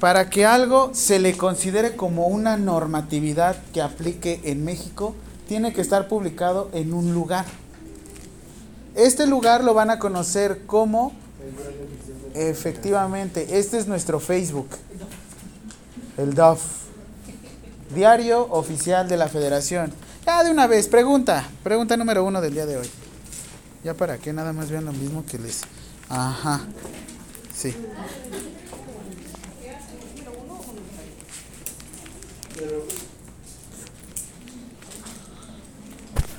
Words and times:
Para 0.00 0.30
que 0.30 0.46
algo 0.46 0.90
se 0.94 1.18
le 1.18 1.36
considere 1.36 1.96
como 1.96 2.28
una 2.28 2.56
normatividad 2.56 3.56
que 3.72 3.82
aplique 3.82 4.40
en 4.44 4.64
México, 4.64 5.14
tiene 5.48 5.72
que 5.72 5.80
estar 5.80 6.06
publicado 6.08 6.70
en 6.72 6.92
un 6.92 7.12
lugar. 7.12 7.46
Este 8.94 9.26
lugar 9.26 9.64
lo 9.64 9.74
van 9.74 9.90
a 9.90 9.98
conocer 9.98 10.66
como 10.66 11.12
efectivamente, 12.34 13.58
este 13.58 13.78
es 13.78 13.86
nuestro 13.86 14.20
Facebook. 14.20 14.68
El 16.16 16.34
DOF. 16.34 16.62
Diario 17.94 18.46
Oficial 18.50 19.08
de 19.08 19.16
la 19.16 19.28
Federación. 19.28 19.92
Ya 20.26 20.44
de 20.44 20.50
una 20.50 20.66
vez, 20.66 20.88
pregunta, 20.88 21.48
pregunta 21.62 21.96
número 21.96 22.22
uno 22.24 22.40
del 22.40 22.52
día 22.52 22.66
de 22.66 22.76
hoy. 22.76 22.90
Ya 23.82 23.94
para 23.94 24.18
que 24.18 24.32
nada 24.32 24.52
más 24.52 24.70
vean 24.70 24.84
lo 24.84 24.92
mismo 24.92 25.24
que 25.24 25.38
les. 25.38 25.62
Ajá. 26.08 26.60
Sí. 27.56 27.74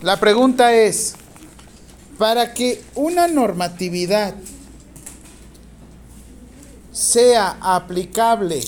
La 0.02 0.20
pregunta 0.20 0.73
es, 0.73 1.16
para 2.18 2.54
que 2.54 2.82
una 2.96 3.27
normatividad 3.27 4.36
sea 6.91 7.58
aplicable, 7.62 8.62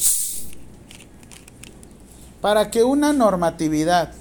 para 2.42 2.70
que 2.70 2.84
una 2.84 3.14
normatividad 3.14 4.14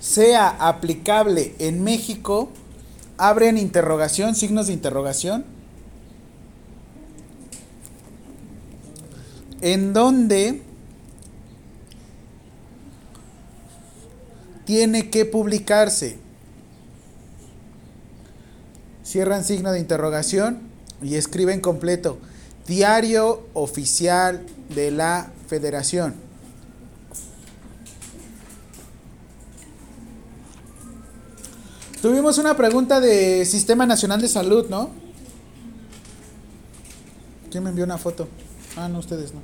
sea 0.00 0.48
aplicable 0.48 1.54
en 1.58 1.84
México, 1.84 2.50
abren 3.16 3.56
interrogación, 3.58 4.34
signos 4.34 4.66
de 4.66 4.72
interrogación, 4.72 5.57
en 9.60 9.92
donde 9.92 10.62
tiene 14.64 15.10
que 15.10 15.24
publicarse. 15.24 16.18
Cierran 19.02 19.44
signo 19.44 19.72
de 19.72 19.80
interrogación 19.80 20.60
y 21.02 21.14
escriben 21.14 21.60
completo. 21.60 22.18
Diario 22.66 23.46
oficial 23.54 24.44
de 24.74 24.90
la 24.90 25.30
federación. 25.46 26.14
Tuvimos 32.02 32.38
una 32.38 32.56
pregunta 32.56 33.00
de 33.00 33.44
Sistema 33.44 33.86
Nacional 33.86 34.20
de 34.20 34.28
Salud, 34.28 34.68
¿no? 34.68 34.90
¿Quién 37.50 37.64
me 37.64 37.70
envió 37.70 37.84
una 37.84 37.98
foto? 37.98 38.28
Ah, 38.80 38.88
no, 38.88 39.00
ustedes 39.00 39.34
no. 39.34 39.40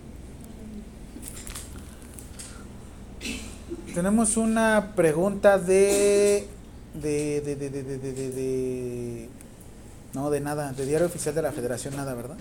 Tenemos 3.93 4.37
una 4.37 4.93
pregunta 4.95 5.59
de 5.59 6.47
de, 6.95 7.41
de, 7.41 7.57
de, 7.57 7.71
de, 7.71 7.83
de, 7.83 7.99
de, 7.99 8.31
de, 8.31 9.29
No, 10.13 10.31
de 10.31 10.41
nada. 10.41 10.73
De 10.73 10.87
Diario 10.87 11.09
Oficial 11.09 11.35
de 11.35 11.43
la 11.43 11.51
Federación, 11.51 11.97
nada, 11.97 12.15
¿verdad? 12.15 12.37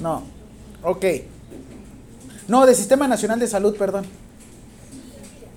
No. 0.00 0.22
Ok. 0.82 1.04
No, 2.48 2.64
de 2.64 2.74
Sistema 2.74 3.06
Nacional 3.06 3.38
de 3.38 3.46
Salud, 3.46 3.76
perdón. 3.76 4.06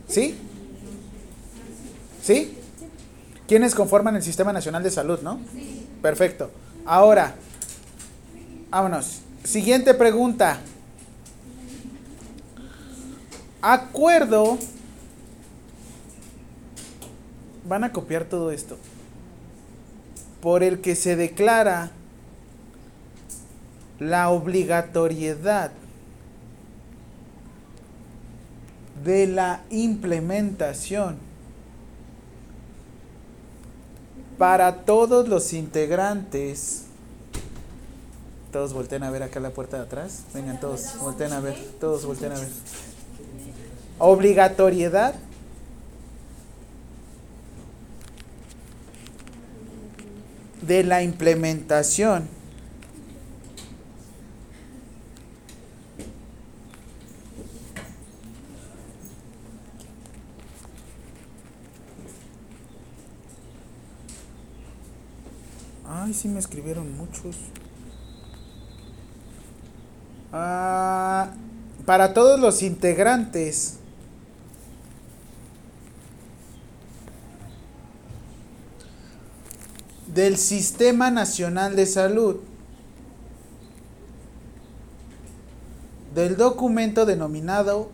¿Sí? 0.09 0.36
¿Sí? 2.22 2.58
¿Quiénes 3.47 3.73
conforman 3.73 4.17
el 4.17 4.23
Sistema 4.23 4.52
Nacional 4.52 4.84
de 4.84 4.92
Salud, 4.92 5.22
no? 5.22 5.40
Perfecto. 6.02 6.52
Ahora, 6.86 7.36
vámonos. 8.70 9.22
Siguiente 9.44 9.94
pregunta. 9.94 10.59
Acuerdo. 13.62 14.58
Van 17.66 17.84
a 17.84 17.91
copiar 17.91 18.25
todo 18.25 18.52
esto. 18.52 18.78
Por 20.41 20.63
el 20.63 20.81
que 20.81 20.96
se 20.96 21.16
declara 21.16 21.91
la 24.00 24.30
obligatoriedad 24.30 25.72
de 29.03 29.28
la 29.28 29.62
implementación 29.69 31.18
para 34.38 34.86
todos 34.86 35.28
los 35.28 35.53
integrantes. 35.53 36.86
Todos 38.52 38.74
volteen 38.74 39.04
a 39.04 39.12
ver 39.12 39.24
acá 39.24 39.40
la 39.40 39.52
puerta 39.52 39.78
de 39.78 39.84
atrás. 39.84 40.24
Vengan 40.34 40.60
todos, 40.60 40.98
volteen 41.00 41.34
a 41.34 41.40
ver, 41.40 41.56
todos 41.80 42.06
volteen 42.06 42.32
a 42.32 42.40
ver 42.40 42.50
obligatoriedad 44.00 45.14
de 50.62 50.84
la 50.84 51.04
implementación 51.04 52.28
Ay, 65.92 66.14
sí 66.14 66.28
me 66.28 66.40
escribieron 66.40 66.96
muchos. 66.96 67.36
Ah, 70.31 71.31
para 71.85 72.13
todos 72.13 72.40
los 72.40 72.62
integrantes 72.62 73.78
del 80.13 80.38
Sistema 80.38 81.09
Nacional 81.09 81.75
de 81.75 81.85
Salud, 81.88 82.38
del 86.13 86.38
documento 86.38 87.06
denominado 87.06 87.89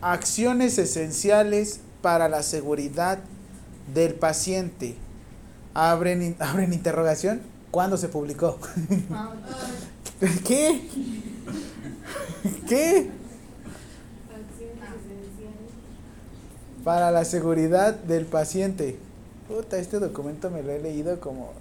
Acciones 0.00 0.78
Esenciales 0.78 1.80
para 2.02 2.28
la 2.28 2.42
Seguridad 2.42 3.18
del 3.92 4.14
Paciente. 4.14 4.96
Abren, 5.74 6.36
abren 6.38 6.72
interrogación. 6.72 7.40
¿Cuándo 7.70 7.96
se 7.96 8.08
publicó? 8.08 8.58
¿Qué? 10.46 10.80
¿Qué? 12.68 13.10
Para 16.84 17.10
la 17.10 17.24
seguridad 17.24 17.94
del 17.94 18.26
paciente. 18.26 18.96
Puta, 19.48 19.78
este 19.78 19.98
documento 19.98 20.50
me 20.50 20.62
lo 20.62 20.72
he 20.72 20.80
leído 20.80 21.20
como... 21.20 21.52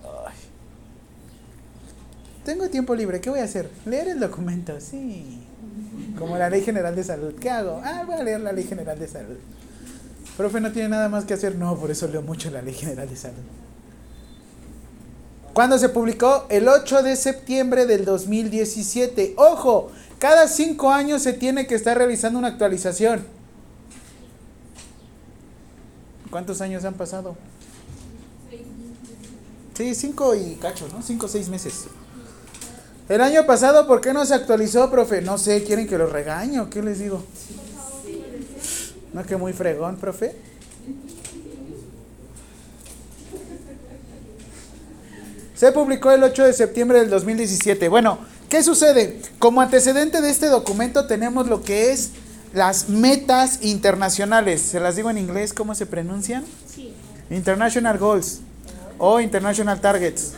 Tengo 2.46 2.70
tiempo 2.70 2.94
libre, 2.94 3.20
¿qué 3.22 3.32
voy 3.32 3.40
a 3.40 3.44
hacer? 3.44 3.70
Leer 3.86 4.10
el 4.10 4.20
documento, 4.20 4.80
sí. 4.80 5.42
Como 6.18 6.38
la 6.38 6.50
Ley 6.50 6.62
General 6.62 6.96
de 6.96 7.04
Salud. 7.04 7.34
¿Qué 7.40 7.50
hago? 7.50 7.82
Ah, 7.84 8.04
voy 8.06 8.16
a 8.16 8.24
leer 8.24 8.40
la 8.40 8.54
Ley 8.54 8.66
General 8.66 8.98
de 8.98 9.08
Salud. 9.08 9.38
Profe, 10.38 10.62
no 10.62 10.72
tiene 10.72 10.90
nada 10.90 11.10
más 11.10 11.26
que 11.26 11.34
hacer. 11.34 11.56
No, 11.56 11.76
por 11.76 11.90
eso 11.90 12.08
leo 12.08 12.22
mucho 12.22 12.52
la 12.52 12.62
Ley 12.62 12.76
General 12.76 13.10
de 13.10 13.16
Salud. 13.16 13.42
¿Cuándo 15.56 15.80
se 15.80 15.88
publicó? 15.88 16.48
El 16.50 16.68
8 16.68 17.02
de 17.02 17.16
septiembre 17.16 17.86
del 17.86 18.04
2017. 18.04 19.36
Ojo, 19.38 19.90
cada 20.20 20.50
cinco 20.50 20.92
años 20.92 21.22
se 21.22 21.32
tiene 21.32 21.66
que 21.66 21.76
estar 21.76 21.98
realizando 21.98 22.38
una 22.38 22.50
actualización. 22.50 23.26
¿Cuántos 26.30 26.60
años 26.60 26.84
han 26.84 26.96
pasado? 26.96 27.38
Sí, 29.78 29.96
cinco 29.96 30.36
y 30.36 30.56
cacho, 30.56 30.90
¿no? 30.90 31.02
Cinco 31.02 31.28
o 31.28 31.30
seis 31.30 31.48
meses. 31.48 31.86
El 33.08 33.22
año 33.22 33.46
pasado, 33.46 33.88
¿por 33.88 34.01
qué 34.01 34.12
no 34.12 34.25
se 34.25 34.34
actualizó, 34.34 34.92
profe? 34.92 35.22
No 35.22 35.38
sé, 35.38 35.63
¿quieren 35.63 35.88
que 35.88 35.98
lo 35.98 36.08
regañe 36.08 36.60
o 36.60 36.69
qué 36.69 36.84
les 36.84 37.00
digo? 37.00 37.24
¿No 39.13 39.24
que 39.24 39.38
muy 39.38 39.54
fregón, 39.54 39.96
profe? 39.96 40.36
Se 45.56 45.72
publicó 45.72 46.12
el 46.12 46.22
8 46.22 46.44
de 46.44 46.54
septiembre 46.54 47.00
del 47.00 47.10
2017. 47.10 47.88
Bueno, 47.88 48.19
¿qué 48.50 48.62
sucede? 48.62 49.22
Como 49.40 49.62
antecedente 49.62 50.19
de 50.22 50.30
este 50.30 50.48
documento 50.48 51.07
tenemos 51.07 51.48
lo 51.48 51.63
que 51.63 51.92
es 51.92 52.12
las 52.54 52.90
metas 52.90 53.60
internacionales. 53.62 54.62
¿Se 54.62 54.81
las 54.81 54.98
digo 54.98 55.10
en 55.10 55.18
inglés 55.18 55.54
cómo 55.54 55.74
se 55.74 55.86
pronuncian? 55.86 56.44
Sí. 56.68 56.94
International 57.30 57.98
Goals 57.98 58.42
o 58.98 59.22
International 59.22 59.80
Targets. 59.80 60.34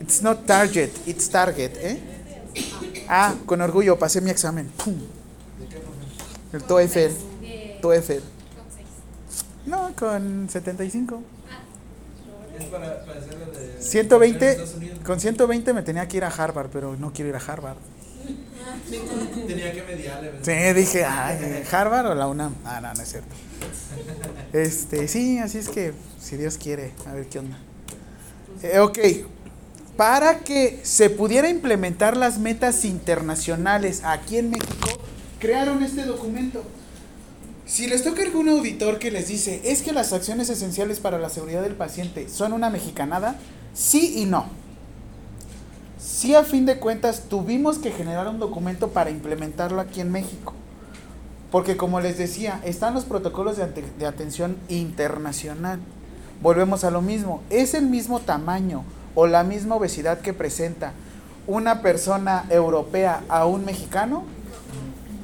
It's 0.00 0.22
not 0.22 0.46
target, 0.46 0.90
it's 1.06 1.28
target, 1.28 1.72
¿eh? 1.76 2.00
Ah, 3.08 3.34
con 3.44 3.60
orgullo 3.60 3.98
pasé 3.98 4.20
mi 4.20 4.30
examen. 4.30 4.70
¡Pum! 4.82 4.94
El 6.52 6.62
TOEFL. 6.62 7.12
TOEFL. 7.82 8.22
No, 9.66 9.92
con 9.98 10.48
75. 10.48 11.22
Es 12.58 12.64
para, 12.66 13.04
para 13.04 13.20
hacerlo 13.20 13.46
de. 13.46 13.82
120. 13.82 14.50
Estados 14.50 14.74
Unidos. 14.74 14.98
con 15.04 15.20
120 15.20 15.72
me 15.72 15.82
tenía 15.82 16.08
que 16.08 16.16
ir 16.16 16.24
a 16.24 16.28
Harvard, 16.28 16.68
pero 16.70 16.96
no 16.96 17.12
quiero 17.12 17.30
ir 17.30 17.36
a 17.36 17.38
Harvard. 17.38 17.76
Tenía 19.46 19.72
que 19.72 19.82
mediarle. 19.82 20.32
Sí, 20.42 20.72
dije, 20.74 21.04
ay, 21.04 21.62
¿Harvard 21.70 22.06
o 22.06 22.14
la 22.14 22.26
UNAM? 22.26 22.54
Ah, 22.64 22.80
no, 22.80 22.92
no 22.92 23.02
es 23.02 23.08
cierto. 23.08 23.34
Este, 24.52 25.08
sí, 25.08 25.38
así 25.38 25.58
es 25.58 25.68
que, 25.68 25.92
si 26.20 26.36
Dios 26.36 26.58
quiere, 26.58 26.92
a 27.06 27.14
ver 27.14 27.26
qué 27.26 27.38
onda. 27.38 27.58
Eh, 28.62 28.78
ok, 28.78 28.98
para 29.96 30.40
que 30.40 30.80
se 30.82 31.10
pudiera 31.10 31.48
implementar 31.48 32.16
las 32.16 32.38
metas 32.38 32.84
internacionales 32.84 34.02
aquí 34.04 34.38
en 34.38 34.50
México, 34.50 34.88
crearon 35.38 35.82
este 35.82 36.04
documento. 36.04 36.62
Si 37.68 37.86
les 37.86 38.02
toca 38.02 38.22
algún 38.22 38.48
auditor 38.48 38.98
que 38.98 39.10
les 39.10 39.28
dice, 39.28 39.60
es 39.62 39.82
que 39.82 39.92
las 39.92 40.14
acciones 40.14 40.48
esenciales 40.48 41.00
para 41.00 41.18
la 41.18 41.28
seguridad 41.28 41.60
del 41.60 41.74
paciente 41.74 42.26
son 42.30 42.54
una 42.54 42.70
mexicanada, 42.70 43.36
sí 43.74 44.14
y 44.16 44.24
no. 44.24 44.46
Sí, 46.00 46.34
a 46.34 46.44
fin 46.44 46.64
de 46.64 46.78
cuentas, 46.78 47.24
tuvimos 47.28 47.76
que 47.76 47.90
generar 47.90 48.26
un 48.26 48.38
documento 48.38 48.88
para 48.88 49.10
implementarlo 49.10 49.82
aquí 49.82 50.00
en 50.00 50.10
México. 50.10 50.54
Porque 51.52 51.76
como 51.76 52.00
les 52.00 52.16
decía, 52.16 52.58
están 52.64 52.94
los 52.94 53.04
protocolos 53.04 53.58
de, 53.58 53.66
de 53.66 54.06
atención 54.06 54.56
internacional. 54.70 55.78
Volvemos 56.40 56.84
a 56.84 56.90
lo 56.90 57.02
mismo, 57.02 57.42
es 57.50 57.74
el 57.74 57.84
mismo 57.84 58.20
tamaño 58.20 58.82
o 59.14 59.26
la 59.26 59.44
misma 59.44 59.74
obesidad 59.74 60.22
que 60.22 60.32
presenta 60.32 60.94
una 61.46 61.82
persona 61.82 62.46
europea 62.48 63.24
a 63.28 63.44
un 63.44 63.66
mexicano, 63.66 64.24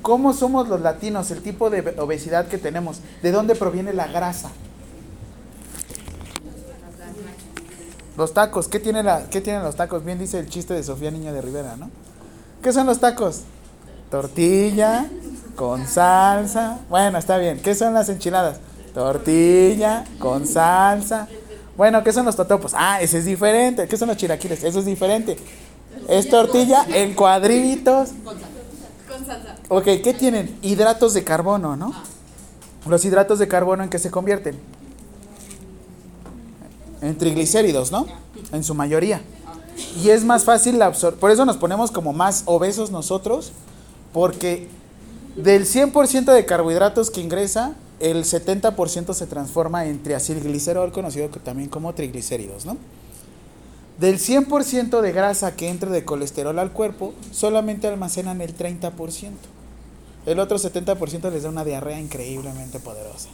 ¿cómo 0.04 0.34
somos 0.34 0.68
los 0.68 0.82
latinos? 0.82 1.30
El 1.30 1.40
tipo 1.40 1.70
de 1.70 1.80
obesidad 1.98 2.46
que 2.46 2.58
tenemos, 2.58 3.00
¿de 3.22 3.32
dónde 3.32 3.54
proviene 3.54 3.94
la 3.94 4.06
grasa? 4.06 4.50
Los 8.18 8.34
tacos, 8.34 8.68
¿qué, 8.68 8.78
tiene 8.78 9.02
la, 9.02 9.30
¿qué 9.30 9.40
tienen 9.40 9.62
los 9.62 9.76
tacos? 9.76 10.04
Bien 10.04 10.18
dice 10.18 10.38
el 10.38 10.48
chiste 10.48 10.74
de 10.74 10.84
Sofía 10.84 11.10
Niña 11.10 11.32
de 11.32 11.40
Rivera, 11.40 11.76
¿no? 11.76 11.90
¿Qué 12.62 12.70
son 12.72 12.86
los 12.86 13.00
tacos? 13.00 13.40
Tortilla 14.10 15.08
con 15.56 15.88
salsa. 15.88 16.80
Bueno, 16.90 17.18
está 17.18 17.38
bien. 17.38 17.58
¿Qué 17.60 17.74
son 17.74 17.94
las 17.94 18.10
enchiladas? 18.10 18.58
Tortilla 18.92 20.04
con 20.18 20.46
salsa. 20.46 21.26
Bueno, 21.78 22.04
¿qué 22.04 22.12
son 22.12 22.26
los 22.26 22.36
totopos? 22.36 22.72
Ah, 22.76 23.00
ese 23.00 23.18
es 23.18 23.24
diferente. 23.24 23.88
¿Qué 23.88 23.96
son 23.96 24.08
los 24.08 24.18
chilaquiles? 24.18 24.62
Eso 24.64 24.80
es 24.80 24.84
diferente. 24.84 25.38
Es 26.08 26.28
tortilla 26.28 26.84
en 26.92 27.14
cuadritos. 27.14 28.10
Con 29.14 29.26
salsa. 29.26 29.54
Ok, 29.68 29.84
¿qué 30.02 30.14
tienen? 30.18 30.58
Hidratos 30.62 31.14
de 31.14 31.22
carbono, 31.22 31.76
¿no? 31.76 31.92
Los 32.86 33.04
hidratos 33.04 33.38
de 33.38 33.46
carbono 33.46 33.84
en 33.84 33.90
qué 33.90 33.98
se 33.98 34.10
convierten? 34.10 34.58
En 37.00 37.16
triglicéridos, 37.16 37.92
¿no? 37.92 38.06
En 38.52 38.64
su 38.64 38.74
mayoría. 38.74 39.22
Y 40.02 40.10
es 40.10 40.24
más 40.24 40.44
fácil 40.44 40.78
la 40.78 40.86
absorción. 40.86 41.20
Por 41.20 41.30
eso 41.30 41.44
nos 41.44 41.56
ponemos 41.56 41.90
como 41.90 42.12
más 42.12 42.42
obesos 42.46 42.90
nosotros, 42.90 43.52
porque 44.12 44.68
del 45.36 45.64
100% 45.64 46.32
de 46.32 46.44
carbohidratos 46.44 47.10
que 47.10 47.20
ingresa, 47.20 47.74
el 48.00 48.24
70% 48.24 49.14
se 49.14 49.26
transforma 49.26 49.86
en 49.86 50.02
triacilglicerol, 50.02 50.90
conocido 50.90 51.28
también 51.28 51.68
como 51.68 51.94
triglicéridos, 51.94 52.66
¿no? 52.66 52.76
Del 53.98 54.18
100% 54.18 55.00
de 55.00 55.12
grasa 55.12 55.54
que 55.54 55.68
entra 55.68 55.90
de 55.90 56.04
colesterol 56.04 56.58
al 56.58 56.72
cuerpo, 56.72 57.14
solamente 57.30 57.86
almacenan 57.86 58.40
el 58.40 58.56
30%. 58.56 59.30
El 60.26 60.40
otro 60.40 60.58
70% 60.58 61.30
les 61.30 61.42
da 61.42 61.48
una 61.48 61.64
diarrea 61.64 62.00
increíblemente 62.00 62.80
poderosa. 62.80 63.28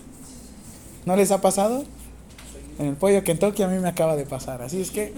¿No 1.06 1.16
les 1.16 1.30
ha 1.30 1.40
pasado? 1.40 1.84
En 2.78 2.86
el 2.86 2.96
pollo 2.96 3.24
Kentucky 3.24 3.62
a 3.62 3.68
mí 3.68 3.78
me 3.78 3.88
acaba 3.88 4.16
de 4.16 4.26
pasar. 4.26 4.60
Así 4.60 4.80
es 4.80 4.90
que... 4.90 5.14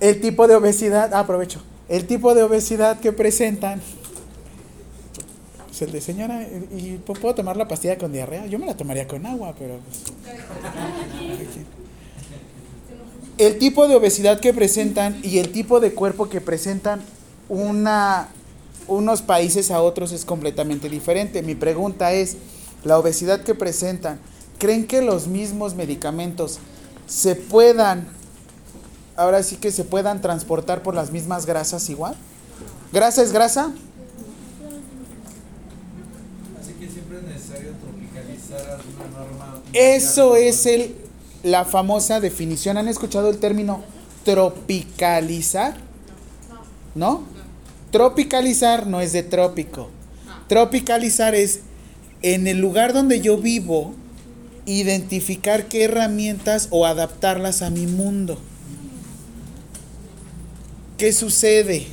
El 0.00 0.20
tipo 0.20 0.46
de 0.46 0.56
obesidad, 0.56 1.14
ah, 1.14 1.20
aprovecho, 1.20 1.62
el 1.88 2.06
tipo 2.06 2.34
de 2.34 2.42
obesidad 2.42 3.00
que 3.00 3.12
presentan 3.12 3.80
el 5.82 5.92
de 5.92 6.00
señora, 6.00 6.42
¿y 6.42 6.98
puedo 7.04 7.34
tomar 7.34 7.56
la 7.56 7.68
pastilla 7.68 7.98
con 7.98 8.12
diarrea? 8.12 8.46
Yo 8.46 8.58
me 8.58 8.66
la 8.66 8.76
tomaría 8.76 9.06
con 9.06 9.26
agua, 9.26 9.54
pero... 9.58 9.78
Pues, 9.78 10.04
el 13.38 13.58
tipo 13.58 13.86
de 13.86 13.96
obesidad 13.96 14.40
que 14.40 14.54
presentan 14.54 15.18
y 15.22 15.38
el 15.38 15.52
tipo 15.52 15.80
de 15.80 15.92
cuerpo 15.92 16.28
que 16.28 16.40
presentan 16.40 17.02
una, 17.48 18.28
unos 18.88 19.22
países 19.22 19.70
a 19.70 19.82
otros 19.82 20.12
es 20.12 20.24
completamente 20.24 20.88
diferente. 20.88 21.42
Mi 21.42 21.54
pregunta 21.54 22.12
es, 22.12 22.36
la 22.84 22.98
obesidad 22.98 23.42
que 23.42 23.54
presentan, 23.54 24.18
¿creen 24.58 24.86
que 24.86 25.02
los 25.02 25.26
mismos 25.26 25.74
medicamentos 25.74 26.58
se 27.06 27.34
puedan, 27.34 28.08
ahora 29.16 29.42
sí 29.42 29.56
que 29.56 29.70
se 29.70 29.84
puedan 29.84 30.22
transportar 30.22 30.82
por 30.82 30.94
las 30.94 31.10
mismas 31.10 31.44
grasas 31.44 31.90
igual? 31.90 32.16
¿Grasa 32.92 33.22
es 33.22 33.32
grasa? 33.32 33.72
Eso 39.72 40.36
es 40.36 40.64
el, 40.66 40.94
la 41.46 41.64
famosa 41.64 42.20
definición. 42.20 42.76
¿Han 42.76 42.88
escuchado 42.88 43.30
el 43.30 43.38
término 43.38 43.82
tropicalizar? 44.24 45.76
¿No? 46.94 47.22
Tropicalizar 47.92 48.86
no 48.86 49.00
es 49.00 49.12
de 49.12 49.22
trópico. 49.22 49.88
Tropicalizar 50.48 51.34
es 51.34 51.60
en 52.22 52.48
el 52.48 52.58
lugar 52.58 52.92
donde 52.92 53.20
yo 53.20 53.38
vivo, 53.38 53.94
identificar 54.66 55.68
qué 55.68 55.84
herramientas 55.84 56.66
o 56.70 56.84
adaptarlas 56.84 57.62
a 57.62 57.70
mi 57.70 57.86
mundo. 57.86 58.38
¿Qué 60.98 61.12
sucede? 61.12 61.86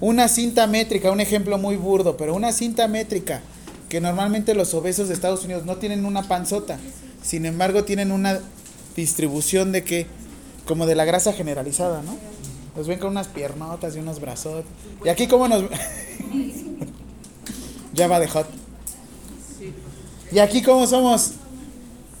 Una 0.00 0.28
cinta 0.28 0.66
métrica, 0.66 1.10
un 1.10 1.20
ejemplo 1.20 1.58
muy 1.58 1.76
burdo, 1.76 2.16
pero 2.16 2.34
una 2.34 2.52
cinta 2.52 2.88
métrica 2.88 3.42
que 3.90 4.00
normalmente 4.00 4.54
los 4.54 4.72
obesos 4.72 5.08
de 5.08 5.14
Estados 5.14 5.44
Unidos 5.44 5.66
no 5.66 5.76
tienen 5.76 6.06
una 6.06 6.22
panzota, 6.22 6.78
sin 7.22 7.44
embargo 7.44 7.84
tienen 7.84 8.12
una 8.12 8.40
distribución 9.00 9.72
de 9.72 9.82
que, 9.82 10.06
como 10.66 10.86
de 10.86 10.94
la 10.94 11.04
grasa 11.04 11.32
generalizada, 11.32 12.02
¿no? 12.02 12.16
Los 12.76 12.86
ven 12.86 12.98
con 12.98 13.10
unas 13.10 13.28
piernotas 13.28 13.96
y 13.96 13.98
unos 13.98 14.20
brazos. 14.20 14.64
Y 15.04 15.08
aquí 15.08 15.26
como 15.26 15.48
nos... 15.48 15.64
ya 17.92 18.06
va 18.06 18.20
de 18.20 18.28
hot. 18.28 18.46
Y 20.32 20.38
aquí 20.38 20.62
como 20.62 20.86
somos... 20.86 21.32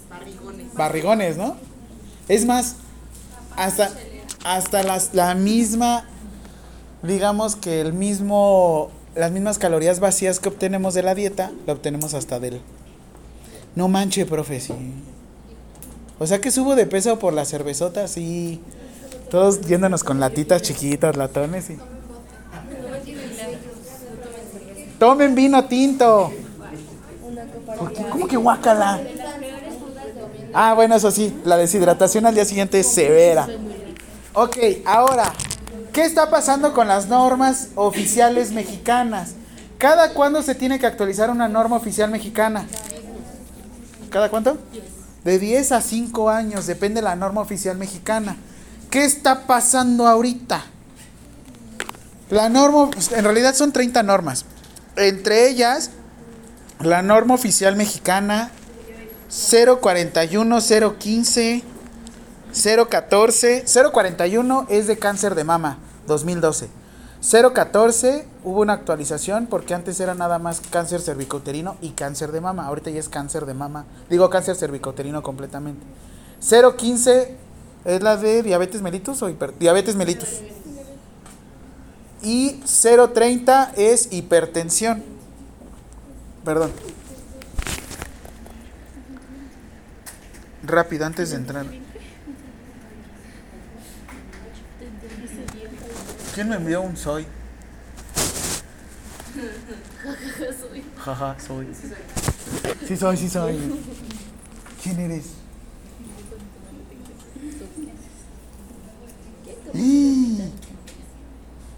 Barrigones. 0.08 0.74
Barrigones, 0.74 1.36
¿no? 1.36 1.56
Es 2.28 2.44
más, 2.44 2.76
hasta, 3.56 3.90
hasta 4.44 4.82
las, 4.82 5.14
la 5.14 5.34
misma, 5.34 6.04
digamos 7.02 7.56
que 7.56 7.80
el 7.80 7.92
mismo 7.92 8.90
las 9.14 9.32
mismas 9.32 9.58
calorías 9.58 10.00
vacías 10.00 10.40
que 10.40 10.48
obtenemos 10.48 10.94
de 10.94 11.02
la 11.02 11.14
dieta, 11.14 11.52
la 11.66 11.72
obtenemos 11.72 12.14
hasta 12.14 12.38
del... 12.38 12.60
No 13.74 13.88
manche, 13.88 14.26
profe, 14.26 14.60
sí. 14.60 14.72
O 16.20 16.26
sea 16.26 16.40
que 16.40 16.52
subo 16.52 16.76
de 16.76 16.86
peso 16.86 17.18
por 17.18 17.32
las 17.32 17.48
cervezotas 17.48 18.16
y 18.16 18.60
todos 19.28 19.62
yéndonos 19.62 20.04
con 20.04 20.20
latitas 20.20 20.62
chiquitas, 20.62 21.16
latones 21.16 21.70
y... 21.70 21.78
Tomen 25.00 25.34
vino 25.34 25.64
tinto. 25.64 26.32
¿Cómo 28.12 28.28
que 28.28 28.36
guacala? 28.36 29.00
Ah, 30.54 30.74
bueno, 30.74 30.94
eso 30.94 31.10
sí, 31.10 31.36
la 31.44 31.56
deshidratación 31.56 32.26
al 32.26 32.34
día 32.34 32.44
siguiente 32.44 32.78
es 32.78 32.86
severa. 32.86 33.48
Ok, 34.34 34.58
ahora, 34.84 35.32
¿Qué 35.92 36.02
está 36.02 36.30
pasando 36.30 36.72
con 36.72 36.86
las 36.86 37.08
normas 37.08 37.70
oficiales 37.74 38.52
mexicanas? 38.52 39.34
¿Cada 39.76 40.14
cuándo 40.14 40.40
se 40.40 40.54
tiene 40.54 40.78
que 40.78 40.86
actualizar 40.86 41.30
una 41.30 41.48
norma 41.48 41.76
oficial 41.76 42.10
mexicana? 42.10 42.64
¿Cada 44.08 44.28
cuánto? 44.28 44.56
De 45.24 45.38
10 45.38 45.72
a 45.72 45.80
5 45.80 46.30
años, 46.30 46.66
depende 46.66 47.00
de 47.00 47.04
la 47.04 47.16
norma 47.16 47.40
oficial 47.40 47.76
mexicana. 47.76 48.36
¿Qué 48.90 49.04
está 49.04 49.46
pasando 49.46 50.06
ahorita? 50.06 50.64
La 52.30 52.48
norma, 52.48 52.90
en 53.14 53.24
realidad 53.24 53.54
son 53.54 53.72
30 53.72 54.02
normas. 54.02 54.44
Entre 54.96 55.48
ellas, 55.48 55.90
la 56.80 57.02
norma 57.02 57.34
oficial 57.34 57.76
mexicana 57.76 58.50
041, 59.28 60.58
015, 60.98 61.62
014, 62.88 63.64
041 63.92 64.66
es 64.68 64.86
de 64.86 64.98
cáncer 64.98 65.34
de 65.34 65.44
mama, 65.44 65.78
2012. 66.06 66.79
014 67.22 68.26
hubo 68.44 68.60
una 68.60 68.72
actualización 68.72 69.46
porque 69.46 69.74
antes 69.74 70.00
era 70.00 70.14
nada 70.14 70.38
más 70.38 70.60
cáncer 70.60 71.00
cervicouterino 71.02 71.76
y 71.82 71.90
cáncer 71.90 72.32
de 72.32 72.40
mama. 72.40 72.66
Ahorita 72.66 72.90
ya 72.90 72.98
es 72.98 73.08
cáncer 73.08 73.44
de 73.44 73.54
mama. 73.54 73.84
Digo 74.08 74.30
cáncer 74.30 74.56
cervicouterino 74.56 75.22
completamente. 75.22 75.84
015 76.40 77.36
es 77.84 78.02
la 78.02 78.16
de 78.16 78.42
diabetes 78.42 78.80
mellitus 78.80 79.22
o 79.22 79.28
hiper, 79.28 79.56
diabetes 79.58 79.96
mellitus. 79.96 80.40
Y 82.22 82.62
030 82.62 83.72
es 83.76 84.12
hipertensión. 84.12 85.02
Perdón. 86.44 86.72
Rápido 90.62 91.06
antes 91.06 91.30
de 91.30 91.36
entrar. 91.36 91.66
¿Quién 96.40 96.48
me 96.48 96.56
envió 96.56 96.80
un 96.80 96.96
soy? 96.96 97.26
Jaja, 101.04 101.36
soy. 101.38 101.68
Sí 102.88 102.96
soy, 102.96 103.18
sí 103.18 103.28
soy. 103.28 103.58
¿Quién 104.82 105.00
eres? 105.00 105.32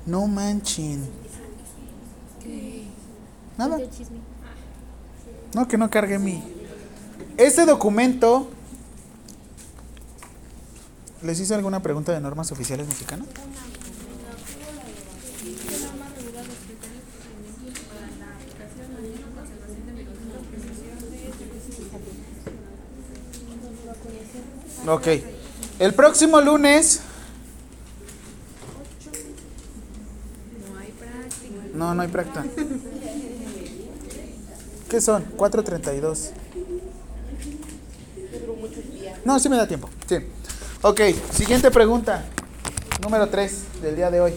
No 0.06 0.28
manchen. 0.28 1.08
Nada. 3.58 3.78
No, 5.54 5.66
que 5.66 5.76
no 5.76 5.90
cargue 5.90 6.20
mi. 6.20 6.40
Este 7.36 7.66
documento. 7.66 8.48
¿Les 11.20 11.40
hice 11.40 11.52
alguna 11.52 11.82
pregunta 11.82 12.12
de 12.12 12.20
normas 12.20 12.52
oficiales 12.52 12.86
mexicanas? 12.86 13.26
Ok. 24.86 25.06
El 25.78 25.94
próximo 25.94 26.40
lunes. 26.40 27.00
No, 31.74 31.94
no 31.94 32.02
hay 32.02 32.08
práctica. 32.08 32.44
¿Qué 34.88 35.00
son? 35.00 35.24
4.32. 35.36 36.30
No, 39.24 39.38
sí 39.38 39.48
me 39.48 39.56
da 39.56 39.66
tiempo. 39.66 39.88
Sí. 40.06 40.16
Ok, 40.82 41.00
siguiente 41.32 41.70
pregunta. 41.70 42.24
Número 43.00 43.28
3 43.28 43.80
del 43.82 43.96
día 43.96 44.10
de 44.10 44.20
hoy. 44.20 44.34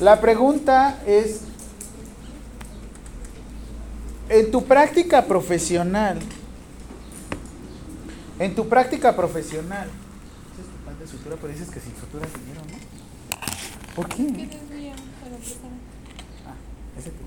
La 0.00 0.20
pregunta 0.20 0.98
es, 1.06 1.40
en 4.28 4.50
tu 4.50 4.64
práctica 4.64 5.24
profesional, 5.24 6.18
en 8.38 8.54
tu 8.54 8.68
práctica 8.68 9.16
profesional, 9.16 9.88
¿ese 10.52 10.62
es 10.62 10.68
tu 10.68 10.84
pan 10.84 10.98
de 10.98 11.06
sutura? 11.06 11.36
Pero 11.40 11.52
dices 11.52 11.70
que 11.70 11.80
sin 11.80 11.94
sutura 11.96 12.26
dinero, 12.26 12.60
¿no? 12.70 13.94
¿Por 13.94 14.08
qué? 14.08 14.48
Ah, 16.46 16.54
ese 16.98 17.10
tú. 17.10 17.24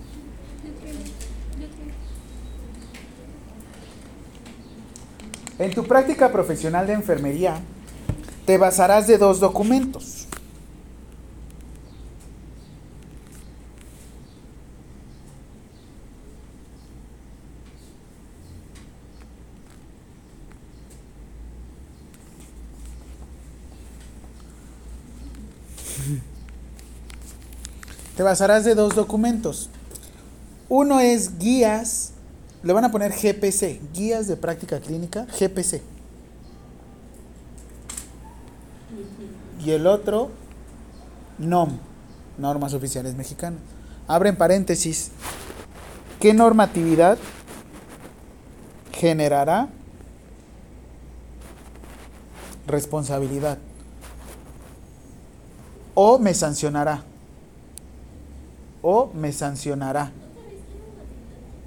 En 5.57 5.73
tu 5.73 5.83
práctica 5.85 6.31
profesional 6.31 6.87
de 6.87 6.93
enfermería, 6.93 7.59
te 8.45 8.57
basarás 8.57 9.07
de 9.07 9.17
dos 9.17 9.39
documentos. 9.39 10.18
Te 28.19 28.23
basarás 28.23 28.65
de 28.65 28.75
dos 28.75 28.95
documentos. 28.95 29.69
Uno 30.67 30.99
es 30.99 31.39
guías, 31.39 32.11
le 32.63 32.73
van 32.73 32.83
a 32.83 32.91
poner 32.91 33.13
GPC, 33.13 33.79
guías 33.93 34.27
de 34.27 34.35
práctica 34.35 34.81
clínica, 34.81 35.25
GPC. 35.39 35.81
Y 39.63 39.71
el 39.71 39.87
otro, 39.87 40.31
NOM, 41.37 41.77
normas 42.37 42.73
oficiales 42.73 43.15
mexicanas. 43.15 43.61
Abren 44.05 44.35
paréntesis. 44.35 45.11
¿Qué 46.19 46.33
normatividad 46.33 47.17
generará 48.91 49.69
responsabilidad? 52.67 53.59
O 55.93 56.19
me 56.19 56.33
sancionará. 56.33 57.05
O 58.81 59.11
me 59.13 59.31
sancionará. 59.31 60.11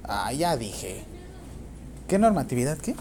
Ah, 0.03 0.31
ya 0.33 0.57
dije. 0.57 1.03
¿Qué 2.07 2.19
normatividad 2.19 2.77
qué? 2.77 2.95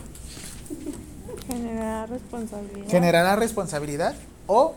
Generará 1.49 2.07
responsabilidad. 2.07 2.89
¿Generará 2.89 3.37
responsabilidad 3.37 4.15
o 4.47 4.75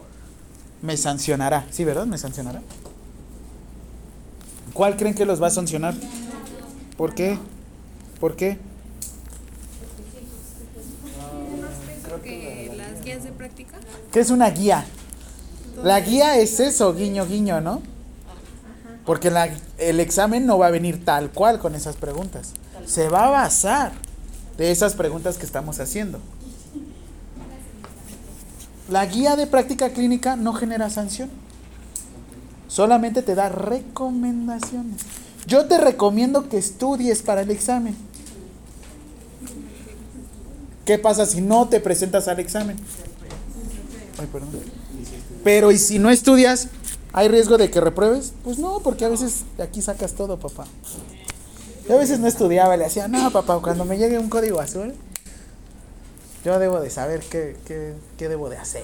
me 0.81 0.97
sancionará? 0.97 1.65
Sí, 1.71 1.83
¿verdad? 1.83 2.05
¿Me 2.05 2.17
sancionará? 2.17 2.61
¿Cuál 4.73 4.97
creen 4.97 5.15
que 5.15 5.25
los 5.25 5.41
va 5.41 5.47
a 5.47 5.51
sancionar? 5.51 5.93
¿Por 6.97 7.13
qué? 7.13 7.37
¿Por 8.19 8.35
qué? 8.35 8.57
Creo 12.03 12.21
que 12.21 12.73
las 12.75 13.03
guías 13.03 13.23
de 13.23 13.31
práctica. 13.31 13.77
¿Qué 14.11 14.19
es 14.19 14.29
una 14.29 14.49
guía? 14.49 14.85
La 15.83 15.99
guía 15.99 16.37
es 16.37 16.59
eso, 16.59 16.93
guiño, 16.93 17.25
guiño, 17.25 17.61
¿no? 17.61 17.81
Porque 19.05 19.29
la- 19.29 19.49
el 19.77 19.99
examen 19.99 20.45
no 20.45 20.57
va 20.57 20.67
a 20.67 20.71
venir 20.71 21.03
tal 21.05 21.29
cual 21.31 21.59
con 21.59 21.75
esas 21.75 21.95
preguntas. 21.95 22.51
Se 22.85 23.07
va 23.09 23.27
a 23.27 23.29
basar 23.29 23.91
de 24.57 24.71
esas 24.71 24.93
preguntas 24.95 25.37
que 25.37 25.45
estamos 25.45 25.79
haciendo. 25.79 26.19
La 28.89 29.05
guía 29.05 29.35
de 29.35 29.47
práctica 29.47 29.89
clínica 29.89 30.35
no 30.35 30.53
genera 30.53 30.89
sanción. 30.89 31.29
Solamente 32.67 33.21
te 33.21 33.35
da 33.35 33.49
recomendaciones. 33.49 35.01
Yo 35.47 35.65
te 35.65 35.77
recomiendo 35.77 36.49
que 36.49 36.57
estudies 36.57 37.21
para 37.21 37.41
el 37.41 37.51
examen. 37.51 37.95
¿Qué 40.85 40.97
pasa 40.99 41.25
si 41.25 41.41
no 41.41 41.67
te 41.67 41.79
presentas 41.79 42.27
al 42.27 42.39
examen? 42.39 42.77
Ay, 44.19 44.27
perdón. 44.31 44.49
Pero 45.43 45.71
¿y 45.71 45.77
si 45.77 45.97
no 45.99 46.09
estudias? 46.09 46.67
¿Hay 47.17 47.29
riesgo 47.29 47.57
de 47.57 47.71
que 47.71 47.79
repruebes? 47.79 48.33
Pues 48.43 48.59
no, 48.59 48.81
porque 48.81 49.05
a 49.05 49.07
veces 49.07 49.45
de 49.55 49.63
aquí 49.63 49.81
sacas 49.81 50.15
todo, 50.15 50.37
papá. 50.37 50.65
Yo 51.87 51.95
a 51.95 51.97
veces 51.97 52.19
no 52.19 52.27
estudiaba, 52.27 52.75
le 52.75 52.83
decía, 52.83 53.07
no, 53.07 53.31
papá, 53.31 53.57
cuando 53.61 53.85
me 53.85 53.97
llegue 53.97 54.19
un 54.19 54.27
código 54.27 54.59
azul, 54.59 54.93
yo 56.43 56.59
debo 56.59 56.81
de 56.81 56.89
saber 56.89 57.21
qué, 57.21 57.55
qué, 57.63 57.93
qué 58.17 58.27
debo 58.27 58.49
de 58.49 58.57
hacer. 58.57 58.83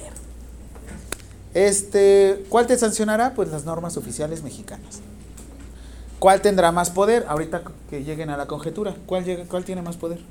Este, 1.54 2.46
¿cuál 2.48 2.68
te 2.68 2.78
sancionará? 2.78 3.34
Pues 3.34 3.50
las 3.50 3.66
normas 3.66 3.98
oficiales 3.98 4.44
mexicanas. 4.44 5.02
¿Cuál 6.18 6.42
tendrá 6.42 6.72
más 6.72 6.90
poder? 6.90 7.26
Ahorita 7.28 7.64
que 7.90 8.06
lleguen 8.06 8.30
a 8.30 8.38
la 8.38 8.48
conjetura, 8.48 8.96
¿cuál, 9.08 9.26
llega, 9.26 9.44
cuál 9.44 9.66
tiene 9.66 9.82
más 9.82 9.98
poder? 9.98 10.22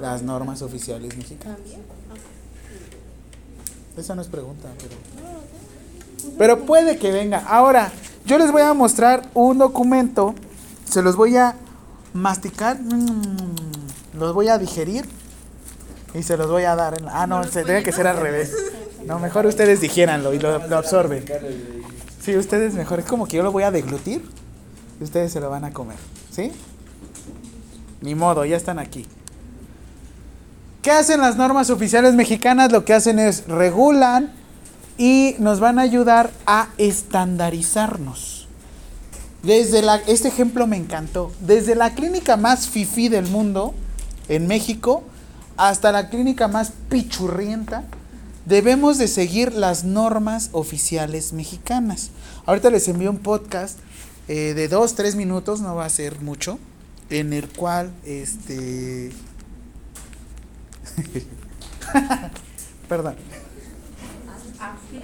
Las 0.00 0.22
normas 0.22 0.62
oficiales 0.62 1.14
mexicanas. 1.18 1.58
Esa 3.98 4.14
no 4.14 4.22
es 4.22 4.28
pregunta, 4.28 4.70
pero... 4.78 4.94
Pero 6.38 6.64
puede 6.66 6.98
que 6.98 7.10
venga. 7.12 7.44
Ahora, 7.46 7.90
yo 8.26 8.38
les 8.38 8.50
voy 8.52 8.62
a 8.62 8.72
mostrar 8.74 9.22
un 9.34 9.58
documento. 9.58 10.34
Se 10.88 11.02
los 11.02 11.16
voy 11.16 11.36
a 11.36 11.56
masticar. 12.12 12.78
mm, 12.80 14.18
los 14.18 14.32
voy 14.34 14.48
a 14.48 14.58
digerir. 14.58 15.04
Y 16.14 16.22
se 16.22 16.36
los 16.36 16.48
voy 16.50 16.62
a 16.64 16.76
dar. 16.76 16.98
en 16.98 17.06
la- 17.06 17.22
ah, 17.22 17.26
no, 17.26 17.42
se 17.44 17.64
tiene 17.64 17.82
que 17.82 17.92
ser 17.92 18.06
al 18.06 18.18
revés. 18.18 18.52
No, 19.04 19.18
mejor 19.18 19.44
ustedes 19.44 19.82
digieranlo 19.82 20.32
y 20.32 20.38
lo, 20.38 20.66
lo 20.66 20.78
absorben. 20.78 21.26
Sí, 22.22 22.34
ustedes 22.38 22.72
mejor. 22.72 23.00
Es 23.00 23.04
como 23.04 23.26
que 23.26 23.36
yo 23.36 23.42
lo 23.42 23.52
voy 23.52 23.62
a 23.64 23.70
deglutir. 23.70 24.24
Y 24.98 25.04
ustedes 25.04 25.30
se 25.30 25.40
lo 25.40 25.50
van 25.50 25.66
a 25.66 25.72
comer. 25.74 25.98
¿Sí? 26.30 26.50
Ni 28.00 28.14
modo, 28.14 28.46
ya 28.46 28.56
están 28.56 28.78
aquí. 28.78 29.04
¿Qué 30.80 30.90
hacen 30.90 31.20
las 31.20 31.36
normas 31.36 31.68
oficiales 31.68 32.14
mexicanas? 32.14 32.72
Lo 32.72 32.86
que 32.86 32.94
hacen 32.94 33.18
es 33.18 33.46
regulan 33.46 34.32
y 34.96 35.36
nos 35.38 35.60
van 35.60 35.78
a 35.78 35.82
ayudar 35.82 36.30
a 36.46 36.68
estandarizarnos. 36.78 38.48
Desde 39.42 39.82
la, 39.82 39.96
este 39.96 40.28
ejemplo 40.28 40.66
me 40.66 40.76
encantó. 40.76 41.32
Desde 41.40 41.74
la 41.74 41.94
clínica 41.94 42.36
más 42.36 42.68
fifí 42.68 43.08
del 43.08 43.26
mundo, 43.26 43.74
en 44.28 44.46
México, 44.46 45.02
hasta 45.56 45.92
la 45.92 46.08
clínica 46.08 46.48
más 46.48 46.72
pichurrienta, 46.88 47.84
debemos 48.46 48.98
de 48.98 49.08
seguir 49.08 49.52
las 49.52 49.84
normas 49.84 50.48
oficiales 50.52 51.32
mexicanas. 51.32 52.10
Ahorita 52.46 52.70
les 52.70 52.88
envío 52.88 53.10
un 53.10 53.18
podcast 53.18 53.78
eh, 54.28 54.54
de 54.54 54.68
dos, 54.68 54.94
tres 54.94 55.14
minutos, 55.16 55.60
no 55.60 55.74
va 55.74 55.84
a 55.84 55.90
ser 55.90 56.20
mucho, 56.20 56.58
en 57.10 57.32
el 57.32 57.48
cual, 57.48 57.92
este... 58.04 59.12
Perdón. 62.88 63.16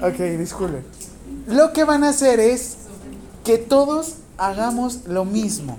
Ok, 0.03 0.17
disculpen. 0.39 0.85
Lo 1.47 1.73
que 1.73 1.85
van 1.85 2.05
a 2.05 2.11
hacer 2.11 2.41
es 2.41 2.77
que 3.45 3.59
todos 3.59 4.17
hagamos 4.39 5.07
lo 5.07 5.25
mismo. 5.25 5.79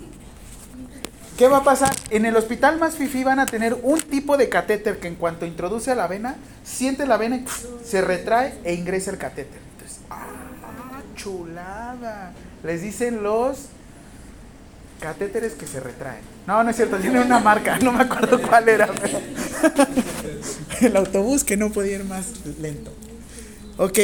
¿Qué 1.37 1.47
va 1.47 1.57
a 1.57 1.63
pasar? 1.63 1.95
En 2.11 2.25
el 2.25 2.35
hospital 2.35 2.77
más 2.77 2.95
fifi 2.95 3.23
van 3.23 3.39
a 3.39 3.45
tener 3.45 3.75
un 3.81 3.99
tipo 3.99 4.37
de 4.37 4.47
catéter 4.49 4.99
que 4.99 5.07
en 5.07 5.15
cuanto 5.15 5.45
introduce 5.45 5.89
a 5.89 5.95
la 5.95 6.07
vena, 6.07 6.35
siente 6.63 7.07
la 7.07 7.17
vena, 7.17 7.37
y 7.37 7.45
se 7.83 8.01
retrae 8.01 8.59
e 8.63 8.75
ingresa 8.75 9.09
el 9.11 9.17
catéter. 9.17 9.59
Entonces, 9.73 9.99
¡ah, 10.11 11.01
chulada! 11.15 12.33
Les 12.63 12.81
dicen 12.83 13.23
los 13.23 13.69
catéteres 14.99 15.53
que 15.53 15.65
se 15.65 15.79
retraen. 15.79 16.21
No, 16.45 16.63
no 16.63 16.69
es 16.69 16.75
cierto, 16.75 16.97
tiene 16.97 17.21
una 17.21 17.39
marca, 17.39 17.79
no 17.79 17.91
me 17.91 18.03
acuerdo 18.03 18.39
cuál 18.39 18.69
era. 18.69 18.87
el 20.81 20.95
autobús 20.95 21.43
que 21.43 21.57
no 21.57 21.71
podía 21.71 21.95
ir 21.95 22.03
más 22.03 22.45
lento. 22.59 22.93
Ok. 23.81 23.97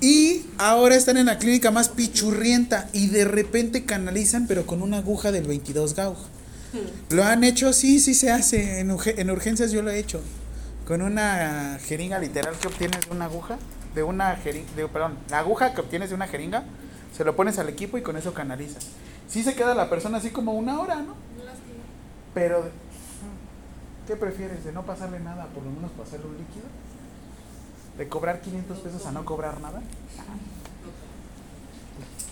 Y 0.00 0.46
ahora 0.58 0.96
están 0.96 1.16
en 1.16 1.26
la 1.26 1.38
clínica 1.38 1.70
más 1.70 1.90
pichurrienta 1.90 2.88
y 2.92 3.06
de 3.06 3.24
repente 3.24 3.84
canalizan, 3.84 4.48
pero 4.48 4.66
con 4.66 4.82
una 4.82 4.98
aguja 4.98 5.30
del 5.30 5.46
22 5.46 5.94
gauge. 5.94 6.22
¿Lo 7.10 7.22
han 7.22 7.44
hecho? 7.44 7.72
Sí, 7.72 8.00
sí 8.00 8.14
se 8.14 8.32
hace. 8.32 8.80
En, 8.80 8.90
en 8.90 9.30
urgencias 9.30 9.70
yo 9.70 9.80
lo 9.80 9.90
he 9.90 9.98
hecho. 10.00 10.20
Con 10.88 11.02
una 11.02 11.78
jeringa 11.84 12.18
literal 12.18 12.56
que 12.58 12.66
obtienes 12.66 13.08
de 13.08 13.14
una 13.14 13.26
aguja, 13.26 13.58
de 13.94 14.02
una 14.02 14.34
jeringa, 14.34 14.66
perdón, 14.92 15.18
la 15.30 15.38
aguja 15.38 15.72
que 15.72 15.80
obtienes 15.80 16.08
de 16.08 16.16
una 16.16 16.26
jeringa, 16.26 16.64
se 17.16 17.22
lo 17.22 17.36
pones 17.36 17.60
al 17.60 17.68
equipo 17.68 17.96
y 17.96 18.02
con 18.02 18.16
eso 18.16 18.34
canalizas. 18.34 18.88
Sí 19.28 19.44
se 19.44 19.54
queda 19.54 19.76
la 19.76 19.88
persona 19.88 20.18
así 20.18 20.30
como 20.30 20.54
una 20.54 20.80
hora, 20.80 20.96
¿no? 20.96 21.14
Pero, 22.34 22.68
¿qué 24.08 24.16
prefieres? 24.16 24.64
¿De 24.64 24.72
no 24.72 24.84
pasarle 24.84 25.20
nada, 25.20 25.46
por 25.54 25.62
lo 25.62 25.70
menos 25.70 25.92
pasarle 25.92 26.26
un 26.26 26.38
líquido? 26.38 26.64
¿De 27.98 28.08
cobrar 28.08 28.40
500 28.40 28.78
pesos 28.78 29.06
a 29.06 29.12
no 29.12 29.24
cobrar 29.24 29.60
nada? 29.60 29.82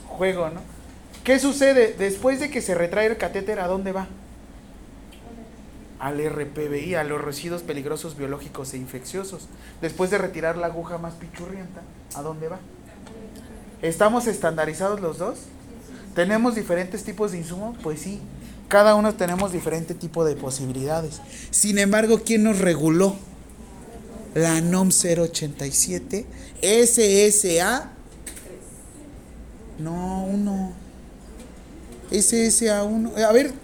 Juego, 0.06 0.48
¿no? 0.50 0.60
¿Qué 1.24 1.40
sucede? 1.40 1.92
Después 1.98 2.38
de 2.38 2.50
que 2.50 2.62
se 2.62 2.76
retrae 2.76 3.06
el 3.06 3.16
catéter, 3.16 3.58
¿a 3.58 3.66
dónde 3.66 3.90
va? 3.90 4.06
Al 5.98 6.24
RPBI, 6.24 6.94
a 6.94 7.02
los 7.02 7.20
residuos 7.20 7.62
peligrosos 7.62 8.16
biológicos 8.16 8.72
e 8.74 8.76
infecciosos. 8.76 9.48
Después 9.80 10.10
de 10.10 10.18
retirar 10.18 10.56
la 10.56 10.68
aguja 10.68 10.98
más 10.98 11.14
pichurrienta, 11.14 11.82
¿a 12.14 12.22
dónde 12.22 12.46
va? 12.46 12.60
¿Estamos 13.82 14.28
estandarizados 14.28 15.00
los 15.00 15.18
dos? 15.18 15.40
¿Tenemos 16.14 16.54
diferentes 16.54 17.02
tipos 17.02 17.32
de 17.32 17.38
insumos? 17.38 17.76
Pues 17.82 18.00
sí, 18.00 18.20
cada 18.68 18.94
uno 18.94 19.14
tenemos 19.16 19.50
diferente 19.50 19.94
tipo 19.94 20.24
de 20.24 20.36
posibilidades. 20.36 21.20
Sin 21.50 21.78
embargo, 21.78 22.20
¿quién 22.24 22.44
nos 22.44 22.60
reguló? 22.60 23.16
La 24.36 24.60
NOM 24.60 24.90
087 24.90 26.26
SSA. 26.60 27.90
No, 29.78 30.24
uno. 30.26 30.74
SSA 32.10 32.82
1. 32.82 33.12
A 33.16 33.32
ver, 33.32 33.54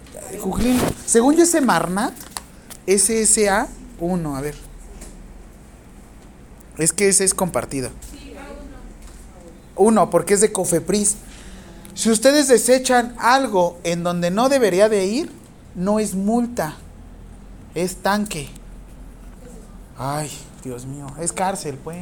según 1.05 1.35
yo 1.35 1.43
ese 1.43 1.61
Marnat, 1.61 2.15
SSA 2.87 3.67
1, 3.99 4.35
a 4.35 4.41
ver. 4.41 4.55
Es 6.79 6.91
que 6.91 7.07
ese 7.07 7.23
es 7.23 7.35
compartido. 7.35 7.91
Uno, 9.75 10.09
porque 10.09 10.33
es 10.33 10.41
de 10.41 10.51
Cofepris. 10.51 11.17
Si 11.93 12.09
ustedes 12.09 12.47
desechan 12.47 13.13
algo 13.19 13.77
en 13.83 14.01
donde 14.01 14.31
no 14.31 14.49
debería 14.49 14.89
de 14.89 15.05
ir, 15.05 15.31
no 15.75 15.99
es 15.99 16.15
multa, 16.15 16.77
es 17.75 17.97
tanque. 17.97 18.49
Ay, 19.99 20.31
Dios 20.63 20.85
mío, 20.85 21.07
es 21.19 21.33
cárcel, 21.33 21.77
pues. 21.83 21.97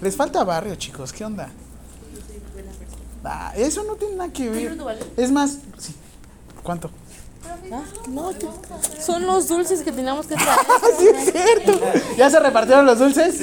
Les 0.00 0.16
falta 0.16 0.42
barrio, 0.44 0.74
chicos, 0.74 1.12
¿qué 1.12 1.24
onda? 1.24 1.50
Ah, 3.24 3.52
eso 3.56 3.82
no 3.84 3.94
tiene 3.94 4.16
nada 4.16 4.32
que 4.32 4.50
ver. 4.50 4.76
Es 5.16 5.30
más, 5.30 5.58
sí. 5.78 5.94
¿Cuánto? 6.62 6.90
Ah, 7.72 7.82
no, 8.08 8.32
son 9.00 9.26
los 9.26 9.48
dulces 9.48 9.82
que 9.82 9.92
teníamos 9.92 10.26
que 10.26 10.34
traer. 10.34 10.58
Sí 10.98 11.06
es 11.08 11.32
cierto. 11.32 11.80
¿Ya 12.16 12.28
se 12.30 12.40
repartieron 12.40 12.84
los 12.84 12.98
dulces? 12.98 13.40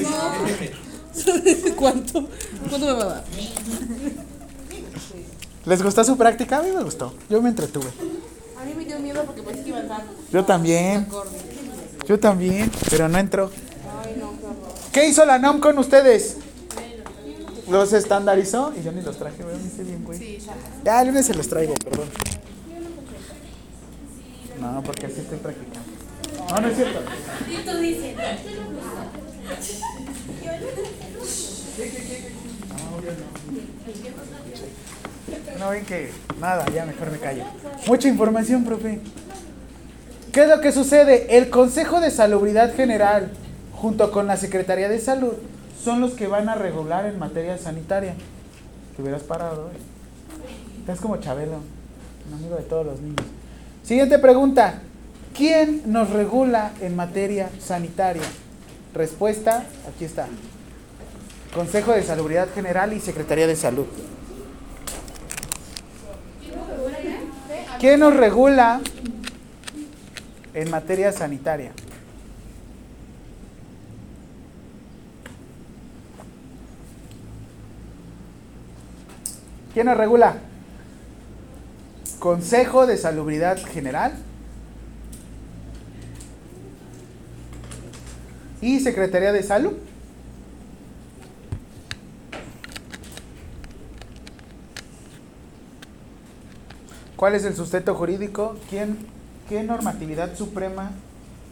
¿Cuánto? 1.75 2.27
¿Cuánto 2.69 2.85
me 2.85 2.93
va 2.93 3.01
a 3.01 3.05
dar? 3.05 3.23
¿Les 5.65 5.83
gustó 5.83 6.03
su 6.03 6.17
práctica? 6.17 6.59
A 6.59 6.61
mí 6.63 6.71
me 6.71 6.83
gustó. 6.83 7.13
Yo 7.29 7.41
me 7.41 7.49
entretuve. 7.49 7.87
A 8.59 8.65
mí 8.65 8.73
me 8.75 8.85
dio 8.85 8.99
miedo 8.99 9.23
porque 9.25 9.41
pensé 9.41 9.63
que 9.63 9.69
iba 9.69 9.77
a 9.77 9.81
entrar. 9.81 10.03
Yo 10.31 10.45
también. 10.45 11.07
Yo 12.07 12.19
también, 12.19 12.71
pero 12.89 13.07
no 13.07 13.17
entró. 13.17 13.51
Qué 14.91 14.99
horror. 14.99 15.05
¿Qué 15.05 15.07
hizo 15.07 15.25
la 15.25 15.39
NOM 15.39 15.59
con 15.59 15.77
ustedes? 15.77 16.37
¿Los 17.69 17.93
estandarizó? 17.93 18.73
Y 18.77 18.83
yo 18.83 18.91
ni 18.91 19.01
los 19.01 19.17
traje, 19.17 19.43
¿verdad? 19.43 19.59
Me 19.77 19.83
bien, 19.83 20.03
güey. 20.03 20.39
Ya, 20.83 21.01
el 21.01 21.07
lunes 21.07 21.25
se 21.25 21.33
los 21.33 21.47
traigo, 21.47 21.73
perdón. 21.75 22.07
No, 24.59 24.83
porque 24.83 25.05
así 25.07 25.21
estoy 25.21 25.37
practicando. 25.39 25.79
No, 26.49 26.61
no 26.61 26.67
es 26.67 26.75
cierto. 26.75 26.99
No 35.57 35.69
ven 35.69 35.85
que 35.85 36.11
nada, 36.39 36.65
ya 36.73 36.85
mejor 36.85 37.11
me 37.11 37.19
callo. 37.19 37.43
Mucha 37.87 38.07
información, 38.07 38.65
profe. 38.65 38.99
¿Qué 40.31 40.43
es 40.43 40.49
lo 40.49 40.61
que 40.61 40.71
sucede? 40.71 41.37
El 41.37 41.49
Consejo 41.49 41.99
de 41.99 42.09
Salubridad 42.09 42.75
General, 42.75 43.31
junto 43.81 44.11
con 44.11 44.27
la 44.27 44.37
Secretaría 44.37 44.89
de 44.89 44.99
Salud, 44.99 45.33
son 45.83 46.01
los 46.01 46.11
que 46.11 46.27
van 46.27 46.49
a 46.49 46.55
regular 46.55 47.07
en 47.07 47.17
materia 47.17 47.57
sanitaria. 47.57 48.13
Te 48.95 49.01
hubieras 49.01 49.23
parado 49.23 49.69
hoy. 49.69 49.77
Estás 50.79 51.01
como 51.01 51.17
Chabelo, 51.17 51.57
un 52.27 52.33
amigo 52.35 52.57
de 52.57 52.63
todos 52.63 52.85
los 52.85 53.01
niños. 53.01 53.25
Siguiente 53.83 54.19
pregunta. 54.19 54.81
¿Quién 55.35 55.81
nos 55.85 56.11
regula 56.11 56.73
en 56.81 56.95
materia 56.95 57.49
sanitaria? 57.59 58.21
Respuesta, 58.93 59.63
aquí 59.89 60.05
está. 60.05 60.27
Consejo 61.55 61.93
de 61.93 62.03
Salubridad 62.03 62.49
General 62.53 62.93
y 62.93 62.99
Secretaría 62.99 63.47
de 63.47 63.55
Salud. 63.55 63.85
¿Quién 67.79 67.99
nos 68.01 68.15
regula 68.15 68.81
en 70.53 70.69
materia 70.69 71.11
sanitaria? 71.11 71.71
¿Quién 79.73 79.85
nos 79.85 79.97
regula? 79.97 80.35
Consejo 82.19 82.85
de 82.85 82.97
Salubridad 82.97 83.57
General 83.57 84.11
y 88.61 88.79
Secretaría 88.81 89.31
de 89.31 89.43
Salud. 89.43 89.73
¿Cuál 97.15 97.35
es 97.35 97.45
el 97.45 97.55
sustento 97.55 97.95
jurídico? 97.95 98.57
¿Quién, 98.69 98.97
¿Qué 99.47 99.63
normatividad 99.63 100.35
suprema 100.35 100.91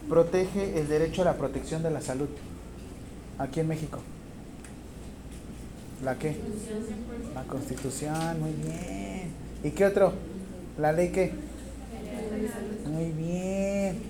protege 0.08 0.78
el 0.78 0.88
derecho 0.88 1.22
a 1.22 1.26
la 1.26 1.34
protección 1.34 1.82
de 1.82 1.90
la 1.90 2.00
salud 2.00 2.28
aquí 3.38 3.60
en 3.60 3.68
México? 3.68 4.00
¿La 6.04 6.18
qué? 6.18 6.36
La 7.34 7.42
Constitución, 7.44 8.40
muy 8.40 8.52
bien. 8.52 9.30
¿Y 9.62 9.70
qué 9.70 9.86
otro? 9.86 10.12
¿La 10.78 10.92
ley 10.92 11.10
qué? 11.10 11.32
Muy 12.86 13.10
bien. 13.12 14.02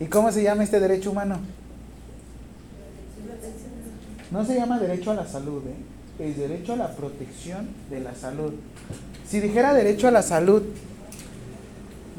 ¿Y 0.00 0.06
cómo 0.06 0.32
se 0.32 0.42
llama 0.42 0.64
este 0.64 0.80
derecho 0.80 1.10
humano? 1.10 1.38
No 4.30 4.44
se 4.44 4.56
llama 4.56 4.80
derecho 4.80 5.12
a 5.12 5.14
la 5.14 5.26
salud, 5.26 5.62
¿eh? 5.66 5.94
es 6.18 6.36
derecho 6.36 6.72
a 6.72 6.76
la 6.76 6.96
protección 6.96 7.68
de 7.90 8.00
la 8.00 8.14
salud. 8.14 8.52
Si 9.28 9.40
dijera 9.40 9.74
derecho 9.74 10.08
a 10.08 10.10
la 10.10 10.22
salud, 10.22 10.62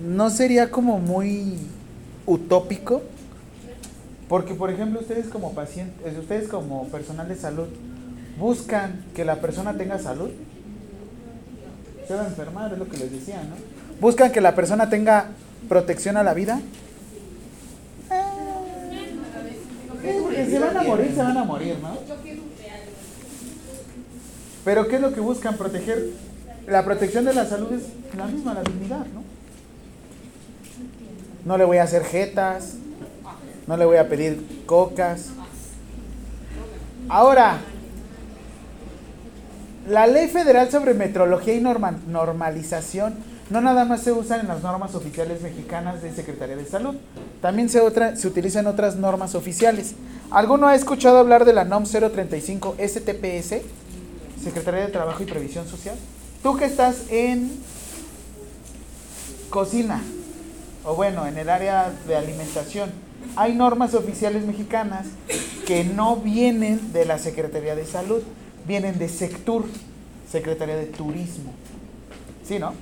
¿no 0.05 0.29
sería 0.29 0.71
como 0.71 0.99
muy 0.99 1.57
utópico? 2.25 3.01
Porque, 4.27 4.55
por 4.55 4.71
ejemplo, 4.71 4.99
ustedes 5.01 5.27
como 5.27 5.53
pacientes, 5.53 6.17
ustedes 6.17 6.47
como 6.47 6.87
personal 6.87 7.27
de 7.27 7.35
salud, 7.35 7.67
buscan 8.37 9.05
que 9.15 9.25
la 9.25 9.41
persona 9.41 9.77
tenga 9.77 9.99
salud. 9.99 10.29
Se 12.07 12.13
va 12.13 12.23
a 12.23 12.27
enfermar, 12.27 12.71
es 12.73 12.79
lo 12.79 12.87
que 12.87 12.97
les 12.97 13.11
decía, 13.11 13.41
¿no? 13.43 13.55
Buscan 13.99 14.31
que 14.31 14.41
la 14.41 14.55
persona 14.55 14.89
tenga 14.89 15.27
protección 15.67 16.17
a 16.17 16.23
la 16.23 16.33
vida. 16.33 16.59
Eh, 20.03 20.19
porque 20.21 20.45
se 20.45 20.59
van 20.59 20.77
a 20.77 20.83
morir, 20.83 21.11
se 21.15 21.21
van 21.21 21.37
a 21.37 21.43
morir, 21.43 21.77
¿no? 21.81 21.97
Pero 24.63 24.87
¿qué 24.87 24.95
es 24.95 25.01
lo 25.01 25.13
que 25.13 25.19
buscan? 25.19 25.55
Proteger. 25.57 26.09
La 26.67 26.83
protección 26.83 27.25
de 27.25 27.33
la 27.33 27.45
salud 27.45 27.71
es 27.71 27.83
la 28.17 28.25
misma, 28.25 28.53
la 28.53 28.63
dignidad, 28.63 29.05
¿no? 29.13 29.23
No 31.45 31.57
le 31.57 31.63
voy 31.63 31.77
a 31.77 31.83
hacer 31.83 32.03
jetas, 32.03 32.73
no 33.67 33.77
le 33.77 33.85
voy 33.85 33.97
a 33.97 34.09
pedir 34.09 34.63
cocas. 34.65 35.29
Ahora, 37.07 37.59
la 39.87 40.07
ley 40.07 40.27
federal 40.27 40.69
sobre 40.71 40.93
metrología 40.93 41.53
y 41.53 41.61
norma- 41.61 41.99
normalización 42.07 43.15
no 43.49 43.61
nada 43.61 43.85
más 43.85 44.01
se 44.01 44.11
usan 44.11 44.39
en 44.41 44.47
las 44.47 44.63
normas 44.63 44.95
oficiales 44.95 45.41
mexicanas 45.43 46.01
de 46.01 46.11
Secretaría 46.11 46.55
de 46.55 46.65
Salud, 46.65 46.95
también 47.41 47.69
se, 47.69 47.79
otra, 47.79 48.15
se 48.15 48.27
utilizan 48.27 48.65
otras 48.65 48.95
normas 48.95 49.35
oficiales. 49.35 49.93
¿Alguno 50.31 50.67
ha 50.67 50.73
escuchado 50.73 51.19
hablar 51.19 51.45
de 51.45 51.53
la 51.53 51.63
NOM 51.63 51.83
035 51.83 52.75
STPS, 52.79 53.61
Secretaría 54.43 54.81
de 54.81 54.91
Trabajo 54.91 55.21
y 55.21 55.27
Previsión 55.27 55.67
Social? 55.67 55.95
Tú 56.41 56.57
que 56.57 56.65
estás 56.65 57.03
en 57.11 57.51
cocina, 59.51 60.01
o 60.83 60.95
bueno, 60.95 61.27
en 61.27 61.37
el 61.37 61.49
área 61.49 61.91
de 62.07 62.15
alimentación, 62.15 62.89
hay 63.35 63.53
normas 63.53 63.93
oficiales 63.93 64.45
mexicanas 64.45 65.05
que 65.67 65.83
no 65.83 66.15
vienen 66.17 66.93
de 66.93 67.05
la 67.05 67.19
Secretaría 67.19 67.75
de 67.75 67.85
Salud, 67.85 68.21
vienen 68.67 68.97
de 68.97 69.09
Sectur, 69.09 69.65
Secretaría 70.29 70.75
de 70.75 70.85
Turismo. 70.85 71.53
¿Sí, 72.47 72.59
no? 72.59 72.73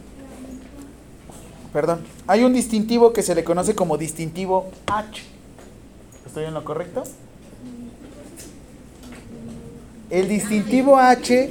Perdón. 1.72 2.02
Hay 2.28 2.44
un 2.44 2.54
distintivo 2.54 3.14
que 3.14 3.24
se 3.24 3.36
le 3.36 3.44
conoce 3.44 3.76
como 3.76 3.98
distintivo 3.98 4.70
H. 4.88 5.24
¿Estoy 6.26 6.46
en 6.46 6.54
lo 6.54 6.64
correcto? 6.64 7.04
El 10.10 10.30
distintivo 10.30 10.98
H. 10.98 11.50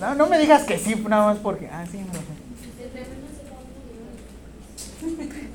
No, 0.00 0.14
no 0.14 0.26
me 0.28 0.38
digas 0.38 0.64
que 0.64 0.78
sí, 0.78 0.94
nada 1.08 1.26
más 1.26 1.38
porque. 1.38 1.68
Ah, 1.72 1.84
sí, 1.90 1.98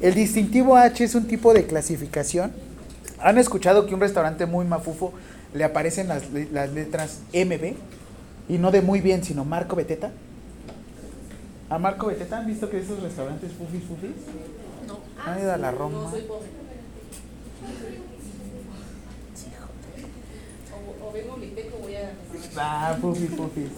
El 0.02 0.16
distintivo 0.16 0.76
H 0.76 1.04
es 1.04 1.16
un 1.16 1.28
tipo 1.28 1.54
de 1.54 1.66
clasificación. 1.66 2.52
¿Han 3.20 3.38
escuchado 3.38 3.86
que 3.86 3.94
un 3.94 4.02
restaurante 4.02 4.46
muy 4.46 4.66
mafufo 4.66 5.14
le 5.54 5.64
aparecen 5.64 6.08
las, 6.08 6.24
las 6.52 6.72
letras 6.72 7.22
MB? 7.34 7.74
Y 8.50 8.58
no 8.58 8.72
de 8.72 8.82
muy 8.82 9.02
bien, 9.02 9.24
sino 9.24 9.46
Marco 9.46 9.76
Beteta. 9.76 10.12
¿A 11.70 11.78
Marco 11.80 12.08
Beteta 12.08 12.40
han 12.40 12.46
visto 12.48 12.70
que 12.70 12.80
esos 12.80 13.02
restaurantes 13.02 13.52
fufis 13.54 13.84
fufis? 13.84 14.12
No. 14.88 15.00
Han 15.26 15.40
ido 15.40 15.54
a 15.54 15.58
la 15.58 15.72
Roma. 15.72 16.04
No 16.04 16.12
soy 16.12 16.22
pobre. 16.24 16.48
Sí, 19.34 19.48
joder. 19.58 20.06
O, 21.02 21.08
o 21.08 21.12
vengo 21.14 21.34
a 21.34 21.38
mi 21.38 21.48
teco, 21.48 21.78
voy 21.78 21.96
a. 21.96 22.12
Ah, 22.58 22.98
fufis 23.00 23.30
fufis. 23.30 23.70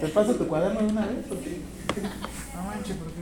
¿Te 0.00 0.08
paso 0.08 0.34
tu 0.34 0.46
cuaderno 0.46 0.80
de 0.80 0.86
una 0.86 1.06
vez? 1.06 1.26
No 2.54 2.62
manches, 2.62 2.96
porque 2.96 3.20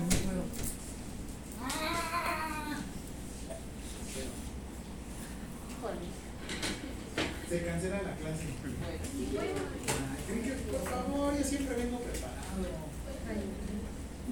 Se 7.52 7.62
cancela 7.64 7.96
la 8.00 8.16
clase. 8.16 8.44
Ah, 8.88 10.16
¿creen 10.26 10.42
que, 10.42 10.52
por 10.72 10.88
favor, 10.88 11.36
yo 11.36 11.44
siempre 11.44 11.76
vengo 11.76 11.98
preparado. 12.00 12.64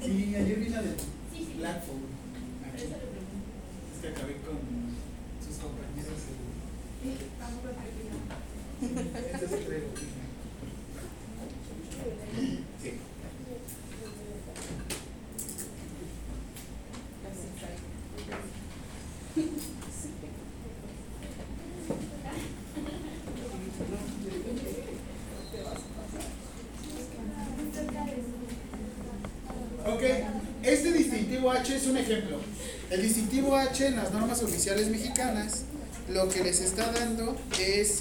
Sí, 0.02 0.34
ayer 0.34 0.58
vine 0.58 0.76
del 0.78 0.96
Blackfoot. 1.58 1.98
Aquí. 2.64 2.84
Es 2.84 4.00
que 4.00 4.08
acabé 4.08 4.36
con 4.40 4.56
sus 5.44 5.56
compañeros. 5.60 6.16
el- 6.30 7.20
Este 9.34 9.44
es 9.44 9.66
creo. 9.66 9.90
Sí. 12.82 12.90
Ok, 29.86 30.02
este 30.62 30.92
distintivo 30.92 31.50
H 31.50 31.74
es 31.74 31.86
un 31.86 31.96
ejemplo. 31.96 32.38
El 32.90 33.02
distintivo 33.02 33.54
H 33.54 33.86
en 33.86 33.94
las 33.94 34.10
normas 34.10 34.42
oficiales 34.42 34.88
mexicanas 34.88 35.62
lo 36.08 36.28
que 36.28 36.42
les 36.42 36.60
está 36.60 36.90
dando 36.90 37.36
es 37.60 38.00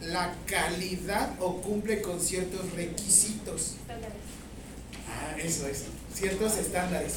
la 0.00 0.32
calidad 0.46 1.30
o 1.40 1.60
cumple 1.60 2.00
con 2.00 2.20
ciertos 2.20 2.72
requisitos. 2.74 3.74
Ah, 5.08 5.36
eso 5.36 5.66
es, 5.66 5.82
ciertos 6.14 6.56
estándares. 6.58 7.14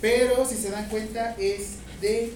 Pero 0.00 0.44
si 0.48 0.56
se 0.56 0.70
dan 0.70 0.88
cuenta 0.88 1.36
es 1.38 1.76
de 2.00 2.32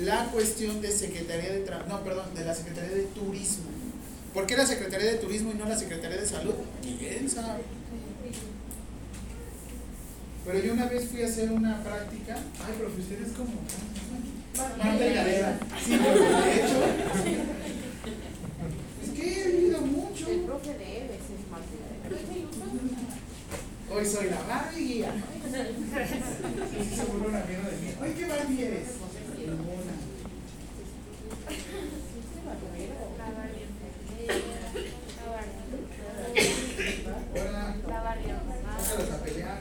la 0.00 0.24
cuestión 0.32 0.82
de 0.82 0.90
Secretaría 0.90 1.52
de 1.52 1.60
Tra 1.60 1.84
no, 1.88 2.02
perdón, 2.02 2.34
de 2.34 2.44
la 2.44 2.54
Secretaría 2.54 2.96
de 2.96 3.04
Turismo. 3.04 3.70
¿Por 4.34 4.46
qué 4.46 4.56
la 4.56 4.66
Secretaría 4.66 5.12
de 5.12 5.18
Turismo 5.18 5.52
y 5.52 5.54
no 5.54 5.66
la 5.66 5.78
Secretaría 5.78 6.20
de 6.20 6.26
Salud? 6.26 6.54
¿Quién 6.82 7.30
sabe? 7.30 7.62
Pero 10.44 10.58
yo 10.58 10.72
una 10.72 10.86
vez 10.86 11.08
fui 11.08 11.22
a 11.22 11.26
hacer 11.26 11.52
una 11.52 11.82
práctica. 11.82 12.34
Ay, 12.34 12.74
profe, 12.78 13.00
usted 13.00 13.22
es 13.22 13.32
como. 13.32 13.52
Marta 14.56 15.04
Gareda. 15.04 15.58
Sí, 15.84 15.98
pero 16.02 16.14
de 16.20 16.54
hecho. 16.54 16.78
Es 19.02 19.10
que 19.10 19.22
he 19.40 19.44
vivido 19.52 19.80
mucho. 19.82 20.28
El 20.28 20.40
profe 20.40 20.74
de 20.74 20.98
Eves 20.98 21.20
es 21.20 21.50
Martín. 21.50 21.80
Hoy 23.92 24.06
soy 24.06 24.30
la 24.30 24.42
Barbie 24.42 24.84
guía. 24.84 25.12
Sí, 26.70 26.96
se 26.96 27.04
burló 27.04 27.28
una 27.28 27.44
mierda 27.44 27.68
de 27.68 27.76
mí. 27.76 27.88
Hoy, 28.00 28.10
¿qué 28.16 28.26
Barbie 28.26 28.64
eres? 28.64 28.88
Ninguna. 29.36 29.94
Hola. 37.34 37.76
Sácalos 38.80 39.10
a 39.10 39.22
pelear. 39.22 39.60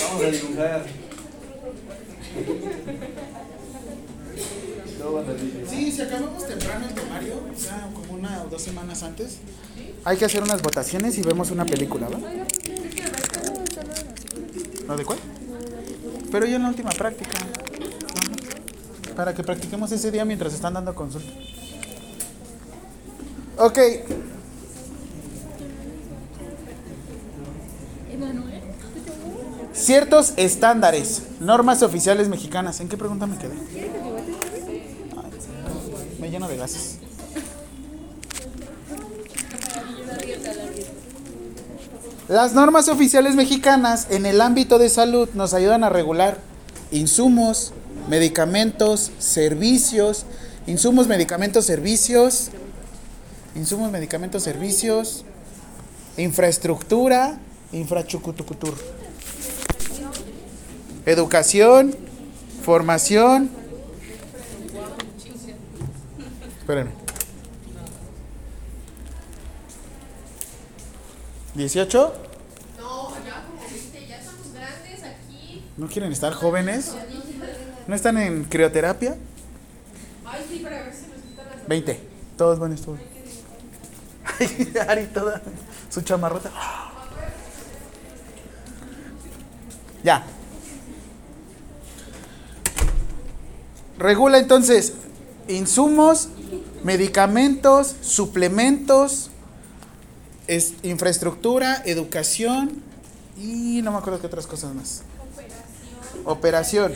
Vamos 0.00 0.22
a 0.22 0.30
dibujar. 0.30 0.82
Todo 4.98 5.12
va 5.14 5.20
a 5.20 5.24
salir. 5.26 5.66
Sí, 5.68 5.90
si 5.90 6.02
acabamos 6.02 6.46
temprano 6.46 6.86
el 6.86 6.94
temario, 6.94 7.34
o 7.52 7.58
sea, 7.58 7.90
como 7.92 8.14
una 8.14 8.42
o 8.44 8.48
dos 8.48 8.62
semanas 8.62 9.02
hay 10.04 10.16
que 10.16 10.24
hacer 10.24 10.42
unas 10.42 10.62
votaciones 10.62 11.18
y 11.18 11.22
vemos 11.22 11.50
una 11.50 11.64
película, 11.64 12.08
¿va? 12.08 12.18
¿Lo 14.88 14.96
de 14.96 15.04
cuál? 15.04 15.18
Pero 16.30 16.46
yo 16.46 16.56
en 16.56 16.62
la 16.62 16.68
última 16.68 16.90
práctica. 16.90 17.30
Para 19.14 19.34
que 19.34 19.42
practiquemos 19.42 19.92
ese 19.92 20.10
día 20.10 20.24
mientras 20.24 20.54
están 20.54 20.74
dando 20.74 20.94
consulta. 20.94 21.30
Ok. 23.58 23.78
Ciertos 29.72 30.34
estándares, 30.36 31.22
normas 31.40 31.82
oficiales 31.82 32.28
mexicanas. 32.28 32.80
¿En 32.80 32.88
qué 32.88 32.96
pregunta 32.96 33.26
me 33.26 33.36
quedé? 33.38 33.54
Me 36.20 36.30
lleno 36.30 36.48
de 36.48 36.56
gases. 36.56 36.99
Las 42.30 42.54
normas 42.54 42.86
oficiales 42.86 43.34
mexicanas 43.34 44.06
en 44.08 44.24
el 44.24 44.40
ámbito 44.40 44.78
de 44.78 44.88
salud 44.88 45.28
nos 45.34 45.52
ayudan 45.52 45.82
a 45.82 45.88
regular 45.88 46.38
insumos, 46.92 47.72
medicamentos, 48.08 49.10
servicios, 49.18 50.26
insumos, 50.68 51.08
medicamentos, 51.08 51.66
servicios, 51.66 52.52
insumos, 53.56 53.90
medicamentos, 53.90 54.44
servicios, 54.44 55.24
infraestructura, 56.18 57.40
infrachucutucutur, 57.72 58.74
educación, 61.06 61.96
formación. 62.62 63.50
Espérenme. 66.60 67.09
18. 71.54 72.12
¿No 75.76 75.88
quieren 75.88 76.12
estar 76.12 76.32
jóvenes? 76.34 76.94
¿No 77.86 77.94
están 77.94 78.18
en 78.18 78.44
crioterapia? 78.44 79.16
20. 81.66 82.00
Todos 82.36 82.58
buenos, 82.58 82.82
todos. 82.82 82.98
Ay, 84.38 84.72
Ari, 84.88 85.06
toda 85.06 85.40
su 85.88 86.02
chamarrota. 86.02 86.50
Ya. 90.02 90.24
Regula 93.98 94.38
entonces 94.38 94.94
insumos, 95.48 96.28
medicamentos, 96.82 97.96
suplementos, 98.00 99.29
es 100.50 100.74
infraestructura, 100.82 101.80
educación 101.86 102.82
y 103.38 103.82
no 103.82 103.92
me 103.92 103.98
acuerdo 103.98 104.20
qué 104.20 104.26
otras 104.26 104.48
cosas 104.48 104.74
más. 104.74 105.02
Operación. 106.24 106.92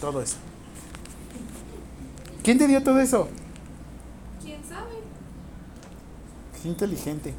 Todo 0.00 0.22
eso. 0.22 0.36
¿Quién 2.42 2.56
te 2.56 2.66
dio 2.66 2.82
todo 2.82 3.00
eso? 3.00 3.28
¿Quién 4.42 4.64
sabe? 4.66 4.94
Qué 6.62 6.68
inteligente. 6.68 7.34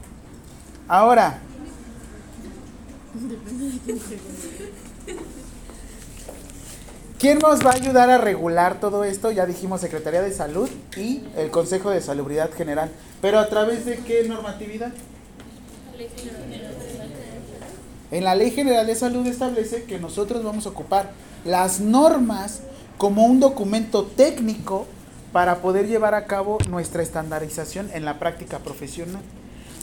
Ahora. 0.88 1.42
¿Quién 5.06 5.18
nos 7.32 7.66
va 7.66 7.72
a 7.72 7.76
ayudar 7.76 8.10
a 8.10 8.18
regular 8.18 8.82
todo 8.82 9.06
esto? 9.06 9.32
Ya 9.32 9.46
dijimos 9.46 9.80
Secretaría 9.80 10.22
de 10.22 10.34
Salud 10.34 10.70
y 10.98 11.24
el 11.38 11.52
Consejo 11.52 11.90
de 11.90 12.02
Salubridad 12.02 12.52
General. 12.52 12.92
¿Pero 13.22 13.40
a 13.40 13.48
través 13.48 13.86
de 13.86 13.98
qué 14.00 14.28
normatividad? 14.28 14.92
En 18.12 18.24
la 18.26 18.36
Ley 18.36 18.52
General 18.52 18.86
de 18.86 18.96
Salud 18.96 19.26
establece 19.26 19.86
que 19.86 20.00
nosotros 20.00 20.44
vamos 20.44 20.66
a 20.66 20.70
ocupar 20.70 21.12
las 21.46 21.80
normas 21.80 22.60
como 22.98 23.26
un 23.26 23.40
documento 23.40 24.04
técnico 24.04 24.86
para 25.32 25.62
poder 25.62 25.88
llevar 25.88 26.16
a 26.16 26.26
cabo 26.26 26.58
nuestra 26.70 27.04
estandarización 27.04 27.90
en 27.94 28.04
la 28.04 28.20
práctica 28.20 28.60
profesional. 28.60 29.22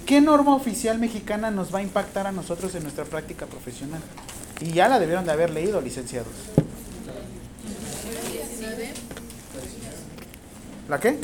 ¿Qué 0.04 0.20
norma 0.20 0.54
oficial 0.54 0.98
mexicana 0.98 1.50
nos 1.50 1.74
va 1.74 1.78
a 1.78 1.82
impactar 1.82 2.26
a 2.26 2.32
nosotros 2.32 2.74
en 2.74 2.82
nuestra 2.82 3.04
práctica 3.04 3.46
profesional? 3.46 4.02
Y 4.60 4.72
ya 4.72 4.88
la 4.88 4.98
debieron 4.98 5.24
de 5.24 5.32
haber 5.32 5.48
leído, 5.50 5.80
licenciados. 5.80 6.28
¿La 10.90 10.98
qué? 10.98 11.16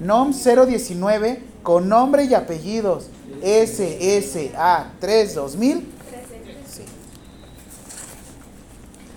NOM 0.00 0.32
019 0.32 1.40
con 1.62 1.88
nombre 1.88 2.24
y 2.24 2.34
apellidos 2.34 3.10
SSA 3.44 4.90
3 4.98 5.34
2000. 5.36 5.92
Sí. 6.68 6.82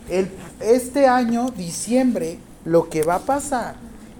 El, 0.07 0.29
este 0.59 1.07
año, 1.07 1.49
diciembre, 1.49 2.37
lo 2.63 2.89
que 2.89 3.01
va 3.01 3.15
a 3.15 3.19
pasar, 3.21 3.73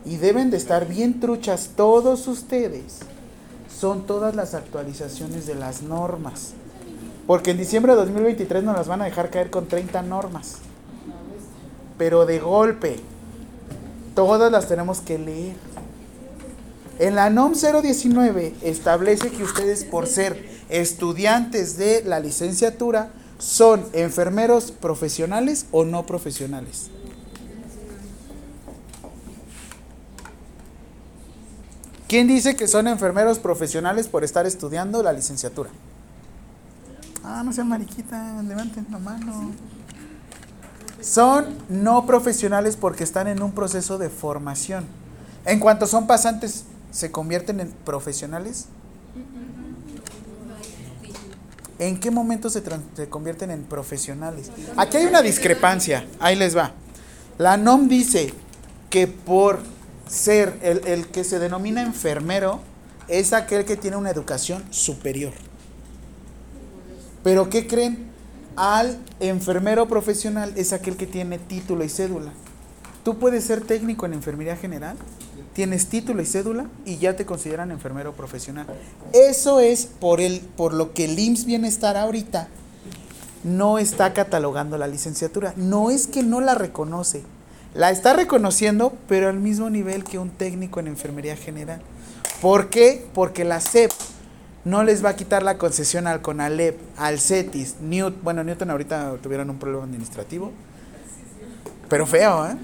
y 0.04 0.18
deben 0.18 0.50
de 0.50 0.58
estar 0.58 0.88
bien 0.88 1.20
truchas 1.20 1.74
todos 1.76 2.28
ustedes, 2.28 3.02
son 3.70 4.08
todas 4.08 4.36
las 4.36 4.56
actualizaciones 4.56 5.46
de 5.46 5.54
las 5.54 5.84
normas. 5.84 6.54
Porque 7.28 7.52
en 7.52 7.60
diciembre 7.60 7.92
de 7.92 8.00
2023 8.00 8.64
nos 8.64 8.76
las 8.76 8.88
van 8.88 9.04
a 9.04 9.06
dejar 9.06 9.30
caer 9.30 9.52
con 9.52 9.68
30 9.68 10.02
normas. 10.02 10.56
Pero 12.00 12.26
de 12.26 12.40
golpe, 12.40 13.00
todas 14.16 14.52
las 14.52 14.68
tenemos 14.68 15.02
que 15.02 15.18
leer. 15.18 15.56
En 17.00 17.16
la 17.16 17.30
NOM 17.30 17.54
019 17.54 18.56
establece 18.62 19.32
que 19.32 19.44
ustedes 19.44 19.84
por 19.84 20.08
ser 20.08 20.48
estudiantes 20.70 21.78
de 21.78 22.04
la 22.04 22.20
licenciatura 22.20 23.12
son 23.40 23.84
enfermeros 23.94 24.72
profesionales 24.72 25.66
o 25.72 25.84
no 25.84 26.06
profesionales. 26.06 26.92
¿Quién 32.08 32.28
dice 32.28 32.56
que 32.56 32.68
son 32.68 32.88
enfermeros 32.88 33.40
profesionales 33.40 34.08
por 34.08 34.24
estar 34.24 34.46
estudiando 34.46 35.02
la 35.02 35.14
licenciatura? 35.14 35.70
Ah, 37.24 37.42
no 37.44 37.54
sean 37.54 37.70
mariquita, 37.70 38.44
levanten 38.44 38.86
la 38.92 39.00
mano. 39.00 39.52
Son 41.02 41.46
no 41.70 42.06
profesionales 42.06 42.78
porque 42.78 43.04
están 43.04 43.28
en 43.28 43.42
un 43.42 43.52
proceso 43.52 43.98
de 43.98 44.10
formación. 44.10 44.86
En 45.46 45.60
cuanto 45.60 45.88
son 45.88 46.06
pasantes, 46.08 46.66
¿se 46.92 47.12
convierten 47.12 47.60
en 47.60 47.72
profesionales? 47.72 48.66
¿En 51.80 52.00
qué 52.00 52.12
momento 52.12 52.52
se, 52.52 52.62
se, 52.96 53.10
convierten 53.10 53.50
en 53.50 53.64
profesionales? 53.64 54.52
Aquí 54.78 54.98
hay 54.98 55.08
una 55.08 55.24
discrepancia, 55.24 56.06
ahí 56.20 56.36
les 56.36 56.56
va. 56.56 56.74
La 57.40 57.58
NOM 57.58 57.88
dice 57.88 58.32
que 58.92 59.08
por 59.08 59.60
ser 60.08 60.60
el, 60.62 60.86
el 60.86 61.08
que 61.08 61.24
se 61.24 61.40
denomina 61.40 61.82
enfermero 61.82 62.60
es 63.08 63.34
aquel 63.34 63.66
que 63.66 63.78
tiene 63.78 63.98
una 63.98 64.12
educación 64.12 64.64
superior. 64.70 65.34
Pero 67.24 67.50
¿qué 67.50 67.66
creen? 67.66 68.11
Al 68.56 68.98
enfermero 69.20 69.88
profesional 69.88 70.54
es 70.56 70.74
aquel 70.74 70.98
que 70.98 71.08
tiene 71.08 71.40
título 71.40 71.84
y 71.84 71.90
cédula. 71.90 72.32
Tú 73.04 73.18
puedes 73.18 73.46
ser 73.46 73.62
técnico 73.62 74.06
en 74.06 74.14
enfermería 74.14 74.58
general, 74.58 74.98
tienes 75.54 75.88
título 75.88 76.22
y 76.22 76.26
cédula 76.26 76.68
y 76.86 76.98
ya 76.98 77.16
te 77.16 77.26
consideran 77.26 77.72
enfermero 77.72 78.14
profesional. 78.14 78.68
Eso 79.14 79.60
es 79.60 79.86
por, 79.86 80.22
el, 80.22 80.42
por 80.42 80.74
lo 80.74 80.94
que 80.94 81.06
el 81.06 81.18
IMSS 81.18 81.46
Bienestar 81.46 81.98
ahorita 81.98 82.48
no 83.44 83.80
está 83.80 84.14
catalogando 84.14 84.78
la 84.78 84.88
licenciatura. 84.88 85.54
No 85.56 85.90
es 85.90 86.06
que 86.06 86.22
no 86.22 86.42
la 86.42 86.54
reconoce, 86.54 87.24
la 87.74 87.90
está 87.90 88.14
reconociendo, 88.14 88.94
pero 89.08 89.30
al 89.30 89.40
mismo 89.40 89.70
nivel 89.70 90.04
que 90.04 90.20
un 90.20 90.30
técnico 90.30 90.80
en 90.80 90.88
enfermería 90.88 91.36
general. 91.36 91.82
¿Por 92.42 92.70
qué? 92.70 93.08
Porque 93.14 93.46
la 93.46 93.62
CEP 93.62 93.92
no 94.64 94.84
les 94.84 95.04
va 95.04 95.10
a 95.10 95.16
quitar 95.16 95.44
la 95.44 95.58
concesión 95.58 96.08
al 96.08 96.22
CONALEP, 96.22 96.78
al 96.98 97.20
CETIS, 97.20 97.76
Newt, 97.82 98.22
bueno, 98.22 98.44
Newton 98.44 98.70
ahorita 98.70 99.16
tuvieron 99.22 99.50
un 99.50 99.58
problema 99.58 99.84
administrativo, 99.84 100.52
pero 101.90 102.06
feo, 102.06 102.48
¿eh? 102.48 102.56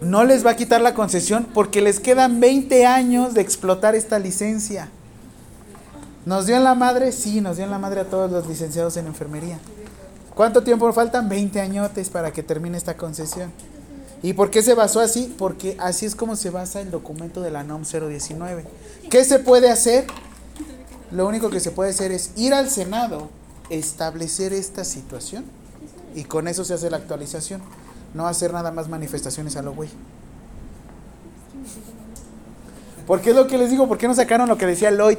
No 0.00 0.24
les 0.24 0.44
va 0.44 0.52
a 0.52 0.56
quitar 0.56 0.80
la 0.80 0.94
concesión 0.94 1.46
porque 1.54 1.80
les 1.80 2.00
quedan 2.00 2.40
20 2.40 2.84
años 2.84 3.34
de 3.34 3.40
explotar 3.40 3.94
esta 3.94 4.18
licencia. 4.18 4.88
¿Nos 6.26 6.46
dio 6.46 6.56
en 6.56 6.64
la 6.64 6.74
madre? 6.74 7.12
Sí, 7.12 7.40
nos 7.40 7.56
dio 7.56 7.64
en 7.64 7.70
la 7.70 7.78
madre 7.78 8.00
a 8.00 8.04
todos 8.04 8.30
los 8.30 8.46
licenciados 8.46 8.96
en 8.96 9.06
enfermería. 9.06 9.58
¿Cuánto 10.34 10.62
tiempo 10.62 10.92
faltan? 10.92 11.28
20 11.28 11.60
añotes 11.60 12.10
para 12.10 12.32
que 12.32 12.42
termine 12.42 12.76
esta 12.76 12.96
concesión. 12.96 13.52
¿Y 14.22 14.32
por 14.32 14.50
qué 14.50 14.62
se 14.62 14.74
basó 14.74 15.00
así? 15.00 15.32
Porque 15.38 15.76
así 15.78 16.06
es 16.06 16.14
como 16.14 16.34
se 16.34 16.50
basa 16.50 16.80
el 16.80 16.90
documento 16.90 17.40
de 17.40 17.50
la 17.50 17.62
NOM 17.62 17.82
019. 17.82 18.64
¿Qué 19.10 19.24
se 19.24 19.38
puede 19.38 19.70
hacer? 19.70 20.06
Lo 21.14 21.28
único 21.28 21.48
que 21.48 21.60
se 21.60 21.70
puede 21.70 21.90
hacer 21.90 22.10
es 22.10 22.32
ir 22.34 22.52
al 22.54 22.68
Senado, 22.68 23.30
establecer 23.70 24.52
esta 24.52 24.84
situación 24.84 25.44
y 26.14 26.24
con 26.24 26.48
eso 26.48 26.64
se 26.64 26.74
hace 26.74 26.90
la 26.90 26.96
actualización. 26.96 27.62
No 28.14 28.26
hacer 28.26 28.52
nada 28.52 28.72
más 28.72 28.88
manifestaciones 28.88 29.56
a 29.56 29.62
lo 29.62 29.72
güey. 29.74 29.90
¿Por 33.06 33.20
qué 33.20 33.30
es 33.30 33.36
lo 33.36 33.46
que 33.46 33.58
les 33.58 33.70
digo? 33.70 33.86
¿Por 33.86 33.96
qué 33.96 34.08
no 34.08 34.14
sacaron 34.14 34.48
lo 34.48 34.58
que 34.58 34.66
decía 34.66 34.90
Lloyd, 34.90 35.18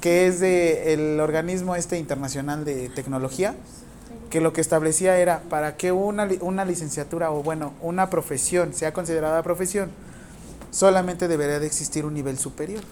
que 0.00 0.26
es 0.26 0.38
de 0.38 0.92
el 0.92 1.18
organismo 1.18 1.74
este 1.74 1.98
internacional 1.98 2.64
de 2.64 2.88
tecnología? 2.88 3.54
que 4.30 4.40
lo 4.40 4.52
que 4.52 4.60
establecía 4.60 5.18
era 5.18 5.40
para 5.48 5.76
que 5.76 5.90
una, 5.90 6.28
una 6.40 6.64
licenciatura 6.64 7.32
o 7.32 7.42
bueno, 7.42 7.72
una 7.82 8.10
profesión 8.10 8.72
sea 8.72 8.92
considerada 8.92 9.42
profesión, 9.42 9.90
solamente 10.70 11.26
debería 11.26 11.58
de 11.58 11.66
existir 11.66 12.06
un 12.06 12.14
nivel 12.14 12.38
superior. 12.38 12.84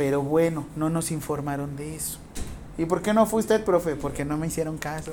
Pero 0.00 0.22
bueno, 0.22 0.64
no 0.76 0.88
nos 0.88 1.10
informaron 1.10 1.76
de 1.76 1.94
eso. 1.94 2.16
¿Y 2.78 2.86
por 2.86 3.02
qué 3.02 3.12
no 3.12 3.26
fue 3.26 3.40
usted, 3.40 3.62
profe? 3.62 3.96
Porque 3.96 4.24
no 4.24 4.38
me 4.38 4.46
hicieron 4.46 4.78
caso. 4.78 5.12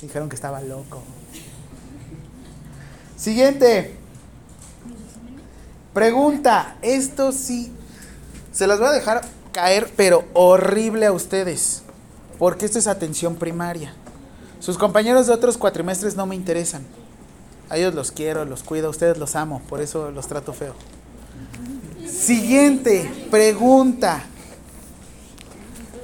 Dijeron 0.00 0.28
que 0.28 0.36
estaba 0.36 0.60
loco. 0.60 1.02
Siguiente. 3.16 3.96
Pregunta, 5.92 6.76
esto 6.80 7.32
sí 7.32 7.72
Se 8.52 8.68
las 8.68 8.78
voy 8.78 8.86
a 8.86 8.92
dejar 8.92 9.22
caer, 9.50 9.92
pero 9.96 10.22
horrible 10.32 11.06
a 11.06 11.12
ustedes. 11.12 11.82
Porque 12.38 12.66
esto 12.66 12.78
es 12.78 12.86
atención 12.86 13.34
primaria. 13.34 13.94
Sus 14.60 14.78
compañeros 14.78 15.26
de 15.26 15.32
otros 15.32 15.58
cuatrimestres 15.58 16.14
no 16.14 16.26
me 16.26 16.36
interesan. 16.36 16.84
A 17.68 17.78
ellos 17.78 17.96
los 17.96 18.12
quiero, 18.12 18.44
los 18.44 18.62
cuido, 18.62 18.86
a 18.86 18.90
ustedes 18.90 19.18
los 19.18 19.34
amo, 19.34 19.60
por 19.68 19.80
eso 19.80 20.12
los 20.12 20.28
trato 20.28 20.52
feo. 20.52 20.76
Siguiente 22.10 23.08
pregunta. 23.30 24.24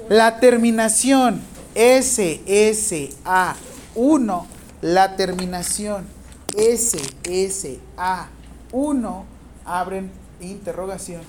La 0.09 0.39
terminación 0.39 1.43
SSA1, 1.75 4.47
la 4.83 5.17
terminación 5.17 6.07
SSA1, 6.55 9.25
abren 9.65 10.13
interrogación. 10.41 11.23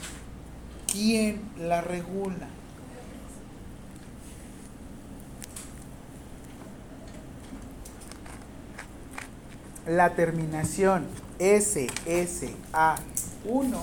¿Quién 0.86 1.42
la 1.58 1.82
regula? 1.82 2.48
La 9.88 10.14
terminación 10.14 11.08
SSA1 11.40 13.80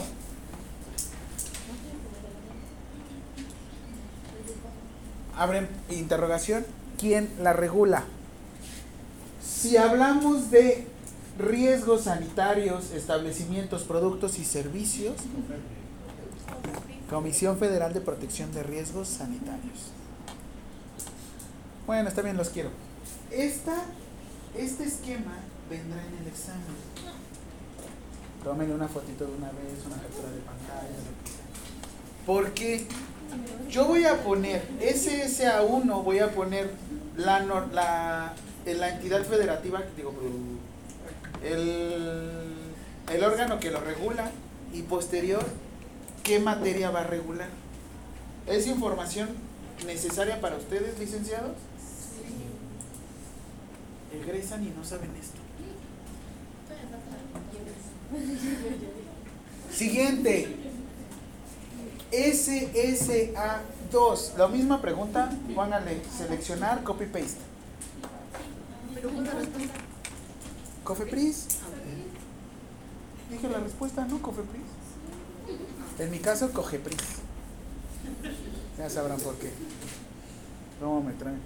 abren 5.37 5.69
interrogación, 5.91 6.65
¿quién 6.99 7.31
la 7.43 7.53
regula? 7.53 8.05
Si 9.43 9.77
hablamos 9.77 10.51
de 10.51 10.87
riesgos 11.39 12.03
sanitarios, 12.03 12.93
establecimientos, 12.93 13.83
productos 13.83 14.39
y 14.39 14.45
servicios, 14.45 15.17
Comisión 17.11 17.59
Federal 17.59 17.93
de 17.93 18.01
Protección 18.01 18.53
de 18.53 18.63
Riesgos 18.63 19.09
Sanitarios. 19.09 19.93
Bueno, 21.87 22.09
está 22.09 22.23
bien, 22.23 22.37
los 22.37 22.49
quiero. 22.49 22.71
Esta, 23.31 23.85
este 24.57 24.85
esquema 24.85 25.35
vendrá 25.69 26.01
en 26.03 26.23
el 26.23 26.29
examen. 26.29 26.63
Tómenle 28.43 28.75
una 28.75 28.89
fotito 28.89 29.27
de 29.27 29.33
una 29.33 29.49
vez, 29.49 29.85
una 29.87 29.97
captura 29.97 30.31
de 30.31 30.41
pantalla, 30.41 30.89
lo 30.89 31.23
que 31.23 31.31
sea. 31.31 32.27
Porque 32.27 32.87
yo 33.71 33.87
voy 33.87 34.05
a 34.05 34.23
poner 34.23 34.63
SSA1, 34.81 36.03
voy 36.05 36.19
a 36.21 36.31
poner 36.33 36.71
la, 37.17 37.45
nor- 37.45 37.71
la, 37.73 38.33
la 38.67 38.89
entidad 38.89 39.23
federativa, 39.25 39.83
digo, 39.97 40.15
el, 41.45 42.55
el 43.13 43.25
órgano 43.25 43.59
que 43.61 43.71
lo 43.71 43.81
regula 43.81 44.31
y 44.73 44.83
posterior, 44.83 45.45
¿qué 46.23 46.39
materia 46.41 46.91
va 46.91 47.01
a 47.01 47.05
regular? 47.07 47.49
¿Es 48.47 48.67
información 48.67 49.29
necesaria 49.87 50.41
para 50.41 50.57
ustedes, 50.57 50.99
licenciados? 50.99 51.53
Egresan 54.13 54.65
y 54.65 54.71
no 54.71 54.85
saben 54.85 55.11
esto. 55.21 55.39
Siguiente. 59.73 60.49
SSA2. 62.15 64.37
La 64.37 64.49
misma 64.49 64.81
pregunta. 64.81 65.31
Póngale 65.55 66.03
seleccionar, 66.17 66.83
copy 66.83 67.07
paste. 67.07 67.41
Cofepris. 70.83 71.47
Dije 73.31 73.49
la 73.49 73.59
respuesta, 73.59 74.05
¿no? 74.05 74.21
Cofepris. 74.21 74.63
En 75.99 76.11
mi 76.11 76.19
caso, 76.19 76.51
Cogepris. 76.53 76.99
Ya 78.79 78.91
sabrán 78.91 79.21
por 79.21 79.37
qué. 79.37 79.51
¿Cómo 80.81 81.03
me 81.03 81.13
traen? 81.13 81.39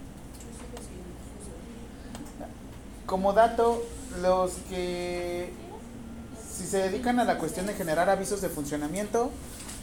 Como 3.07 3.33
dato, 3.33 3.83
los 4.23 4.53
que 4.69 5.51
si 6.51 6.65
se 6.65 6.79
dedican 6.79 7.21
a 7.21 7.25
la 7.25 7.39
cuestión 7.39 7.67
de 7.67 7.75
generar 7.75 8.11
avisos 8.11 8.41
de 8.41 8.49
funcionamiento, 8.49 9.31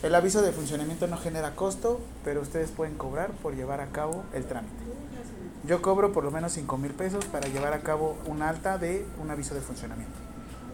el 0.04 0.16
aviso 0.16 0.42
de 0.42 0.52
funcionamiento 0.52 1.08
no 1.08 1.18
genera 1.18 1.56
costo, 1.56 2.00
pero 2.24 2.42
ustedes 2.42 2.72
pueden 2.72 2.96
cobrar 2.96 3.32
por 3.32 3.56
llevar 3.56 3.82
a 3.82 3.88
cabo 3.88 4.24
el 4.34 4.46
trámite. 4.46 4.76
Yo 5.68 5.82
cobro 5.82 6.12
por 6.12 6.24
lo 6.24 6.32
menos 6.32 6.54
5 6.54 6.78
mil 6.78 6.92
pesos 6.92 7.26
para 7.26 7.48
llevar 7.48 7.74
a 7.74 7.80
cabo 7.80 8.18
un 8.28 8.42
alta 8.42 8.78
de 8.78 9.06
un 9.22 9.32
aviso 9.32 9.56
de 9.56 9.62
funcionamiento. 9.62 10.14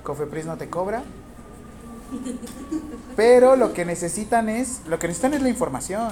Cofepris 0.03 0.45
no 0.45 0.57
te 0.57 0.69
cobra, 0.69 1.03
pero 3.15 3.55
lo 3.55 3.73
que 3.73 3.85
necesitan 3.85 4.49
es, 4.49 4.81
lo 4.87 4.99
que 4.99 5.07
necesitan 5.07 5.33
es 5.33 5.41
la 5.41 5.49
información. 5.49 6.11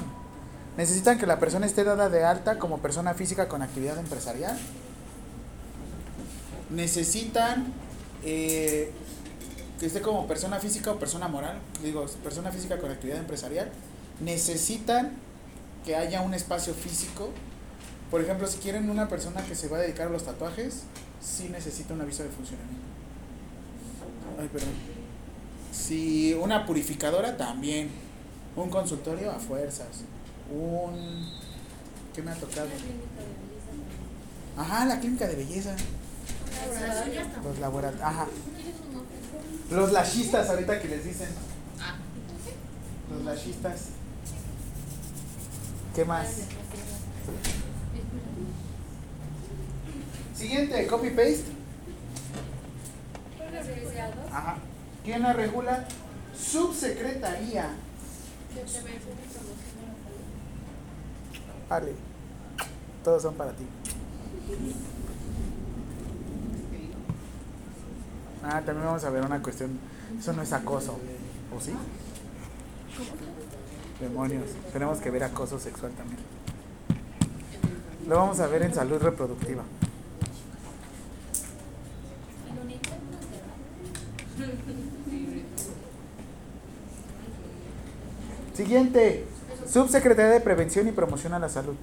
Necesitan 0.77 1.17
que 1.17 1.25
la 1.25 1.39
persona 1.39 1.65
esté 1.65 1.83
dada 1.83 2.09
de 2.09 2.23
alta 2.23 2.57
como 2.57 2.77
persona 2.77 3.13
física 3.13 3.49
con 3.49 3.61
actividad 3.61 3.97
empresarial. 3.97 4.57
Necesitan 6.69 7.73
eh, 8.23 8.91
que 9.79 9.85
esté 9.85 10.01
como 10.01 10.27
persona 10.27 10.59
física 10.59 10.91
o 10.91 10.99
persona 10.99 11.27
moral, 11.27 11.57
digo, 11.81 12.05
persona 12.23 12.51
física 12.51 12.77
con 12.79 12.91
actividad 12.91 13.19
empresarial. 13.19 13.71
Necesitan 14.19 15.13
que 15.85 15.95
haya 15.95 16.21
un 16.21 16.33
espacio 16.33 16.73
físico. 16.73 17.29
Por 18.11 18.21
ejemplo, 18.21 18.47
si 18.47 18.57
quieren 18.57 18.89
una 18.89 19.07
persona 19.07 19.41
que 19.43 19.55
se 19.55 19.69
va 19.69 19.77
a 19.77 19.81
dedicar 19.81 20.07
a 20.07 20.09
los 20.09 20.25
tatuajes, 20.25 20.83
sí 21.21 21.47
necesita 21.49 21.93
un 21.93 22.01
aviso 22.01 22.23
de 22.23 22.29
funcionamiento. 22.29 22.83
Ay, 24.39 24.49
perdón. 24.51 24.73
Si 25.71 26.33
una 26.33 26.65
purificadora 26.65 27.37
también. 27.37 27.89
Un 28.55 28.69
consultorio 28.69 29.31
a 29.31 29.35
fuerzas. 29.35 30.01
Un. 30.51 31.29
¿Qué 32.13 32.21
me 32.21 32.31
ha 32.31 32.35
tocado? 32.35 32.67
Ajá, 34.57 34.85
la 34.85 34.99
clínica 34.99 35.27
de 35.27 35.35
belleza. 35.35 35.75
Los 37.43 37.59
laboratorios. 37.59 38.05
Ajá. 38.05 38.27
Los 39.71 39.91
lashistas, 39.91 40.49
ahorita 40.49 40.79
que 40.79 40.87
les 40.87 41.05
dicen. 41.05 41.29
Los 43.11 43.23
lashistas. 43.23 43.89
¿Qué 45.95 46.05
más? 46.05 46.27
Siguiente, 50.35 50.87
copy 50.87 51.09
paste. 51.09 51.43
Ajá. 54.31 54.57
¿Quién 55.03 55.21
la 55.21 55.33
regula? 55.33 55.87
Subsecretaría. 56.37 57.69
Vale. 61.69 61.93
Todos 63.03 63.21
son 63.21 63.35
para 63.35 63.51
ti. 63.51 63.65
Ah, 68.43 68.61
también 68.65 68.85
vamos 68.85 69.03
a 69.03 69.09
ver 69.09 69.23
una 69.23 69.41
cuestión. 69.41 69.79
Eso 70.17 70.33
no 70.33 70.41
es 70.41 70.53
acoso, 70.53 70.97
¿o 71.55 71.59
sí? 71.59 71.73
Demonios, 73.99 74.45
tenemos 74.71 74.99
que 74.99 75.11
ver 75.11 75.23
acoso 75.23 75.59
sexual 75.59 75.91
también. 75.91 76.19
Lo 78.07 78.15
vamos 78.15 78.39
a 78.39 78.47
ver 78.47 78.63
en 78.63 78.73
salud 78.73 79.01
reproductiva. 79.01 79.63
Siguiente, 88.53 89.25
Subsecretaría 89.71 90.31
de 90.31 90.41
Prevención 90.41 90.87
y 90.87 90.91
Promoción 90.91 91.33
a 91.33 91.39
la 91.39 91.49
Salud. 91.49 91.75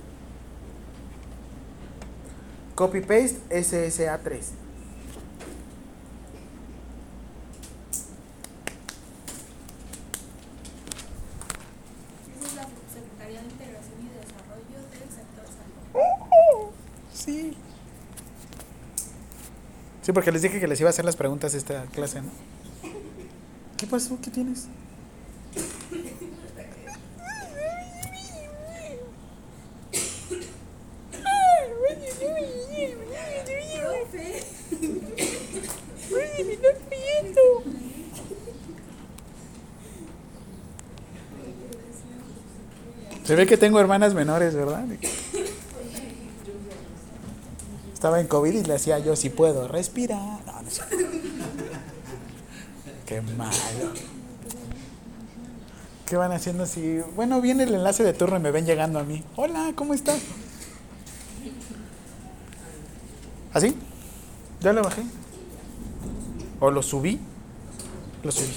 Copy 2.74 3.00
paste 3.00 3.38
SSA 3.62 4.18
3. 4.18 4.65
Sí, 20.06 20.12
porque 20.12 20.30
les 20.30 20.40
dije 20.40 20.60
que 20.60 20.68
les 20.68 20.78
iba 20.78 20.88
a 20.88 20.90
hacer 20.90 21.04
las 21.04 21.16
preguntas 21.16 21.52
esta 21.52 21.82
clase, 21.86 22.22
¿no? 22.22 22.28
¿Qué 23.76 23.88
pasó? 23.88 24.16
¿Qué 24.22 24.30
tienes? 24.30 24.68
Se 43.24 43.34
ve 43.34 43.44
que 43.48 43.56
tengo 43.56 43.80
hermanas 43.80 44.14
menores, 44.14 44.54
¿verdad? 44.54 44.86
Estaba 48.06 48.20
en 48.20 48.28
COVID 48.28 48.54
y 48.54 48.62
le 48.62 48.74
hacía 48.74 49.00
yo 49.00 49.16
si 49.16 49.30
puedo 49.30 49.66
respirar. 49.66 50.38
Qué 53.04 53.20
malo. 53.20 53.50
¿Qué 56.06 56.16
van 56.16 56.30
haciendo 56.30 56.66
si... 56.66 57.00
Bueno, 57.16 57.40
viene 57.40 57.64
el 57.64 57.74
enlace 57.74 58.04
de 58.04 58.12
turno 58.12 58.36
y 58.36 58.40
me 58.40 58.52
ven 58.52 58.64
llegando 58.64 59.00
a 59.00 59.02
mí. 59.02 59.24
Hola, 59.34 59.72
¿cómo 59.74 59.92
estás? 59.92 60.20
¿Así? 63.52 63.74
¿Ya 64.60 64.72
lo 64.72 64.84
bajé? 64.84 65.02
¿O 66.60 66.70
lo 66.70 66.84
subí? 66.84 67.18
Lo 68.22 68.30
subí. 68.30 68.54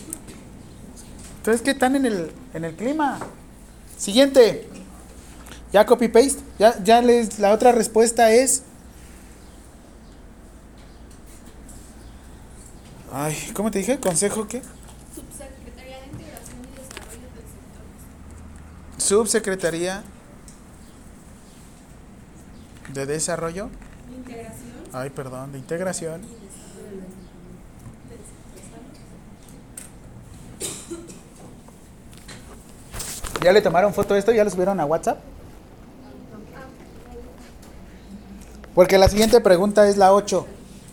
Entonces, 1.38 1.64
¿qué 1.64 1.72
están 1.72 1.96
en 1.96 2.06
el, 2.06 2.32
en 2.54 2.66
el 2.66 2.76
clima? 2.76 3.18
Siguiente. 3.98 4.70
Ya 5.74 5.88
copy 5.88 6.08
paste. 6.08 6.40
Ya, 6.60 6.84
ya 6.84 7.02
les, 7.02 7.40
la 7.40 7.52
otra 7.52 7.72
respuesta 7.72 8.32
es. 8.32 8.62
Ay, 13.22 13.36
¿cómo 13.54 13.70
te 13.70 13.80
dije? 13.80 14.00
¿Consejo 14.00 14.48
qué? 14.48 14.62
Subsecretaría 15.14 15.98
de 16.00 16.06
Integración 16.06 16.58
y 16.64 16.72
Desarrollo 16.80 17.28
del 17.36 17.44
Sector. 18.96 19.02
Subsecretaría 19.02 20.04
de 22.94 23.06
Desarrollo. 23.06 23.70
Integración. 24.16 24.72
Ay, 24.94 25.10
perdón, 25.10 25.52
de 25.52 25.58
integración. 25.58 26.22
¿Ya 33.44 33.52
le 33.52 33.62
tomaron 33.62 33.94
foto 33.94 34.14
de 34.14 34.22
esto? 34.22 34.32
¿Ya 34.32 34.46
lo 34.46 34.50
subieron 34.50 34.80
a 34.80 34.86
WhatsApp? 34.86 35.20
Porque 38.74 38.98
la 38.98 39.10
siguiente 39.10 39.42
pregunta 39.42 39.90
es 39.90 39.98
la 39.98 40.14
8. 40.14 40.48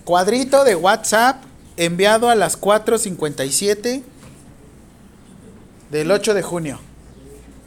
Cuadrito 0.05 0.65
de 0.65 0.75
WhatsApp 0.75 1.45
enviado 1.77 2.29
a 2.31 2.35
las 2.35 2.61
4.57 2.61 4.03
del 5.91 6.11
8 6.11 6.35
de 6.35 6.43
junio. 6.43 6.79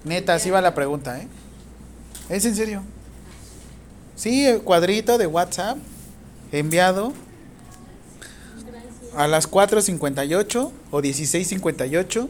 Neta, 0.03 0.35
así 0.35 0.49
va 0.49 0.61
la 0.61 0.73
pregunta, 0.73 1.19
¿eh? 1.19 1.27
¿Es 2.29 2.45
en 2.45 2.55
serio? 2.55 2.83
Sí, 4.15 4.45
el 4.45 4.61
cuadrito 4.61 5.17
de 5.17 5.27
WhatsApp 5.27 5.77
enviado 6.51 7.13
a 9.15 9.27
las 9.27 9.49
4.58 9.49 10.71
o 10.91 11.01
16.58 11.01 12.29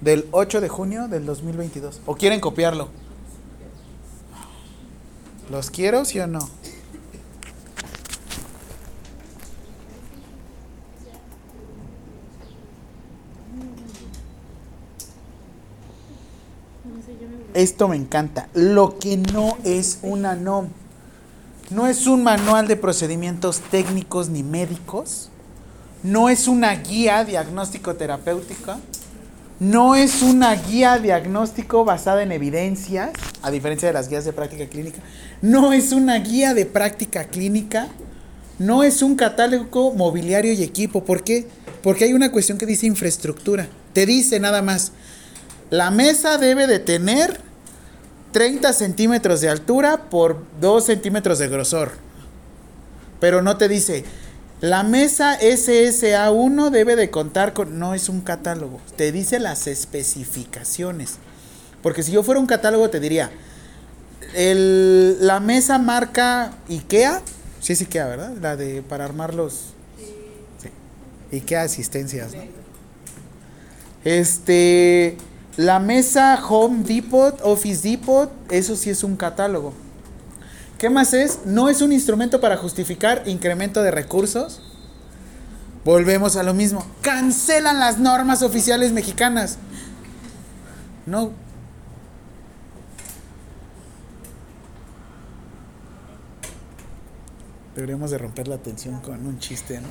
del 0.00 0.26
8 0.32 0.60
de 0.60 0.68
junio 0.68 1.08
del 1.08 1.26
2022. 1.26 2.00
¿O 2.06 2.16
quieren 2.16 2.40
copiarlo? 2.40 2.88
¿Los 5.50 5.70
quiero, 5.70 6.04
sí 6.04 6.18
o 6.18 6.26
no? 6.26 6.48
Esto 17.54 17.88
me 17.88 17.96
encanta. 17.96 18.48
Lo 18.54 18.98
que 18.98 19.16
no 19.16 19.58
es 19.64 19.98
una 20.02 20.34
NOM. 20.34 20.68
No 21.70 21.86
es 21.86 22.06
un 22.06 22.22
manual 22.22 22.66
de 22.68 22.76
procedimientos 22.76 23.60
técnicos 23.70 24.28
ni 24.28 24.42
médicos. 24.42 25.30
No 26.02 26.28
es 26.28 26.48
una 26.48 26.74
guía 26.74 27.24
diagnóstico 27.24 27.94
terapéutica. 27.94 28.78
No 29.60 29.94
es 29.94 30.22
una 30.22 30.54
guía 30.54 30.98
diagnóstico 30.98 31.84
basada 31.84 32.22
en 32.22 32.32
evidencias, 32.32 33.10
a 33.42 33.50
diferencia 33.50 33.88
de 33.88 33.94
las 33.94 34.08
guías 34.08 34.24
de 34.24 34.32
práctica 34.32 34.66
clínica. 34.66 35.00
No 35.40 35.72
es 35.72 35.92
una 35.92 36.16
guía 36.18 36.52
de 36.54 36.66
práctica 36.66 37.24
clínica. 37.24 37.88
No 38.58 38.82
es 38.82 39.02
un 39.02 39.14
catálogo 39.14 39.92
mobiliario 39.94 40.52
y 40.52 40.62
equipo. 40.62 41.04
¿Por 41.04 41.22
qué? 41.22 41.46
Porque 41.82 42.04
hay 42.04 42.12
una 42.12 42.32
cuestión 42.32 42.58
que 42.58 42.66
dice 42.66 42.86
infraestructura. 42.86 43.68
Te 43.92 44.06
dice 44.06 44.40
nada 44.40 44.62
más, 44.62 44.92
la 45.72 45.90
mesa 45.90 46.36
debe 46.36 46.66
de 46.66 46.78
tener 46.80 47.40
30 48.32 48.74
centímetros 48.74 49.40
de 49.40 49.48
altura 49.48 50.10
por 50.10 50.44
2 50.60 50.84
centímetros 50.84 51.38
de 51.38 51.48
grosor. 51.48 51.92
Pero 53.20 53.40
no 53.40 53.56
te 53.56 53.68
dice, 53.68 54.04
la 54.60 54.82
mesa 54.82 55.40
SSA1 55.40 56.68
debe 56.68 56.94
de 56.94 57.08
contar 57.08 57.54
con... 57.54 57.78
No 57.78 57.94
es 57.94 58.10
un 58.10 58.20
catálogo, 58.20 58.80
te 58.96 59.12
dice 59.12 59.38
las 59.40 59.66
especificaciones. 59.66 61.14
Porque 61.82 62.02
si 62.02 62.12
yo 62.12 62.22
fuera 62.22 62.38
un 62.38 62.46
catálogo 62.46 62.90
te 62.90 63.00
diría, 63.00 63.30
el- 64.34 65.26
la 65.26 65.40
mesa 65.40 65.78
marca 65.78 66.52
IKEA, 66.68 67.22
sí 67.60 67.72
es 67.72 67.80
IKEA, 67.80 68.06
¿verdad? 68.08 68.32
La 68.42 68.56
de 68.56 68.82
para 68.82 69.06
armar 69.06 69.32
los... 69.32 69.72
Sí. 70.60 70.68
IKEA 71.38 71.62
asistencias, 71.62 72.34
¿no? 72.34 72.42
Este, 74.04 75.16
la 75.56 75.78
mesa 75.78 76.42
Home 76.48 76.82
Depot, 76.84 77.38
Office 77.42 77.88
Depot, 77.88 78.30
eso 78.50 78.76
sí 78.76 78.90
es 78.90 79.04
un 79.04 79.16
catálogo. 79.16 79.74
¿Qué 80.78 80.88
más 80.90 81.12
es? 81.14 81.40
No 81.44 81.68
es 81.68 81.82
un 81.82 81.92
instrumento 81.92 82.40
para 82.40 82.56
justificar 82.56 83.22
incremento 83.26 83.82
de 83.82 83.90
recursos. 83.90 84.62
Volvemos 85.84 86.36
a 86.36 86.42
lo 86.42 86.54
mismo. 86.54 86.84
Cancelan 87.02 87.78
las 87.78 87.98
normas 87.98 88.42
oficiales 88.42 88.92
mexicanas. 88.92 89.58
No. 91.06 91.32
Deberíamos 97.74 98.10
de 98.10 98.18
romper 98.18 98.48
la 98.48 98.58
tensión 98.58 99.00
con 99.00 99.26
un 99.26 99.38
chiste, 99.38 99.80
¿no? 99.80 99.88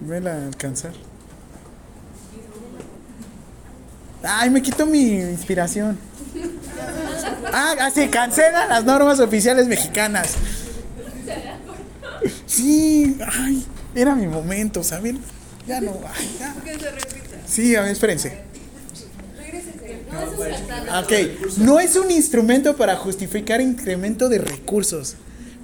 Vela 0.08 0.34
a 0.34 0.46
alcanzar. 0.46 0.92
Ay, 4.22 4.50
me 4.50 4.62
quito 4.62 4.86
mi 4.86 5.12
inspiración. 5.20 5.98
Ah, 7.52 7.74
así, 7.82 8.08
cancelan 8.08 8.68
las 8.68 8.84
normas 8.84 9.20
oficiales 9.20 9.66
mexicanas. 9.66 10.34
Sí, 12.46 13.16
ay, 13.26 13.64
era 13.94 14.14
mi 14.14 14.26
momento, 14.26 14.82
¿saben? 14.82 15.20
Ya 15.66 15.80
no, 15.80 15.98
ay, 16.14 16.36
ya. 16.38 16.54
Sí, 17.46 17.74
a 17.76 17.82
ver, 17.82 17.92
espérense. 17.92 18.46
Ok, 21.02 21.12
no 21.58 21.78
es 21.80 21.96
un 21.96 22.10
instrumento 22.10 22.76
para 22.76 22.96
justificar 22.96 23.60
incremento 23.60 24.28
de 24.28 24.38
recursos. 24.38 25.16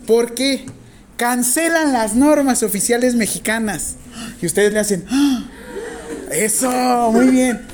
¿Por 0.06 0.34
qué? 0.34 0.66
Cancelan 1.16 1.92
las 1.92 2.14
normas 2.14 2.62
oficiales 2.62 3.14
mexicanas. 3.14 3.94
Y 4.40 4.46
ustedes 4.46 4.72
le 4.72 4.80
hacen, 4.80 5.04
"Ah, 5.10 5.44
eso, 6.30 7.10
muy 7.12 7.28
bien. 7.28 7.66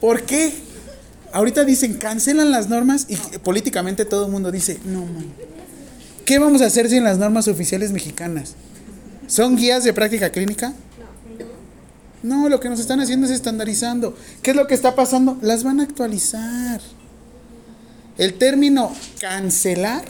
¿Por 0.00 0.22
qué? 0.22 0.52
Ahorita 1.32 1.64
dicen, 1.64 1.94
cancelan 1.94 2.50
las 2.50 2.68
normas 2.68 3.06
y 3.08 3.16
políticamente 3.38 4.04
todo 4.04 4.26
el 4.26 4.32
mundo 4.32 4.50
dice, 4.50 4.78
no, 4.84 5.00
man. 5.00 5.26
¿Qué 6.24 6.38
vamos 6.38 6.62
a 6.62 6.66
hacer 6.66 6.88
sin 6.88 7.04
las 7.04 7.18
normas 7.18 7.48
oficiales 7.48 7.90
mexicanas? 7.90 8.54
¿Son 9.26 9.56
guías 9.56 9.84
de 9.84 9.92
práctica 9.92 10.30
clínica? 10.30 10.74
No, 12.22 12.48
lo 12.48 12.60
que 12.60 12.68
nos 12.68 12.80
están 12.80 13.00
haciendo 13.00 13.26
es 13.26 13.32
estandarizando. 13.32 14.16
¿Qué 14.42 14.50
es 14.50 14.56
lo 14.56 14.66
que 14.66 14.74
está 14.74 14.94
pasando? 14.94 15.38
Las 15.40 15.64
van 15.64 15.80
a 15.80 15.84
actualizar. 15.84 16.80
El 18.16 18.34
término 18.34 18.92
cancelar, 19.20 20.04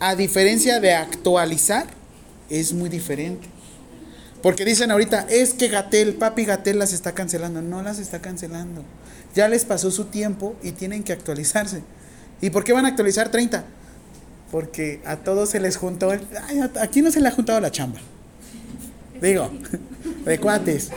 a 0.00 0.14
diferencia 0.16 0.80
de 0.80 0.94
actualizar, 0.94 1.86
es 2.48 2.72
muy 2.72 2.88
diferente. 2.88 3.46
Porque 4.42 4.64
dicen 4.64 4.90
ahorita, 4.90 5.26
es 5.28 5.54
que 5.54 5.68
Gatel, 5.68 6.14
papi 6.14 6.44
Gatel 6.44 6.78
las 6.78 6.92
está 6.92 7.12
cancelando. 7.12 7.62
No 7.62 7.82
las 7.82 7.98
está 7.98 8.20
cancelando. 8.20 8.82
Ya 9.34 9.48
les 9.48 9.64
pasó 9.64 9.90
su 9.90 10.04
tiempo 10.06 10.54
y 10.62 10.72
tienen 10.72 11.02
que 11.04 11.12
actualizarse. 11.12 11.82
¿Y 12.40 12.50
por 12.50 12.64
qué 12.64 12.72
van 12.72 12.84
a 12.84 12.88
actualizar 12.88 13.30
30? 13.30 13.64
Porque 14.50 15.00
a 15.06 15.16
todos 15.16 15.48
se 15.50 15.60
les 15.60 15.76
juntó. 15.76 16.12
el- 16.12 16.26
ay, 16.48 16.60
aquí 16.80 17.00
no 17.02 17.10
se 17.10 17.20
le 17.20 17.28
ha 17.28 17.32
juntado 17.32 17.60
la 17.60 17.70
chamba. 17.70 18.00
Digo, 19.20 19.50
de 20.24 20.38
cuates. 20.38 20.90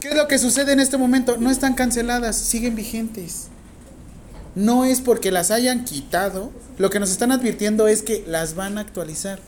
¿Qué 0.00 0.08
es 0.08 0.14
lo 0.16 0.28
que 0.28 0.38
sucede 0.38 0.72
en 0.72 0.80
este 0.80 0.96
momento? 0.96 1.36
No 1.36 1.50
están 1.50 1.74
canceladas, 1.74 2.36
siguen 2.36 2.74
vigentes. 2.74 3.48
No 4.54 4.84
es 4.84 5.00
porque 5.00 5.30
las 5.30 5.50
hayan 5.50 5.84
quitado, 5.84 6.50
lo 6.78 6.90
que 6.90 6.98
nos 7.00 7.10
están 7.10 7.30
advirtiendo 7.32 7.86
es 7.86 8.02
que 8.02 8.24
las 8.26 8.54
van 8.54 8.78
a 8.78 8.80
actualizar. 8.80 9.38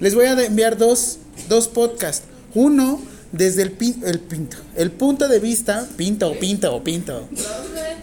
Les 0.00 0.14
voy 0.14 0.24
a 0.26 0.32
enviar 0.44 0.76
dos, 0.76 1.18
dos 1.48 1.68
podcasts. 1.68 2.24
Uno 2.54 3.00
desde 3.32 3.62
el, 3.62 3.76
pin- 3.78 4.02
el 4.04 4.18
pinto, 4.18 4.56
el 4.74 4.90
punto 4.90 5.28
de 5.28 5.38
vista, 5.38 5.86
pinto, 5.96 6.32
pinto, 6.40 6.82
pinto. 6.82 7.28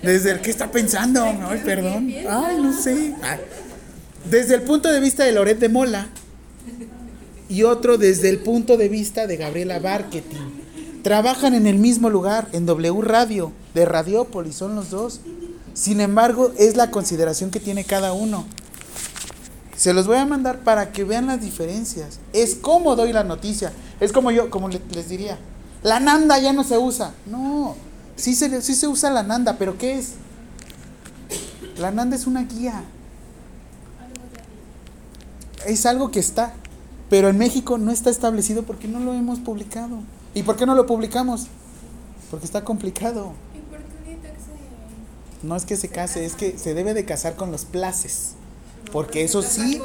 Desde 0.01 0.31
el 0.31 0.41
que 0.41 0.49
está 0.51 0.71
pensando, 0.71 1.23
ay, 1.23 1.61
perdón. 1.65 2.13
Ay, 2.29 2.57
no 2.61 2.71
sé. 2.79 3.13
Ay. 3.21 3.39
Desde 4.29 4.55
el 4.55 4.61
punto 4.61 4.89
de 4.91 4.99
vista 4.99 5.23
de 5.25 5.31
Loret 5.33 5.59
de 5.59 5.69
Mola 5.69 6.07
y 7.49 7.63
otro 7.63 7.97
desde 7.97 8.29
el 8.29 8.39
punto 8.39 8.77
de 8.77 8.89
vista 8.89 9.25
de 9.27 9.37
Gabriela 9.37 9.79
Barketing. 9.79 10.57
Trabajan 11.01 11.53
en 11.55 11.67
el 11.67 11.77
mismo 11.77 12.09
lugar, 12.09 12.47
en 12.51 12.65
W 12.65 13.01
Radio, 13.01 13.51
de 13.73 13.85
Radiópolis, 13.85 14.55
son 14.55 14.75
los 14.75 14.89
dos. 14.89 15.21
Sin 15.73 16.01
embargo, 16.01 16.51
es 16.57 16.75
la 16.75 16.91
consideración 16.91 17.51
que 17.51 17.59
tiene 17.59 17.83
cada 17.85 18.11
uno. 18.13 18.45
¿Se 19.77 19.93
los 19.93 20.07
voy 20.07 20.17
a 20.17 20.25
mandar 20.25 20.59
para 20.63 20.91
que 20.91 21.03
vean 21.03 21.27
las 21.27 21.39
diferencias. 21.39 22.19
Es 22.33 22.55
como 22.55 22.95
doy 22.95 23.13
la 23.13 23.23
noticia. 23.23 23.71
Es 23.99 24.11
como 24.11 24.31
yo, 24.31 24.49
como 24.49 24.67
le- 24.69 24.81
les 24.91 25.07
diría. 25.07 25.37
La 25.83 25.99
nanda 25.99 26.39
ya 26.39 26.51
no 26.51 26.63
se 26.63 26.77
usa. 26.79 27.13
No, 27.27 27.75
sí 28.15 28.33
se, 28.33 28.61
sí 28.63 28.73
se 28.73 28.87
usa 28.87 29.11
la 29.11 29.21
nanda, 29.21 29.57
pero 29.59 29.77
¿qué 29.77 29.99
es? 29.99 30.13
La 31.77 31.91
nanda 31.91 32.15
es 32.15 32.25
una 32.25 32.43
guía. 32.43 32.83
Es 35.65 35.85
algo 35.85 36.11
que 36.11 36.19
está. 36.19 36.53
Pero 37.09 37.29
en 37.29 37.37
México 37.37 37.77
no 37.77 37.91
está 37.91 38.09
establecido 38.09 38.63
porque 38.63 38.87
no 38.87 38.99
lo 38.99 39.13
hemos 39.13 39.39
publicado. 39.39 39.99
¿Y 40.33 40.43
por 40.43 40.55
qué 40.57 40.65
no 40.65 40.75
lo 40.75 40.85
publicamos? 40.87 41.47
Porque 42.31 42.45
está 42.45 42.63
complicado. 42.63 43.31
¿Y 43.55 43.59
por 43.69 43.77
qué 43.79 44.09
ahorita 44.09 44.29
que 44.33 44.39
se.? 44.39 45.47
No 45.47 45.55
es 45.55 45.65
que 45.65 45.77
se 45.77 45.87
case, 45.89 46.25
es 46.25 46.35
que 46.35 46.57
se 46.57 46.73
debe 46.73 46.93
de 46.93 47.05
casar 47.05 47.35
con 47.35 47.51
los 47.51 47.63
places. 47.65 48.33
Porque 48.91 49.23
eso 49.23 49.41
sí, 49.41 49.81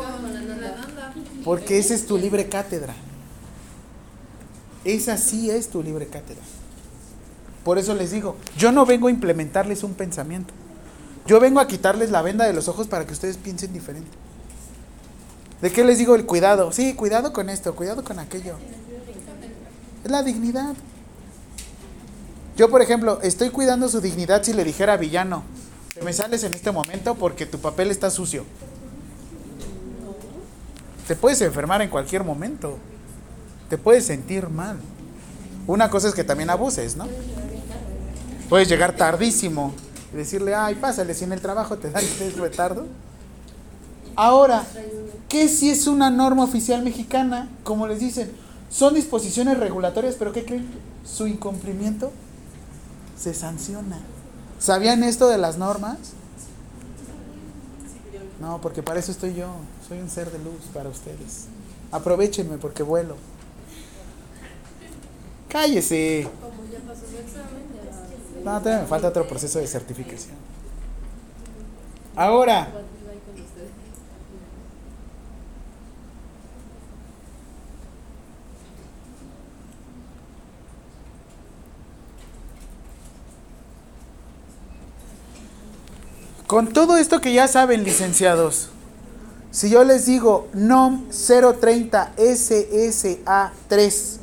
porque 1.44 1.78
esa 1.78 1.94
es 1.94 2.06
tu 2.06 2.18
libre 2.18 2.48
cátedra. 2.48 2.94
Esa 4.84 5.16
sí 5.16 5.50
es 5.50 5.68
tu 5.68 5.82
libre 5.82 6.06
cátedra. 6.06 6.42
Por 7.64 7.78
eso 7.78 7.94
les 7.94 8.10
digo, 8.10 8.36
yo 8.56 8.72
no 8.72 8.84
vengo 8.86 9.08
a 9.08 9.10
implementarles 9.10 9.84
un 9.84 9.94
pensamiento. 9.94 10.52
Yo 11.26 11.38
vengo 11.38 11.60
a 11.60 11.68
quitarles 11.68 12.10
la 12.10 12.22
venda 12.22 12.46
de 12.46 12.52
los 12.52 12.66
ojos 12.68 12.88
para 12.88 13.06
que 13.06 13.12
ustedes 13.12 13.36
piensen 13.36 13.72
diferente. 13.72 14.10
¿De 15.60 15.70
qué 15.70 15.84
les 15.84 15.98
digo 15.98 16.16
el 16.16 16.26
cuidado? 16.26 16.72
Sí, 16.72 16.94
cuidado 16.94 17.32
con 17.32 17.48
esto, 17.48 17.76
cuidado 17.76 18.02
con 18.02 18.18
aquello. 18.18 18.56
Es 20.04 20.10
la 20.10 20.24
dignidad. 20.24 20.74
Yo, 22.56 22.68
por 22.68 22.82
ejemplo, 22.82 23.20
estoy 23.22 23.50
cuidando 23.50 23.88
su 23.88 24.00
dignidad 24.00 24.42
si 24.42 24.52
le 24.52 24.64
dijera 24.64 24.94
a 24.94 24.96
villano, 24.96 25.44
te 25.94 26.02
me 26.02 26.12
sales 26.12 26.42
en 26.42 26.54
este 26.54 26.72
momento 26.72 27.14
porque 27.14 27.46
tu 27.46 27.60
papel 27.60 27.92
está 27.92 28.10
sucio. 28.10 28.44
Te 31.06 31.16
puedes 31.16 31.40
enfermar 31.40 31.82
en 31.82 31.90
cualquier 31.90 32.24
momento. 32.24 32.78
Te 33.68 33.78
puedes 33.78 34.06
sentir 34.06 34.48
mal. 34.48 34.78
Una 35.66 35.90
cosa 35.90 36.08
es 36.08 36.14
que 36.14 36.24
también 36.24 36.50
abuses, 36.50 36.96
¿no? 36.96 37.06
Puedes 38.48 38.68
llegar 38.68 38.96
tardísimo 38.96 39.72
y 40.12 40.16
decirle, 40.16 40.54
ay, 40.54 40.74
pásale, 40.74 41.14
si 41.14 41.24
en 41.24 41.32
el 41.32 41.40
trabajo 41.40 41.78
te 41.78 41.90
dan 41.90 42.04
tres 42.18 42.36
retardo. 42.36 42.86
Ahora, 44.14 44.64
¿qué 45.28 45.48
si 45.48 45.70
es 45.70 45.86
una 45.86 46.10
norma 46.10 46.44
oficial 46.44 46.82
mexicana? 46.82 47.48
Como 47.64 47.86
les 47.86 48.00
dicen, 48.00 48.30
son 48.70 48.94
disposiciones 48.94 49.58
regulatorias, 49.58 50.16
pero 50.18 50.32
¿qué 50.32 50.44
creen? 50.44 50.68
Su 51.04 51.26
incumplimiento 51.26 52.12
se 53.18 53.32
sanciona. 53.32 54.00
¿Sabían 54.58 55.02
esto 55.02 55.28
de 55.28 55.38
las 55.38 55.56
normas? 55.56 55.96
No, 58.40 58.60
porque 58.60 58.82
para 58.82 59.00
eso 59.00 59.12
estoy 59.12 59.34
yo. 59.34 59.48
Soy 59.86 59.98
un 59.98 60.08
ser 60.08 60.30
de 60.30 60.38
luz 60.38 60.62
para 60.72 60.88
ustedes. 60.88 61.46
Aprovechenme 61.90 62.58
porque 62.58 62.82
vuelo. 62.82 63.16
Cállese. 65.48 66.28
No, 68.44 68.58
todavía 68.58 68.82
me 68.82 68.88
falta 68.88 69.08
otro 69.08 69.26
proceso 69.28 69.58
de 69.58 69.66
certificación. 69.66 70.34
Ahora, 72.16 72.68
con 86.46 86.72
todo 86.72 86.96
esto 86.96 87.20
que 87.20 87.32
ya 87.32 87.48
saben, 87.48 87.84
licenciados, 87.84 88.70
si 89.52 89.70
yo 89.70 89.84
les 89.84 90.06
digo 90.06 90.48
NOM 90.54 91.08
030 91.10 92.16
SSA3, 92.16 94.16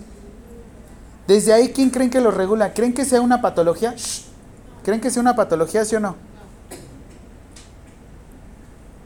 desde 1.28 1.54
ahí, 1.54 1.70
¿quién 1.70 1.92
creen 1.92 2.10
que 2.10 2.20
lo 2.20 2.32
regula? 2.32 2.74
¿Creen 2.74 2.96
que 2.96 3.06
sea 3.06 3.22
una 3.22 3.40
patología? 3.40 3.96
¿Creen 4.84 5.00
que 5.00 5.12
sea 5.12 5.22
una 5.22 5.36
patología, 5.36 5.86
sí 5.86 5.96
o 5.96 6.00
no? 6.00 6.16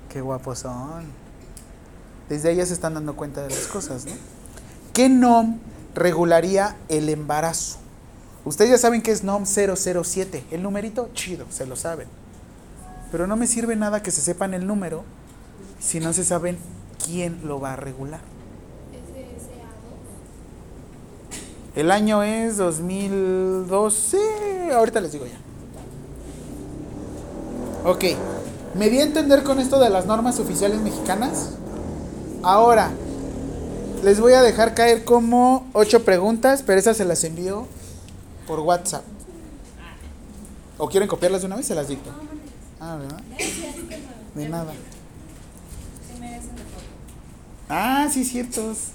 Qué 0.08 0.22
guapos 0.22 0.60
son. 0.60 1.04
Desde 2.30 2.48
ahí 2.48 2.56
ya 2.56 2.66
se 2.66 2.74
están 2.74 2.94
dando 2.94 3.18
cuenta 3.18 3.42
de 3.42 3.50
las 3.50 3.68
cosas, 3.68 4.06
¿no? 4.06 4.14
¿Qué 4.94 5.10
NOM 5.10 5.60
regularía 5.94 6.78
el 6.88 7.10
embarazo? 7.10 7.80
Ustedes 8.46 8.72
ya 8.72 8.78
saben 8.78 9.02
que 9.02 9.12
es 9.12 9.26
NOM 9.26 9.44
007. 9.46 10.46
El 10.52 10.64
numerito, 10.64 11.10
chido, 11.14 11.46
se 11.50 11.66
lo 11.66 11.76
saben. 11.76 12.08
Pero 13.12 13.28
no 13.28 13.36
me 13.36 13.48
sirve 13.48 13.76
nada 13.76 14.02
que 14.02 14.12
se 14.12 14.22
sepan 14.22 14.54
el 14.54 14.66
número 14.66 15.04
si 15.84 16.00
no 16.00 16.14
se 16.14 16.24
saben 16.24 16.58
quién 17.06 17.42
lo 17.46 17.60
va 17.60 17.74
a 17.74 17.76
regular. 17.76 18.22
El 21.76 21.92
año 21.92 22.24
es 22.24 22.58
2012. 22.58 24.72
Ahorita 24.74 25.02
les 25.02 25.12
digo 25.12 25.26
ya. 25.26 25.38
Ok. 27.90 28.04
¿Me 28.76 28.90
di 28.90 29.00
a 29.00 29.04
entender 29.04 29.44
con 29.44 29.60
esto 29.60 29.80
de 29.80 29.90
las 29.90 30.06
normas 30.06 30.40
oficiales 30.40 30.80
mexicanas? 30.80 31.52
Ahora, 32.44 32.92
les 34.04 34.20
voy 34.20 34.34
a 34.34 34.42
dejar 34.42 34.74
caer 34.74 35.04
como 35.04 35.68
ocho 35.74 36.04
preguntas, 36.04 36.64
pero 36.66 36.80
esas 36.80 36.98
se 36.98 37.06
las 37.06 37.24
envío 37.24 37.68
por 38.48 38.60
WhatsApp. 38.60 39.04
¿O 40.78 40.90
quieren 40.90 41.08
copiarlas 41.08 41.42
de 41.42 41.48
una 41.48 41.58
vez? 41.58 41.66
Se 41.66 41.76
las 41.76 41.88
dicto. 41.88 42.10
Ah, 42.80 42.98
¿verdad? 42.98 43.22
De 44.36 44.50
nada. 44.50 44.74
Ah, 47.76 48.08
sí, 48.08 48.24
ciertos. 48.24 48.92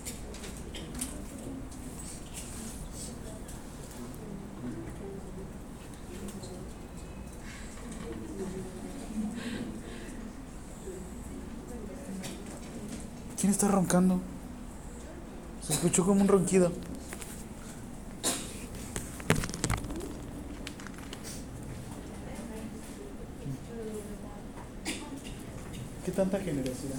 ¿Quién 13.41 13.51
está 13.51 13.67
roncando? 13.67 14.21
Se 15.67 15.73
escuchó 15.73 16.07
como 16.07 16.21
un 16.21 16.29
ronquido. 16.29 16.71
¿Qué 26.05 26.13
tanta 26.13 26.39
generosidad? 26.39 26.95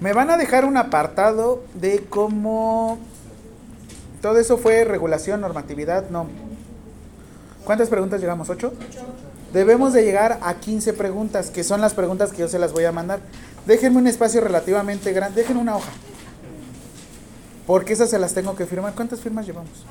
Me 0.00 0.12
van 0.12 0.30
a 0.30 0.36
dejar 0.36 0.64
un 0.64 0.76
apartado 0.76 1.62
de 1.74 2.04
cómo 2.08 2.98
todo 4.20 4.38
eso 4.38 4.58
fue 4.58 4.84
regulación, 4.84 5.40
normatividad, 5.40 6.08
no. 6.10 6.26
¿Cuántas 7.64 7.88
preguntas 7.88 8.20
llegamos? 8.20 8.48
¿Ocho? 8.50 8.72
Debemos 9.52 9.92
de 9.92 10.02
llegar 10.02 10.38
a 10.42 10.54
15 10.54 10.94
preguntas, 10.94 11.50
que 11.50 11.62
son 11.62 11.80
las 11.80 11.94
preguntas 11.94 12.32
que 12.32 12.38
yo 12.38 12.48
se 12.48 12.58
las 12.58 12.72
voy 12.72 12.84
a 12.84 12.92
mandar. 12.92 13.20
Déjenme 13.66 13.98
un 13.98 14.06
espacio 14.06 14.40
relativamente 14.40 15.12
grande, 15.12 15.42
déjenme 15.42 15.62
una 15.62 15.76
hoja. 15.76 15.92
Porque 17.66 17.92
esas 17.92 18.10
se 18.10 18.18
las 18.18 18.34
tengo 18.34 18.56
que 18.56 18.66
firmar. 18.66 18.94
¿Cuántas 18.94 19.20
firmas 19.20 19.46
llevamos? 19.46 19.84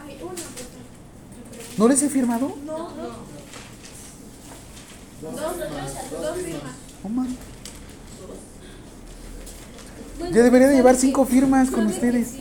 ¿No 1.78 1.88
les 1.88 2.04
he 2.04 2.10
firmado? 2.10 2.54
Dos, 5.22 5.32
dos 5.32 6.38
firmas. 6.38 6.74
Yo 10.32 10.44
debería 10.44 10.68
de 10.68 10.76
llevar 10.76 10.96
cinco 10.96 11.26
firmas 11.26 11.70
con 11.70 11.88
ustedes. 11.88 12.34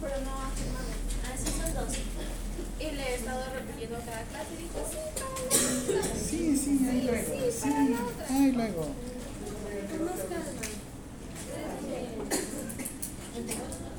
Pero 0.00 0.14
no 0.24 0.30
ha 0.30 0.50
firmado. 0.56 0.88
Así 1.34 1.46
son 1.60 1.74
dos. 1.74 1.92
Y 2.80 2.84
le 2.94 3.02
he 3.02 3.14
estado 3.16 3.42
repitiendo 3.54 3.98
cada 3.98 4.22
clase 4.22 4.54
y 4.54 4.62
dijo, 4.62 4.78
sí, 4.90 4.96
para 5.18 5.98
la. 5.98 6.14
Sí, 6.14 6.56
sí, 6.56 6.70
ahí 6.88 7.02
luego. 7.02 7.32
Sí, 7.50 7.68
ahí 8.30 8.52
luego. 8.52 8.88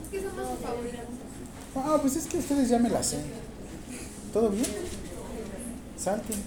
Es 0.03 0.09
que 0.11 0.17
somos 0.21 0.49
sus 0.49 0.59
favoritos. 0.59 0.99
Ah, 1.75 1.97
pues 2.01 2.15
es 2.15 2.25
que 2.27 2.37
ustedes 2.37 2.69
ya 2.69 2.79
me 2.79 2.89
la 2.89 3.03
sé. 3.03 3.17
¿Todo 4.31 4.49
bien? 4.49 4.65
Salten. 5.97 6.37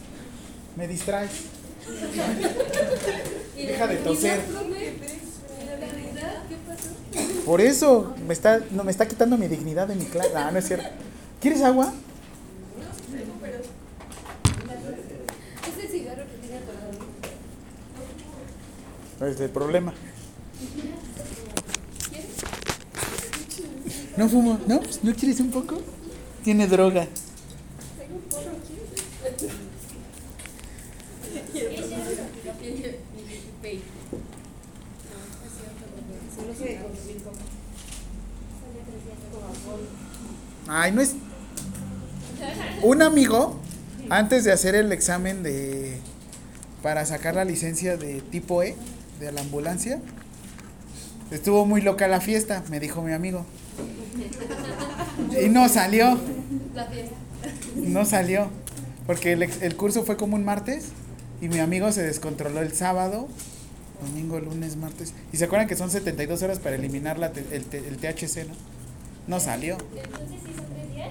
Me 0.76 0.88
distraes. 0.88 1.30
Deja 3.56 3.86
de 3.86 3.96
toser. 3.96 4.40
Por 7.44 7.60
eso 7.60 8.14
me 8.26 8.34
está, 8.34 8.60
no, 8.70 8.84
me 8.84 8.90
está 8.90 9.06
quitando 9.06 9.38
mi 9.38 9.48
dignidad 9.48 9.88
de 9.88 9.94
mi 9.94 10.04
clase. 10.04 10.30
Ah, 10.34 10.50
no 10.50 10.58
es 10.58 10.66
cierto. 10.66 10.88
¿Quieres 11.40 11.62
agua? 11.62 11.92
No 19.18 19.26
es 19.26 19.40
el 19.40 19.50
problema. 19.50 19.94
No 24.16 24.28
fumo. 24.28 24.58
¿No? 24.66 24.80
¿No 25.02 25.14
quieres 25.14 25.40
un 25.40 25.50
poco? 25.50 25.80
Tiene 26.44 26.66
droga. 26.66 27.06
Ay, 40.68 40.92
no 40.92 41.00
es. 41.00 41.14
Un 42.82 43.02
amigo, 43.02 43.58
antes 44.10 44.44
de 44.44 44.52
hacer 44.52 44.74
el 44.74 44.92
examen 44.92 45.42
de. 45.42 45.98
para 46.82 47.04
sacar 47.06 47.34
la 47.34 47.44
licencia 47.44 47.96
de 47.96 48.20
tipo 48.20 48.62
E, 48.62 48.76
de 49.20 49.32
la 49.32 49.40
ambulancia, 49.40 50.00
estuvo 51.30 51.64
muy 51.66 51.80
loca 51.80 52.06
la 52.08 52.20
fiesta, 52.20 52.62
me 52.70 52.80
dijo 52.80 53.02
mi 53.02 53.12
amigo. 53.12 53.44
Y 55.42 55.48
no 55.48 55.68
salió. 55.68 56.18
La 56.74 56.84
fiesta. 56.86 57.14
No 57.76 58.04
salió. 58.04 58.48
Porque 59.06 59.32
el, 59.32 59.42
el 59.44 59.76
curso 59.76 60.04
fue 60.04 60.16
como 60.16 60.34
un 60.36 60.44
martes 60.44 60.86
y 61.40 61.48
mi 61.48 61.60
amigo 61.60 61.92
se 61.92 62.02
descontroló 62.02 62.60
el 62.60 62.72
sábado, 62.72 63.28
domingo, 64.04 64.40
lunes, 64.40 64.76
martes. 64.76 65.12
Y 65.32 65.36
se 65.36 65.44
acuerdan 65.44 65.68
que 65.68 65.76
son 65.76 65.90
72 65.90 66.42
horas 66.42 66.58
para 66.58 66.74
eliminar 66.76 67.18
la 67.18 67.32
te- 67.32 67.44
el, 67.54 67.64
el 67.72 67.96
THC, 67.98 68.46
¿no? 68.48 68.54
No 69.26 69.40
salió. 69.40 69.76
Entonces 69.94 70.40
hizo 70.50 70.62
tres 70.62 70.94
días. 70.94 71.10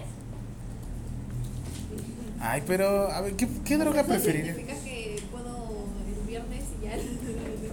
Ay, 2.40 2.64
pero, 2.66 3.12
a 3.12 3.22
ver, 3.22 3.34
¿qué, 3.34 3.48
qué 3.66 3.78
droga 3.78 4.04
preferiría? 4.04 4.56
significa 4.56 4.80
que 4.84 5.24
puedo 5.32 5.86
el 6.22 6.28
viernes 6.28 6.64
y 6.80 6.86
ya 6.86 6.94
el 6.96 7.06
lunes 7.06 7.26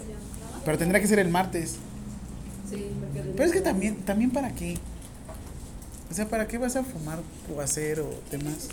ya 0.08 0.14
nada. 0.14 0.62
Pero 0.64 0.78
tendría 0.78 1.00
que 1.00 1.06
ser 1.06 1.18
el 1.18 1.28
martes. 1.28 1.76
Sí, 2.68 2.86
porque 3.00 3.30
Pero 3.30 3.44
es 3.44 3.52
que 3.52 3.60
también, 3.60 3.96
también 4.02 4.30
para 4.30 4.52
qué. 4.54 4.78
O 6.10 6.14
sea, 6.14 6.28
¿para 6.28 6.46
qué 6.46 6.58
vas 6.58 6.76
a 6.76 6.84
fumar 6.84 7.20
o 7.54 7.60
hacer 7.60 8.00
o 8.00 8.10
demás? 8.30 8.68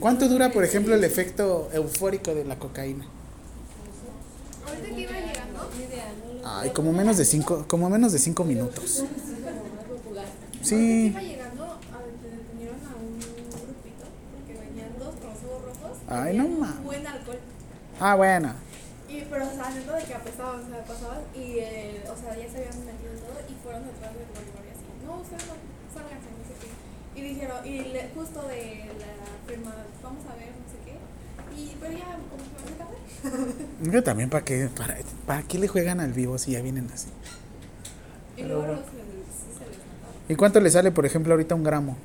¿Cuánto 0.00 0.28
dura, 0.28 0.50
por 0.52 0.64
ejemplo, 0.64 0.94
el 0.94 1.04
efecto 1.04 1.70
eufórico 1.72 2.34
de 2.34 2.44
la 2.44 2.58
cocaína? 2.58 3.06
Ahorita 4.66 4.94
que 4.94 5.00
iba 5.00 5.12
llegando, 5.12 5.70
Ay, 6.44 6.70
como 6.70 6.92
menos 6.92 7.16
de 7.16 7.24
cinco, 7.24 7.64
como 7.66 7.88
menos 7.88 8.12
de 8.12 8.18
cinco 8.18 8.44
minutos. 8.44 9.04
Sí. 10.64 11.06
iba 11.06 11.20
llegando, 11.20 11.64
a 11.64 11.98
detuvieron 12.00 12.80
a 12.86 12.96
un 12.96 13.18
grupito 13.20 14.04
porque 14.34 14.52
venían 14.60 14.98
dos 14.98 15.14
con 15.16 15.28
los 15.30 15.38
ojos 15.44 15.62
rojos. 15.64 15.98
Ay, 16.08 16.36
no 16.38 16.48
mames. 16.48 16.82
Buen 16.84 17.06
alcohol. 17.06 17.38
Ah, 18.00 18.14
bueno. 18.14 18.52
Y, 19.08 19.20
pero, 19.30 19.46
o 19.46 19.50
sea, 19.50 19.70
neta 19.70 19.96
de 19.96 20.04
que 20.04 20.14
apestaban, 20.14 20.64
o 20.64 20.68
sea, 20.68 20.84
pasaban 20.84 21.20
y, 21.34 21.58
eh, 21.60 22.02
o 22.10 22.16
sea, 22.16 22.36
ya 22.36 22.48
se 22.50 22.56
habían 22.58 22.78
metido 22.84 23.12
todo 23.20 23.38
y 23.48 23.54
fueron 23.62 23.84
detrás 23.86 24.12
del 24.14 24.26
Bolívar 24.32 24.64
y 24.66 24.70
así. 24.74 24.86
No, 25.06 25.20
ustedes 25.20 25.46
no, 25.46 25.54
sálganse, 25.94 26.28
no 26.32 26.42
sé 26.48 26.54
qué. 26.60 27.20
Y 27.20 27.22
dijeron, 27.22 27.58
y 27.66 27.78
le- 27.92 28.08
justo 28.14 28.42
de 28.48 28.90
la 28.98 29.46
firma, 29.46 29.74
vamos 30.02 30.24
a 30.26 30.34
ver, 30.34 30.48
no 30.50 30.66
sé 30.72 30.78
qué. 30.84 30.96
Y, 31.60 31.76
pero 31.78 31.92
ya, 31.92 32.16
como 32.16 32.42
que 32.42 32.50
me 32.50 32.64
hace 32.64 32.76
café. 32.80 33.66
Yo 33.92 34.02
también, 34.02 34.30
¿para 34.30 34.44
qué, 34.44 34.68
para, 34.74 34.96
¿para 35.26 35.42
qué 35.42 35.58
le 35.58 35.68
juegan 35.68 36.00
al 36.00 36.12
vivo 36.12 36.38
si 36.38 36.52
ya 36.52 36.62
vienen 36.62 36.90
así? 36.92 37.08
Y 38.36 38.42
luego 38.42 38.66
los, 38.66 38.80
sí 38.80 38.90
se 39.54 39.64
les 39.68 39.78
notaba. 39.78 40.13
¿Y 40.28 40.34
cuánto 40.34 40.60
le 40.60 40.70
sale, 40.70 40.90
por 40.90 41.06
ejemplo, 41.06 41.32
ahorita 41.32 41.54
un 41.54 41.64
gramo? 41.64 41.96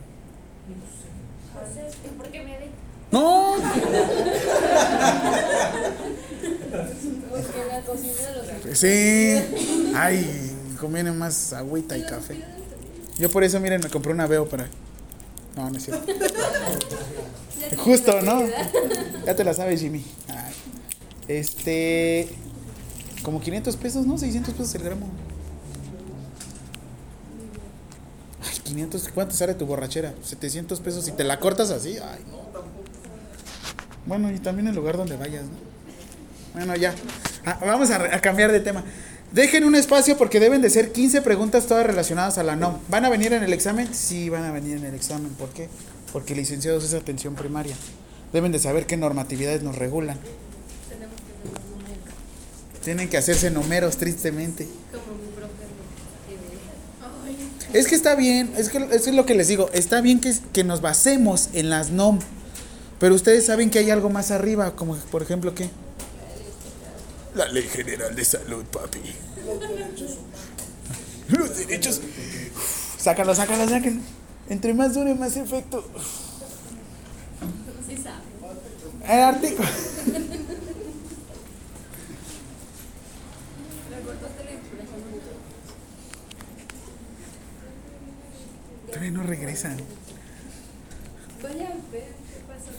Entonces, 1.53 1.95
¿por 2.17 2.27
qué 2.27 2.43
me 2.43 2.59
de? 2.59 2.69
¡No! 3.11 3.55
porque 7.29 7.65
la 7.67 7.81
cocina 7.81 8.13
los 8.67 8.77
Sí. 8.77 9.41
Ay, 9.95 10.55
conviene 10.79 11.11
más 11.11 11.53
agüita 11.53 11.97
y 11.97 12.05
café. 12.05 12.43
Yo 13.17 13.29
por 13.29 13.43
eso, 13.43 13.59
miren, 13.59 13.81
me 13.81 13.89
compré 13.89 14.13
una 14.13 14.27
Veo 14.27 14.47
para... 14.47 14.67
No, 15.55 15.69
no 15.69 15.77
es 15.77 15.83
cierto. 15.85 16.05
Justo, 17.77 18.21
¿no? 18.21 18.43
Ya 19.25 19.35
te 19.35 19.43
la 19.43 19.53
sabes, 19.53 19.81
Jimmy. 19.81 20.05
Este... 21.27 22.29
Como 23.23 23.41
500 23.41 23.75
pesos, 23.75 24.05
¿no? 24.05 24.17
600 24.17 24.53
pesos 24.53 24.73
el 24.75 24.83
gramo. 24.83 25.09
Ay, 28.41 28.58
500, 28.69 29.09
¿cuánto 29.13 29.35
sale 29.35 29.55
tu 29.55 29.65
borrachera? 29.65 30.13
700 30.23 30.79
pesos 30.79 31.07
y 31.07 31.11
te 31.11 31.23
la 31.23 31.39
cortas 31.39 31.71
así. 31.71 31.97
Ay, 31.97 32.23
no, 32.29 32.37
tampoco. 32.37 32.83
Bueno, 34.05 34.31
y 34.31 34.37
también 34.37 34.67
el 34.67 34.75
lugar 34.75 34.95
donde 34.95 35.17
vayas, 35.17 35.43
¿no? 35.43 35.57
Bueno, 36.53 36.75
ya. 36.75 36.93
Ah, 37.45 37.57
vamos 37.61 37.89
a, 37.89 38.21
cambiar 38.21 38.51
de 38.51 38.59
tema. 38.59 38.83
Dejen 39.31 39.63
un 39.63 39.75
espacio 39.75 40.17
porque 40.17 40.39
deben 40.39 40.61
de 40.61 40.69
ser 40.69 40.91
15 40.91 41.21
preguntas 41.21 41.65
todas 41.65 41.85
relacionadas 41.85 42.37
a 42.37 42.43
la 42.43 42.55
NOM. 42.55 42.77
¿Van 42.89 43.05
a 43.05 43.09
venir 43.09 43.33
en 43.33 43.43
el 43.43 43.53
examen? 43.53 43.91
Sí, 43.93 44.29
van 44.29 44.43
a 44.43 44.51
venir 44.51 44.77
en 44.77 44.85
el 44.85 44.93
examen. 44.93 45.31
¿Por 45.33 45.49
qué? 45.49 45.67
Porque 46.13 46.35
licenciados 46.35 46.83
es 46.83 46.93
atención 46.93 47.35
primaria. 47.35 47.75
Deben 48.33 48.51
de 48.51 48.59
saber 48.59 48.85
qué 48.85 48.97
normatividades 48.97 49.63
nos 49.63 49.77
regulan. 49.77 50.19
Tienen 52.83 53.09
que 53.09 53.17
hacerse 53.17 53.49
números, 53.51 53.97
tristemente. 53.97 54.67
Es 57.73 57.87
que 57.87 57.95
está 57.95 58.15
bien, 58.15 58.51
es 58.57 58.69
que 58.69 58.77
eso 58.77 59.09
es 59.09 59.15
lo 59.15 59.25
que 59.25 59.35
les 59.35 59.47
digo. 59.47 59.69
Está 59.73 60.01
bien 60.01 60.19
que, 60.19 60.33
que 60.53 60.63
nos 60.63 60.81
basemos 60.81 61.49
en 61.53 61.69
las 61.69 61.91
NOM. 61.91 62.19
Pero 62.99 63.15
ustedes 63.15 63.45
saben 63.45 63.69
que 63.69 63.79
hay 63.79 63.91
algo 63.91 64.09
más 64.09 64.31
arriba, 64.31 64.75
como 64.75 64.95
por 64.95 65.21
ejemplo, 65.21 65.53
¿qué? 65.55 65.69
La 67.35 67.47
Ley 67.47 67.63
General 67.63 68.13
de 68.15 68.25
Salud, 68.25 68.65
papi. 68.65 68.99
Los 71.29 71.57
derechos. 71.57 72.01
Sácalo, 72.97 73.35
sácalo, 73.35 73.69
sácalo. 73.69 73.97
Entre 74.49 74.73
más 74.73 74.95
dure, 74.95 75.13
más 75.13 75.37
efecto. 75.37 75.87
Sí 77.87 77.95
sabe. 78.01 79.13
El 79.13 79.19
artículo. 79.23 79.69
Todavía 88.89 89.11
no 89.11 89.23
regresan. 89.23 89.77
Vaya 91.43 91.67
a 91.67 91.91
ver 91.91 92.03
qué 92.27 92.41
pasa. 92.47 92.71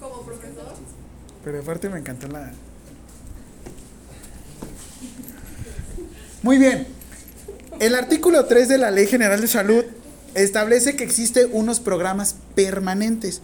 Como 0.00 0.22
profesor. 0.22 0.74
Pero 1.44 1.60
aparte 1.60 1.88
me 1.88 1.98
encantó 1.98 2.28
la. 2.28 2.52
Muy 6.42 6.58
bien. 6.58 6.86
El 7.80 7.94
artículo 7.94 8.44
3 8.46 8.68
de 8.68 8.78
la 8.78 8.90
Ley 8.90 9.06
General 9.06 9.40
de 9.40 9.46
Salud 9.46 9.84
establece 10.34 10.96
que 10.96 11.04
existen 11.04 11.48
unos 11.52 11.80
programas 11.80 12.36
permanentes. 12.54 13.40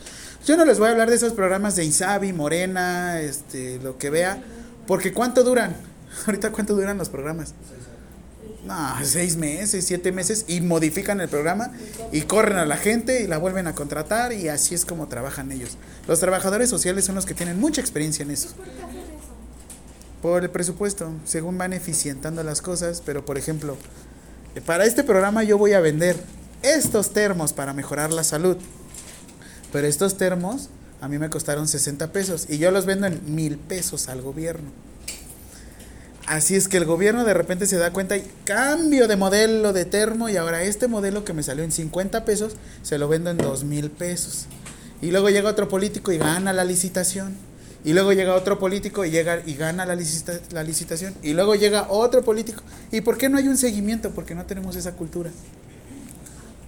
Yo 0.46 0.56
no 0.56 0.64
les 0.64 0.78
voy 0.78 0.88
a 0.88 0.90
hablar 0.90 1.08
de 1.08 1.16
esos 1.16 1.32
programas 1.32 1.76
de 1.76 1.84
Insabi, 1.84 2.32
Morena, 2.32 3.20
este, 3.20 3.78
lo 3.78 3.96
que 3.96 4.10
vea, 4.10 4.42
porque 4.86 5.12
¿cuánto 5.12 5.42
duran? 5.42 5.74
Ahorita 6.26 6.50
cuánto 6.50 6.74
duran 6.74 6.98
los 6.98 7.08
programas. 7.08 7.54
No, 8.64 8.94
seis 9.02 9.36
meses, 9.36 9.84
siete 9.84 10.10
meses 10.10 10.46
y 10.48 10.62
modifican 10.62 11.20
el 11.20 11.28
programa 11.28 11.70
y 12.12 12.22
corren 12.22 12.56
a 12.56 12.64
la 12.64 12.78
gente 12.78 13.22
y 13.22 13.26
la 13.26 13.36
vuelven 13.36 13.66
a 13.66 13.74
contratar 13.74 14.32
y 14.32 14.48
así 14.48 14.74
es 14.74 14.86
como 14.86 15.06
trabajan 15.06 15.52
ellos. 15.52 15.76
Los 16.08 16.20
trabajadores 16.20 16.70
sociales 16.70 17.04
son 17.04 17.14
los 17.14 17.26
que 17.26 17.34
tienen 17.34 17.60
mucha 17.60 17.82
experiencia 17.82 18.22
en 18.22 18.30
eso. 18.30 18.48
¿Por 20.22 20.42
el 20.44 20.50
presupuesto, 20.50 21.12
según 21.26 21.58
van 21.58 21.74
eficientando 21.74 22.42
las 22.42 22.62
cosas, 22.62 23.02
pero 23.04 23.26
por 23.26 23.36
ejemplo, 23.36 23.76
para 24.64 24.86
este 24.86 25.04
programa 25.04 25.44
yo 25.44 25.58
voy 25.58 25.74
a 25.74 25.80
vender 25.80 26.16
estos 26.62 27.12
termos 27.12 27.52
para 27.52 27.74
mejorar 27.74 28.12
la 28.12 28.24
salud. 28.24 28.56
Pero 29.72 29.86
estos 29.86 30.16
termos 30.16 30.70
a 31.02 31.08
mí 31.08 31.18
me 31.18 31.28
costaron 31.28 31.68
60 31.68 32.12
pesos 32.12 32.46
y 32.48 32.56
yo 32.56 32.70
los 32.70 32.86
vendo 32.86 33.06
en 33.06 33.34
mil 33.34 33.58
pesos 33.58 34.08
al 34.08 34.22
gobierno. 34.22 34.70
Así 36.26 36.54
es 36.56 36.68
que 36.68 36.78
el 36.78 36.86
gobierno 36.86 37.24
de 37.24 37.34
repente 37.34 37.66
se 37.66 37.76
da 37.76 37.92
cuenta 37.92 38.16
y 38.16 38.24
cambio 38.44 39.08
de 39.08 39.16
modelo 39.16 39.74
de 39.74 39.84
termo 39.84 40.30
y 40.30 40.38
ahora 40.38 40.62
este 40.62 40.88
modelo 40.88 41.22
que 41.24 41.34
me 41.34 41.42
salió 41.42 41.64
en 41.64 41.70
50 41.72 42.24
pesos 42.24 42.54
se 42.82 42.96
lo 42.96 43.08
vendo 43.08 43.30
en 43.30 43.36
2 43.36 43.64
mil 43.64 43.90
pesos. 43.90 44.46
Y 45.02 45.10
luego 45.10 45.28
llega 45.28 45.50
otro 45.50 45.68
político 45.68 46.12
y 46.12 46.18
gana 46.18 46.54
la 46.54 46.64
licitación. 46.64 47.34
Y 47.84 47.92
luego 47.92 48.14
llega 48.14 48.34
otro 48.34 48.58
político 48.58 49.04
y 49.04 49.10
llega 49.10 49.42
y 49.44 49.54
gana 49.54 49.84
la, 49.84 49.94
licita- 49.94 50.40
la 50.52 50.62
licitación. 50.62 51.14
Y 51.22 51.34
luego 51.34 51.54
llega 51.56 51.88
otro 51.90 52.24
político. 52.24 52.62
¿Y 52.90 53.02
por 53.02 53.18
qué 53.18 53.28
no 53.28 53.36
hay 53.36 53.46
un 53.46 53.58
seguimiento? 53.58 54.10
Porque 54.12 54.34
no 54.34 54.46
tenemos 54.46 54.76
esa 54.76 54.92
cultura. 54.92 55.30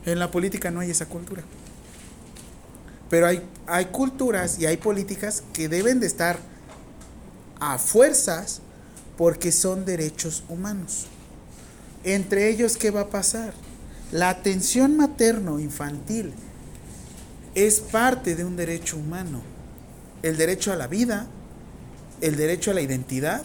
En 0.04 0.18
la 0.18 0.30
política 0.30 0.70
no 0.70 0.80
hay 0.80 0.90
esa 0.90 1.06
cultura. 1.06 1.42
Pero 3.08 3.26
hay, 3.26 3.40
hay 3.66 3.86
culturas 3.86 4.58
y 4.58 4.66
hay 4.66 4.76
políticas 4.76 5.42
que 5.54 5.70
deben 5.70 6.00
de 6.00 6.06
estar 6.06 6.38
a 7.58 7.78
fuerzas 7.78 8.60
porque 9.16 9.52
son 9.52 9.84
derechos 9.84 10.44
humanos. 10.48 11.06
Entre 12.04 12.48
ellos, 12.48 12.76
¿qué 12.76 12.90
va 12.90 13.02
a 13.02 13.10
pasar? 13.10 13.52
La 14.12 14.28
atención 14.28 14.96
materno-infantil 14.96 16.32
es 17.54 17.80
parte 17.80 18.36
de 18.36 18.44
un 18.44 18.56
derecho 18.56 18.96
humano. 18.96 19.42
El 20.22 20.36
derecho 20.36 20.72
a 20.72 20.76
la 20.76 20.86
vida, 20.86 21.26
el 22.20 22.36
derecho 22.36 22.70
a 22.70 22.74
la 22.74 22.82
identidad, 22.82 23.42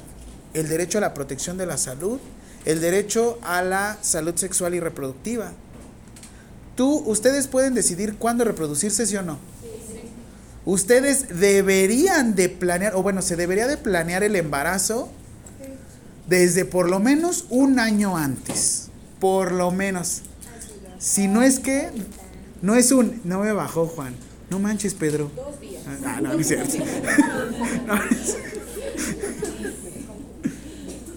el 0.53 0.67
derecho 0.67 0.97
a 0.97 1.01
la 1.01 1.13
protección 1.13 1.57
de 1.57 1.65
la 1.65 1.77
salud, 1.77 2.19
el 2.65 2.81
derecho 2.81 3.39
a 3.41 3.61
la 3.61 3.97
salud 4.01 4.35
sexual 4.35 4.75
y 4.75 4.79
reproductiva. 4.79 5.53
Tú, 6.75 7.03
ustedes 7.07 7.47
pueden 7.47 7.73
decidir 7.73 8.15
cuándo 8.17 8.43
reproducirse, 8.43 9.05
sí 9.05 9.15
o 9.15 9.21
no. 9.21 9.39
Ustedes 10.65 11.39
deberían 11.39 12.35
de 12.35 12.49
planear, 12.49 12.95
o 12.95 13.01
bueno, 13.01 13.21
se 13.21 13.35
debería 13.35 13.67
de 13.67 13.77
planear 13.77 14.23
el 14.23 14.35
embarazo 14.35 15.09
desde 16.31 16.63
por 16.63 16.89
lo 16.89 16.99
menos 17.01 17.45
un 17.49 17.77
año 17.77 18.15
antes. 18.15 18.87
Por 19.19 19.51
lo 19.51 19.69
menos. 19.69 20.21
Si 20.97 21.27
no 21.27 21.41
es 21.43 21.59
que, 21.59 21.89
no 22.61 22.75
es 22.75 22.91
un, 22.93 23.19
no 23.25 23.41
me 23.41 23.51
bajó 23.51 23.85
Juan. 23.85 24.15
No 24.49 24.57
manches, 24.57 24.93
Pedro. 24.93 25.29
Ah, 26.05 26.21
no, 26.21 26.33
no 26.33 26.39
es 26.39 26.47
cierto. 26.47 26.73
No, 27.85 27.95
no 27.95 28.03
es- 28.05 28.37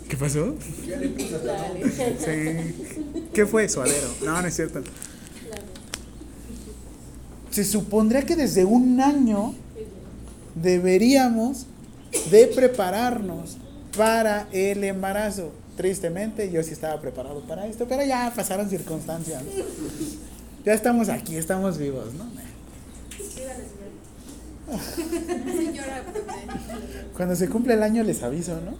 ¿Qué 0.08 0.16
pasó? 0.16 0.56
Sí. 2.24 3.22
¿Qué 3.32 3.46
fue? 3.46 3.68
Suadero. 3.68 4.08
No, 4.24 4.42
no 4.42 4.48
es 4.48 4.54
cierto. 4.56 4.82
Se 7.50 7.64
supondría 7.64 8.22
que 8.26 8.34
desde 8.34 8.64
un 8.64 9.00
año 9.00 9.54
deberíamos 10.56 11.66
de 12.30 12.46
prepararnos 12.48 13.58
para 13.96 14.48
el 14.52 14.84
embarazo. 14.84 15.52
Tristemente, 15.76 16.50
yo 16.50 16.62
sí 16.62 16.72
estaba 16.72 17.00
preparado 17.00 17.40
para 17.42 17.66
esto, 17.66 17.86
pero 17.88 18.04
ya 18.04 18.32
pasaron 18.34 18.70
circunstancias. 18.70 19.42
Ya 20.64 20.72
estamos 20.72 21.08
aquí, 21.08 21.36
estamos 21.36 21.78
vivos, 21.78 22.14
¿no? 22.14 22.26
Cuando 27.16 27.36
se 27.36 27.48
cumple 27.48 27.74
el 27.74 27.82
año 27.82 28.02
les 28.02 28.22
aviso, 28.22 28.60
¿no? 28.60 28.76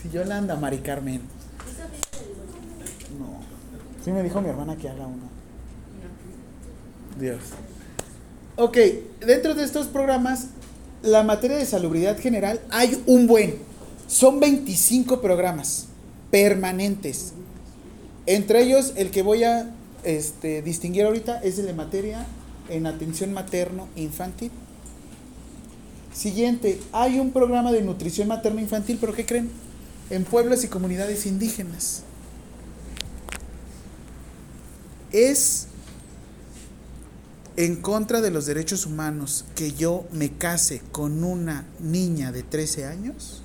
Si 0.00 0.10
Yolanda, 0.10 0.56
Mari 0.56 0.78
Carmen. 0.78 1.20
No. 3.18 3.40
Sí 4.04 4.10
me 4.10 4.22
dijo 4.22 4.40
mi 4.40 4.48
hermana 4.48 4.76
que 4.76 4.88
haga 4.88 5.06
uno. 5.06 5.30
Dios. 7.18 7.40
Ok, 8.56 8.76
dentro 9.20 9.54
de 9.54 9.64
estos 9.64 9.86
programas, 9.86 10.48
la 11.02 11.22
materia 11.22 11.56
de 11.56 11.66
salubridad 11.66 12.18
general 12.18 12.60
hay 12.70 13.02
un 13.06 13.26
buen. 13.26 13.56
Son 14.06 14.40
25 14.40 15.20
programas 15.20 15.86
permanentes. 16.30 17.32
Entre 18.26 18.62
ellos, 18.62 18.92
el 18.96 19.10
que 19.10 19.22
voy 19.22 19.44
a 19.44 19.70
este, 20.04 20.62
distinguir 20.62 21.04
ahorita 21.04 21.40
es 21.42 21.58
el 21.58 21.66
de 21.66 21.74
materia 21.74 22.26
en 22.68 22.86
atención 22.86 23.32
materno-infantil. 23.32 24.50
Siguiente, 26.14 26.78
hay 26.92 27.18
un 27.18 27.32
programa 27.32 27.72
de 27.72 27.82
nutrición 27.82 28.28
materno-infantil, 28.28 28.98
pero 29.00 29.14
¿qué 29.14 29.24
creen? 29.24 29.50
En 30.10 30.24
pueblos 30.24 30.62
y 30.62 30.68
comunidades 30.68 31.26
indígenas. 31.26 32.02
Es 35.10 35.68
en 37.64 37.76
contra 37.76 38.20
de 38.20 38.30
los 38.30 38.46
derechos 38.46 38.86
humanos 38.86 39.44
que 39.54 39.72
yo 39.72 40.04
me 40.12 40.30
case 40.32 40.82
con 40.92 41.24
una 41.24 41.64
niña 41.80 42.32
de 42.32 42.42
13 42.42 42.84
años. 42.86 43.42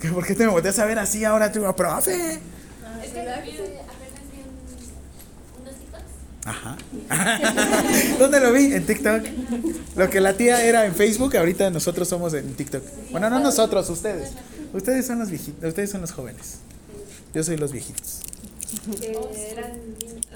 ¿Qué, 0.00 0.08
¿Por 0.10 0.26
qué 0.26 0.34
te 0.34 0.44
me 0.44 0.50
volteas 0.52 0.78
a 0.78 0.84
ver 0.84 0.98
así 0.98 1.24
ahora 1.24 1.50
tú, 1.52 1.60
profe? 1.76 2.12
Es 2.12 2.38
que 3.10 3.20
apenas 3.20 3.42
vi 3.44 3.50
un- 3.58 5.62
unos 5.62 5.74
TikToks. 5.78 6.04
Ajá. 6.44 6.76
¿Dónde 8.18 8.40
lo 8.40 8.52
vi? 8.52 8.74
En 8.74 8.84
TikTok. 8.86 9.22
Lo 9.96 10.10
que 10.10 10.20
la 10.20 10.36
tía 10.36 10.62
era 10.64 10.84
en 10.84 10.94
Facebook, 10.94 11.34
ahorita 11.36 11.70
nosotros 11.70 12.06
somos 12.08 12.34
en 12.34 12.52
TikTok. 12.54 12.82
Bueno, 13.12 13.30
no 13.30 13.38
nosotros, 13.40 13.88
ustedes. 13.88 14.32
Ustedes 14.74 15.06
son 15.06 15.20
los 15.20 15.30
viejitos, 15.30 15.64
ustedes 15.68 15.90
son 15.90 16.00
los 16.02 16.12
jóvenes. 16.12 16.56
Yo 17.32 17.42
soy 17.44 17.56
los 17.56 17.72
viejitos. 17.72 18.20
Que 18.78 19.50
eran, 19.50 19.72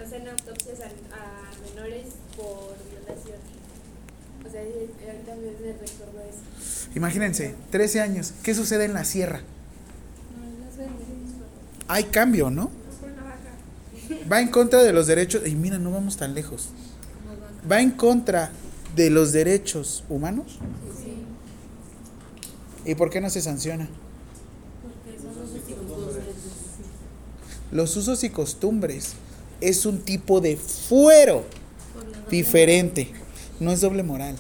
hacen 0.03 0.29
autopsias 0.29 0.81
a, 0.81 0.87
a 0.87 1.75
menores 1.75 2.07
por 2.37 2.77
violación. 2.91 3.39
O 4.47 4.51
sea, 4.51 4.61
ahorita 4.61 5.35
me, 5.35 5.73
recordó 5.73 6.21
eso. 6.23 6.89
Imagínense, 6.95 7.55
13 7.71 8.01
años. 8.01 8.33
¿Qué 8.43 8.55
sucede 8.55 8.85
en 8.85 8.95
la 8.95 9.05
sierra? 9.05 9.41
Hay 11.89 12.05
cambio, 12.05 12.51
¿no? 12.51 12.71
Va 14.31 14.41
en 14.41 14.49
contra 14.49 14.83
de 14.83 14.93
los 14.93 15.07
derechos. 15.07 15.47
Y 15.47 15.55
mira, 15.55 15.79
no 15.79 15.91
vamos 15.91 16.17
tan 16.17 16.35
lejos. 16.35 16.69
Va 17.71 17.81
en 17.81 17.91
contra 17.91 18.53
de 18.95 19.11
los 19.11 19.33
derechos 19.33 20.05
humanos. 20.09 20.59
¿Y 22.85 22.95
por 22.95 23.11
qué 23.11 23.21
no 23.21 23.29
se 23.29 23.43
sanciona? 23.43 23.89
Los 27.71 27.97
usos 27.97 28.25
y 28.25 28.31
costumbres 28.31 29.15
es 29.61 29.85
un 29.87 30.01
tipo 30.01 30.41
de 30.41 30.57
fuero 30.57 31.45
diferente. 32.31 33.11
No 33.61 33.73
es 33.73 33.81
doble 33.81 34.03
moral. 34.03 34.37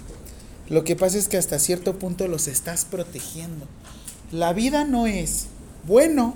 Lo 0.68 0.84
que 0.84 0.96
pasa 0.96 1.18
es 1.18 1.28
que 1.28 1.36
hasta 1.36 1.58
cierto 1.58 1.98
punto 1.98 2.28
los 2.28 2.46
estás 2.48 2.84
protegiendo. 2.84 3.66
La 4.32 4.52
vida 4.52 4.84
no 4.84 5.06
es 5.06 5.46
bueno 5.86 6.34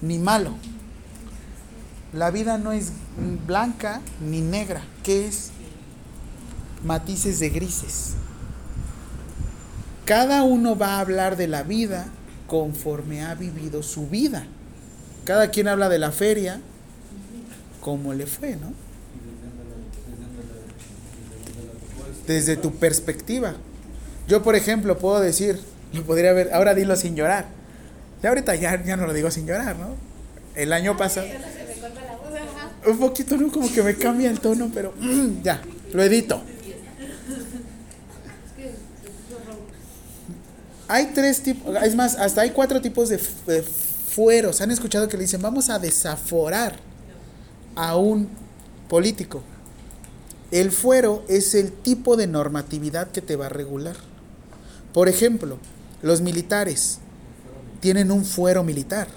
ni 0.00 0.18
malo. 0.18 0.54
La 2.12 2.30
vida 2.30 2.58
no 2.58 2.72
es 2.72 2.92
blanca 3.46 4.00
ni 4.20 4.40
negra. 4.40 4.82
¿Qué 5.02 5.26
es? 5.26 5.50
Matices 6.84 7.38
de 7.40 7.50
grises. 7.50 8.14
Cada 10.04 10.42
uno 10.42 10.76
va 10.76 10.96
a 10.96 11.00
hablar 11.00 11.36
de 11.36 11.48
la 11.48 11.62
vida 11.62 12.08
conforme 12.46 13.24
ha 13.24 13.34
vivido 13.34 13.82
su 13.82 14.06
vida. 14.08 14.46
Cada 15.28 15.50
quien 15.50 15.68
habla 15.68 15.90
de 15.90 15.98
la 15.98 16.10
feria 16.10 16.58
como 17.82 18.14
le 18.14 18.24
fue, 18.26 18.56
¿no? 18.56 18.72
Desde 22.26 22.56
tu 22.56 22.74
perspectiva. 22.76 23.52
Yo, 24.26 24.42
por 24.42 24.56
ejemplo, 24.56 24.96
puedo 24.96 25.20
decir, 25.20 25.60
lo 25.92 26.02
podría 26.04 26.32
ver, 26.32 26.54
ahora 26.54 26.74
dilo 26.74 26.96
sin 26.96 27.14
llorar. 27.14 27.44
Ya 28.22 28.30
ahorita 28.30 28.54
ya, 28.54 28.82
ya 28.82 28.96
no 28.96 29.06
lo 29.06 29.12
digo 29.12 29.30
sin 29.30 29.46
llorar, 29.46 29.76
¿no? 29.76 29.96
El 30.54 30.72
año 30.72 30.96
pasado. 30.96 31.26
Un 32.86 32.98
poquito, 32.98 33.36
¿no? 33.36 33.52
Como 33.52 33.70
que 33.70 33.82
me 33.82 33.96
cambia 33.96 34.30
el 34.30 34.40
tono, 34.40 34.70
pero 34.72 34.94
mm, 34.98 35.42
ya, 35.42 35.60
lo 35.92 36.02
edito. 36.02 36.40
Hay 40.88 41.10
tres 41.14 41.42
tipos, 41.42 41.76
es 41.82 41.94
más, 41.94 42.16
hasta 42.16 42.40
hay 42.40 42.50
cuatro 42.52 42.80
tipos 42.80 43.10
de, 43.10 43.20
de 43.46 43.62
fueros. 44.08 44.60
¿Han 44.60 44.70
escuchado 44.70 45.08
que 45.08 45.16
le 45.16 45.24
dicen, 45.24 45.42
vamos 45.42 45.70
a 45.70 45.78
desaforar 45.78 46.76
a 47.76 47.96
un 47.96 48.28
político? 48.88 49.42
El 50.50 50.72
fuero 50.72 51.24
es 51.28 51.54
el 51.54 51.72
tipo 51.72 52.16
de 52.16 52.26
normatividad 52.26 53.10
que 53.10 53.20
te 53.20 53.36
va 53.36 53.46
a 53.46 53.50
regular. 53.50 53.96
Por 54.92 55.08
ejemplo, 55.08 55.58
los 56.02 56.22
militares 56.22 56.98
tienen 57.80 58.10
un 58.10 58.24
fuero 58.24 58.64
militar. 58.64 59.08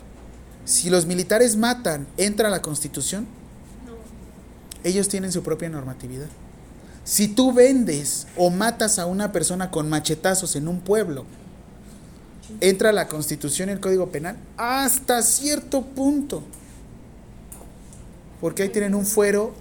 Si 0.66 0.90
los 0.90 1.06
militares 1.06 1.56
matan, 1.56 2.06
¿entra 2.18 2.50
la 2.50 2.62
constitución? 2.62 3.26
Ellos 4.84 5.08
tienen 5.08 5.32
su 5.32 5.42
propia 5.42 5.70
normatividad. 5.70 6.28
Si 7.04 7.28
tú 7.28 7.54
vendes 7.54 8.28
o 8.38 8.50
matas 8.50 9.00
a 9.00 9.06
una 9.06 9.32
persona 9.32 9.72
con 9.72 9.90
machetazos 9.90 10.56
en 10.56 10.68
un 10.68 10.82
pueblo, 10.82 11.26
¿entra 12.60 12.92
la 12.92 13.08
constitución 13.08 13.70
y 13.70 13.74
el 13.74 13.80
código 13.80 14.10
penal? 14.10 14.38
Hasta 14.58 15.22
cierto 15.22 15.84
punto. 15.84 16.44
Porque 18.40 18.64
ahí 18.64 18.70
tienen 18.70 18.96
un 18.96 19.06
fuero 19.06 19.54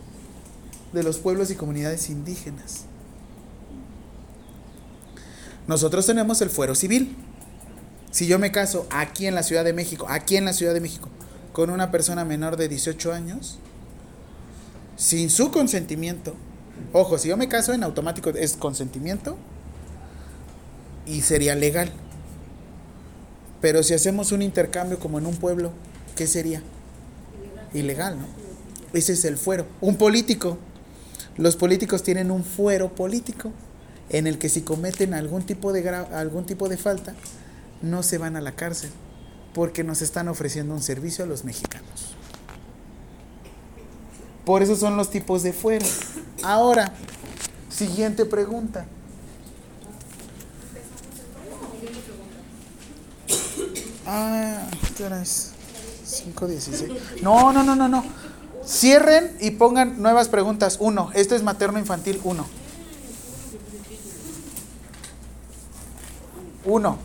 de 0.92 1.02
los 1.02 1.18
pueblos 1.18 1.50
y 1.50 1.54
comunidades 1.54 2.08
indígenas. 2.08 2.84
Nosotros 5.66 6.06
tenemos 6.06 6.40
el 6.40 6.50
fuero 6.50 6.74
civil. 6.74 7.16
Si 8.10 8.26
yo 8.26 8.38
me 8.38 8.50
caso 8.50 8.86
aquí 8.90 9.26
en 9.26 9.34
la 9.34 9.42
Ciudad 9.42 9.64
de 9.64 9.72
México, 9.72 10.06
aquí 10.08 10.36
en 10.36 10.44
la 10.44 10.52
Ciudad 10.52 10.74
de 10.74 10.80
México, 10.80 11.08
con 11.52 11.70
una 11.70 11.90
persona 11.90 12.24
menor 12.24 12.56
de 12.56 12.68
18 12.68 13.12
años, 13.12 13.58
sin 14.96 15.30
su 15.30 15.52
consentimiento, 15.52 16.34
ojo, 16.92 17.18
si 17.18 17.28
yo 17.28 17.36
me 17.36 17.48
caso 17.48 17.72
en 17.72 17.84
automático 17.84 18.30
es 18.30 18.56
consentimiento 18.56 19.36
y 21.06 21.20
sería 21.20 21.54
legal. 21.54 21.92
Pero 23.60 23.82
si 23.82 23.94
hacemos 23.94 24.32
un 24.32 24.42
intercambio 24.42 24.98
como 24.98 25.18
en 25.18 25.26
un 25.26 25.36
pueblo, 25.36 25.72
¿qué 26.16 26.26
sería? 26.26 26.62
Ilegal, 27.74 28.18
¿no? 28.18 28.26
Ese 28.92 29.12
es 29.12 29.24
el 29.24 29.36
fuero. 29.36 29.66
Un 29.80 29.96
político. 29.96 30.58
Los 31.36 31.56
políticos 31.56 32.02
tienen 32.02 32.30
un 32.30 32.44
fuero 32.44 32.94
político 32.94 33.52
en 34.08 34.26
el 34.26 34.38
que 34.38 34.48
si 34.48 34.62
cometen 34.62 35.14
algún 35.14 35.44
tipo 35.44 35.72
de 35.72 35.88
algún 35.88 36.44
tipo 36.44 36.68
de 36.68 36.76
falta 36.76 37.14
no 37.80 38.02
se 38.02 38.18
van 38.18 38.36
a 38.36 38.40
la 38.40 38.52
cárcel 38.52 38.90
porque 39.54 39.84
nos 39.84 40.02
están 40.02 40.28
ofreciendo 40.28 40.74
un 40.74 40.82
servicio 40.82 41.24
a 41.24 41.28
los 41.28 41.44
mexicanos. 41.44 42.16
Por 44.44 44.62
eso 44.62 44.76
son 44.76 44.96
los 44.96 45.10
tipos 45.10 45.42
de 45.42 45.52
fuero. 45.52 45.86
Ahora, 46.42 46.92
siguiente 47.68 48.24
pregunta. 48.24 48.86
Ah, 54.12 54.66
¿qué 54.96 55.04
hora 55.04 55.22
es? 55.22 55.52
5.16. 56.04 57.22
No, 57.22 57.52
no, 57.52 57.62
no, 57.62 57.76
no, 57.76 57.86
no. 57.88 58.04
Cierren 58.66 59.36
y 59.40 59.52
pongan 59.52 60.02
nuevas 60.02 60.28
preguntas. 60.28 60.78
Uno, 60.80 61.10
esto 61.14 61.36
es 61.36 61.42
materno 61.44 61.78
infantil. 61.78 62.20
Uno. 62.24 62.44
Uno. 66.64 66.98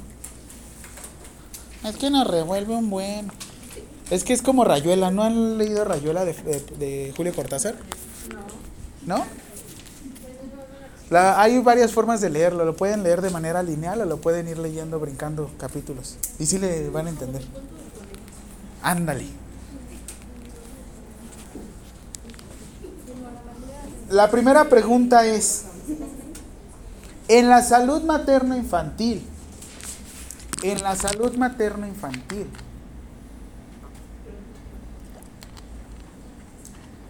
Es 1.83 1.95
que 1.97 2.09
nos 2.09 2.25
revuelve 2.27 2.75
un 2.75 2.89
buen. 2.89 3.31
Es 4.09 4.23
que 4.23 4.33
es 4.33 4.41
como 4.41 4.63
Rayuela. 4.65 5.11
¿No 5.11 5.23
han 5.23 5.57
leído 5.57 5.85
Rayuela 5.85 6.25
de, 6.25 6.33
de- 6.33 6.59
de 6.77 7.13
Julio 7.15 7.33
Cortázar? 7.35 7.75
No. 9.05 9.17
¿No? 9.17 9.25
La- 11.09 11.39
hay 11.41 11.59
varias 11.59 11.91
formas 11.91 12.21
de 12.21 12.29
leerlo. 12.29 12.65
Lo 12.65 12.75
pueden 12.75 13.03
leer 13.03 13.21
de 13.21 13.29
manera 13.29 13.61
lineal 13.63 14.01
o 14.01 14.05
lo 14.05 14.17
pueden 14.17 14.47
ir 14.47 14.57
leyendo, 14.57 14.99
brincando 14.99 15.51
capítulos. 15.59 16.17
Y 16.39 16.45
sí 16.45 16.57
le 16.57 16.89
van 16.89 17.07
a 17.07 17.09
entender. 17.09 17.43
Ándale. 18.81 19.27
La 24.09 24.29
primera 24.29 24.65
pregunta 24.69 25.25
es, 25.25 25.65
en 27.27 27.49
la 27.49 27.63
salud 27.63 28.03
materno-infantil, 28.03 29.25
en 30.61 30.83
la 30.83 30.95
salud 30.95 31.35
materno-infantil, 31.35 32.47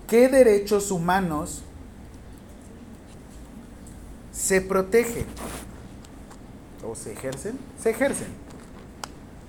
¿qué 0.07 0.29
derechos 0.29 0.89
humanos 0.91 1.63
se 4.35 4.61
protegen 4.61 5.25
o 6.85 6.93
se 6.93 7.13
ejercen? 7.13 7.57
Se 7.81 7.91
ejercen. 7.91 8.27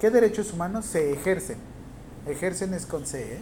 ¿Qué 0.00 0.10
derechos 0.10 0.52
humanos 0.52 0.86
se 0.86 1.12
ejercen? 1.12 1.58
Ejercen 2.26 2.72
es 2.72 2.86
con 2.86 3.06
C, 3.06 3.34
¿eh? 3.34 3.40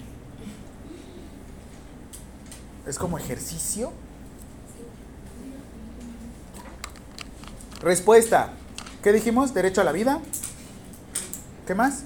Es 2.87 2.99
como 2.99 3.19
ejercicio. 3.19 3.93
Respuesta. 7.83 8.53
¿Qué 9.03 9.13
dijimos? 9.13 9.53
Derecho 9.53 9.81
a 9.81 9.85
la 9.85 9.93
vida. 9.93 10.21
¿Qué 11.67 11.75
más? 11.75 12.05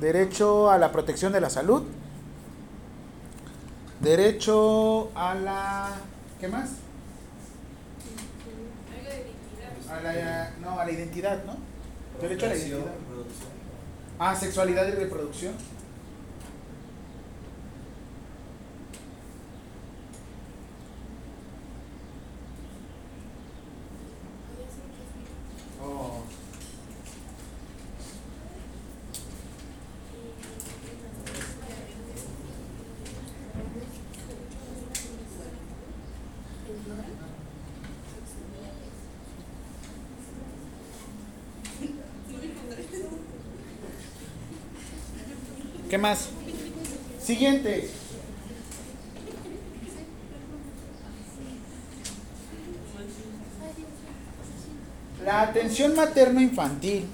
Derecho 0.00 0.70
a 0.70 0.78
la 0.78 0.92
protección 0.92 1.32
de 1.32 1.40
la 1.40 1.50
salud. 1.50 1.82
Derecho 4.00 5.10
a 5.14 5.34
la... 5.34 5.90
¿Qué 6.40 6.48
más? 6.48 6.70
A 9.90 10.00
la, 10.00 10.50
no, 10.60 10.78
a 10.78 10.84
la 10.84 10.92
identidad, 10.92 11.44
¿no? 11.44 11.56
Derecho 12.20 12.46
a 12.46 12.48
la 12.50 12.56
identidad. 12.56 12.92
Ah, 14.18 14.36
sexualidad 14.36 14.86
y 14.86 14.92
reproducción. 14.92 15.54
Oh. 25.82 26.22
¿Qué 45.90 45.98
más? 45.98 46.28
Siguiente. 47.20 47.90
La 55.24 55.42
atención 55.42 55.96
materno-infantil. 55.96 57.08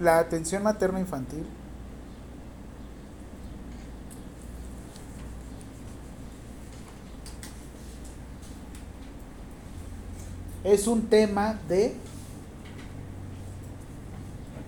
La 0.00 0.18
atención 0.18 0.62
materno-infantil. 0.62 1.44
Es 10.66 10.88
un 10.88 11.06
tema 11.06 11.56
de 11.68 11.94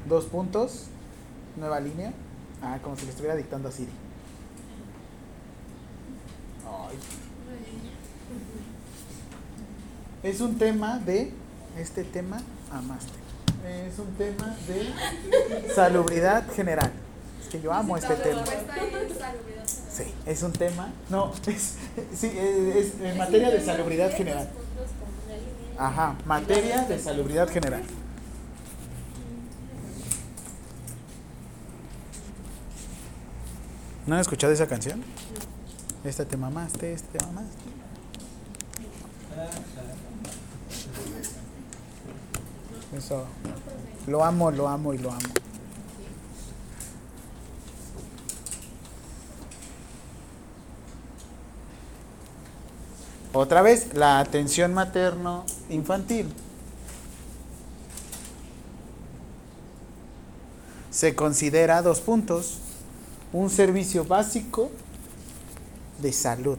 dos 0.08 0.26
puntos, 0.26 0.84
nueva 1.56 1.80
línea. 1.80 2.12
Ah, 2.62 2.78
como 2.80 2.96
si 2.96 3.02
le 3.02 3.10
estuviera 3.10 3.34
dictando 3.34 3.68
a 3.68 3.72
Siri. 3.72 3.90
Ay. 6.64 6.96
Es 10.22 10.40
un 10.40 10.56
tema 10.56 11.00
de, 11.00 11.32
este 11.76 12.04
tema 12.04 12.42
amaste. 12.70 13.18
Es 13.66 13.98
un 13.98 14.14
tema 14.14 14.56
de 14.68 15.74
salubridad 15.74 16.48
general. 16.52 16.92
Es 17.42 17.48
que 17.48 17.60
yo 17.60 17.72
amo 17.72 17.96
este 17.96 18.14
tema. 18.14 18.44
Sí, 19.66 20.14
es 20.26 20.44
un 20.44 20.52
tema. 20.52 20.92
No, 21.10 21.32
es, 21.48 21.74
sí, 22.14 22.28
es, 22.28 22.76
es 22.76 23.00
en 23.00 23.18
materia 23.18 23.50
de 23.50 23.64
salubridad 23.64 24.12
general. 24.12 24.48
Ajá, 25.78 26.16
materia 26.26 26.82
de 26.82 26.98
salubridad 26.98 27.48
general. 27.48 27.82
¿No 34.06 34.16
han 34.16 34.20
escuchado 34.20 34.52
esa 34.52 34.66
canción? 34.66 35.04
Este 36.02 36.24
te 36.24 36.36
mamaste, 36.36 36.92
este 36.92 37.18
te 37.18 37.24
mamaste. 37.26 37.58
Eso. 42.96 43.26
Lo 44.08 44.24
amo, 44.24 44.50
lo 44.50 44.66
amo 44.66 44.94
y 44.94 44.98
lo 44.98 45.12
amo. 45.12 45.28
Otra 53.32 53.62
vez, 53.62 53.94
la 53.94 54.18
atención 54.18 54.74
materno-infantil. 55.68 56.26
Se 60.90 61.14
considera 61.14 61.82
dos 61.82 62.00
puntos, 62.00 62.58
un 63.32 63.50
servicio 63.50 64.04
básico 64.04 64.70
de 66.00 66.12
salud. 66.12 66.58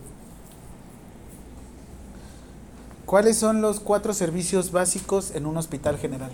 ¿Cuáles 3.06 3.38
son 3.38 3.62
los 3.62 3.80
cuatro 3.80 4.14
servicios 4.14 4.72
básicos 4.72 5.32
en 5.32 5.48
un 5.48 5.58
hospital 5.58 5.98
general? 5.98 6.32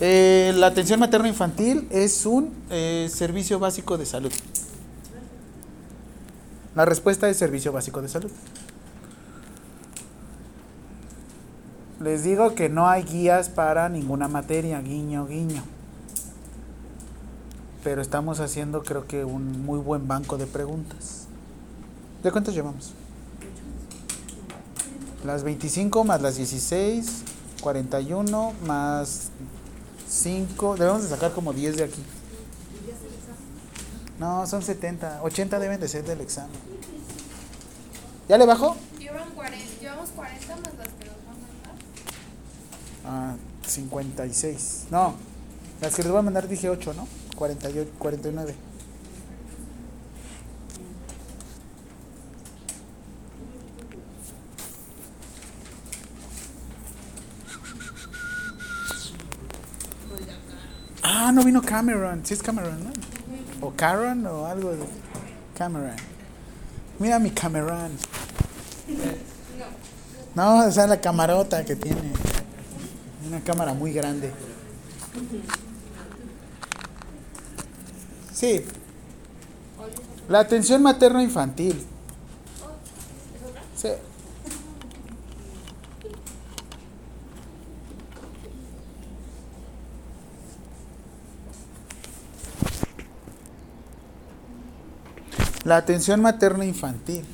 Eh, 0.00 0.52
la 0.56 0.66
atención 0.66 0.98
materno-infantil 0.98 1.86
es 1.90 2.26
un 2.26 2.52
eh, 2.70 3.08
servicio 3.08 3.60
básico 3.60 3.96
de 3.96 4.04
salud. 4.04 4.32
La 6.74 6.84
respuesta 6.84 7.28
es 7.28 7.36
servicio 7.36 7.70
básico 7.70 8.02
de 8.02 8.08
salud. 8.08 8.30
Les 12.02 12.24
digo 12.24 12.54
que 12.54 12.68
no 12.68 12.88
hay 12.88 13.04
guías 13.04 13.48
para 13.48 13.88
ninguna 13.88 14.28
materia, 14.28 14.80
guiño, 14.80 15.26
guiño. 15.26 15.62
Pero 17.84 18.02
estamos 18.02 18.40
haciendo 18.40 18.82
creo 18.82 19.06
que 19.06 19.24
un 19.24 19.64
muy 19.64 19.78
buen 19.78 20.08
banco 20.08 20.36
de 20.36 20.46
preguntas. 20.46 21.26
¿De 22.22 22.30
cuántas 22.30 22.54
llevamos? 22.54 22.92
Las 25.24 25.44
25 25.44 26.04
más 26.04 26.20
las 26.20 26.36
16, 26.36 27.22
41 27.60 28.52
más 28.66 29.30
5. 30.08 30.76
Debemos 30.76 31.02
de 31.02 31.08
sacar 31.08 31.32
como 31.32 31.52
10 31.52 31.76
de 31.76 31.84
aquí. 31.84 32.02
No, 34.18 34.46
son 34.46 34.62
70. 34.62 35.20
80 35.22 35.58
deben 35.58 35.80
de 35.80 35.88
ser 35.88 36.04
del 36.04 36.20
examen. 36.20 36.50
¿Ya 38.28 38.38
le 38.38 38.46
bajó? 38.46 38.76
Llevan 38.98 39.30
40, 39.30 39.80
llevamos 39.80 40.10
40 40.10 40.56
más 40.56 40.74
las 40.78 40.88
que 40.88 41.04
nos 41.06 41.16
van 41.24 41.34
a 41.34 41.40
mandar. 41.40 41.74
Ah, 43.04 43.34
56. 43.66 44.86
No, 44.90 45.14
las 45.80 45.94
que 45.94 46.02
les 46.02 46.10
voy 46.10 46.20
a 46.20 46.22
mandar 46.22 46.48
dije 46.48 46.68
8, 46.68 46.94
¿no? 46.94 47.08
48, 47.36 47.90
49. 47.98 48.54
Ah, 61.02 61.32
no 61.32 61.42
vino 61.44 61.62
Cameron. 61.62 62.24
Sí 62.24 62.34
es 62.34 62.42
Cameron, 62.42 62.84
¿no? 62.84 62.90
O 63.66 63.72
Cameron 63.72 64.26
o 64.26 64.46
algo 64.46 64.70
de 64.72 64.84
Cameron. 65.56 65.96
Mira 66.98 67.18
mi 67.18 67.30
Cameron. 67.30 67.92
No, 70.34 70.64
esa 70.64 70.84
es 70.84 70.88
la 70.88 71.00
camarota 71.00 71.64
que 71.64 71.76
tiene. 71.76 72.12
Una 73.32 73.40
cámara 73.40 73.72
muy 73.72 73.94
grande. 73.94 74.30
Sí. 78.30 78.62
La 80.28 80.40
atención 80.40 80.82
materno-infantil. 80.82 81.82
Sí. 83.74 83.88
La 95.64 95.78
atención 95.78 96.20
materna 96.20 96.66
infantil. 96.66 97.24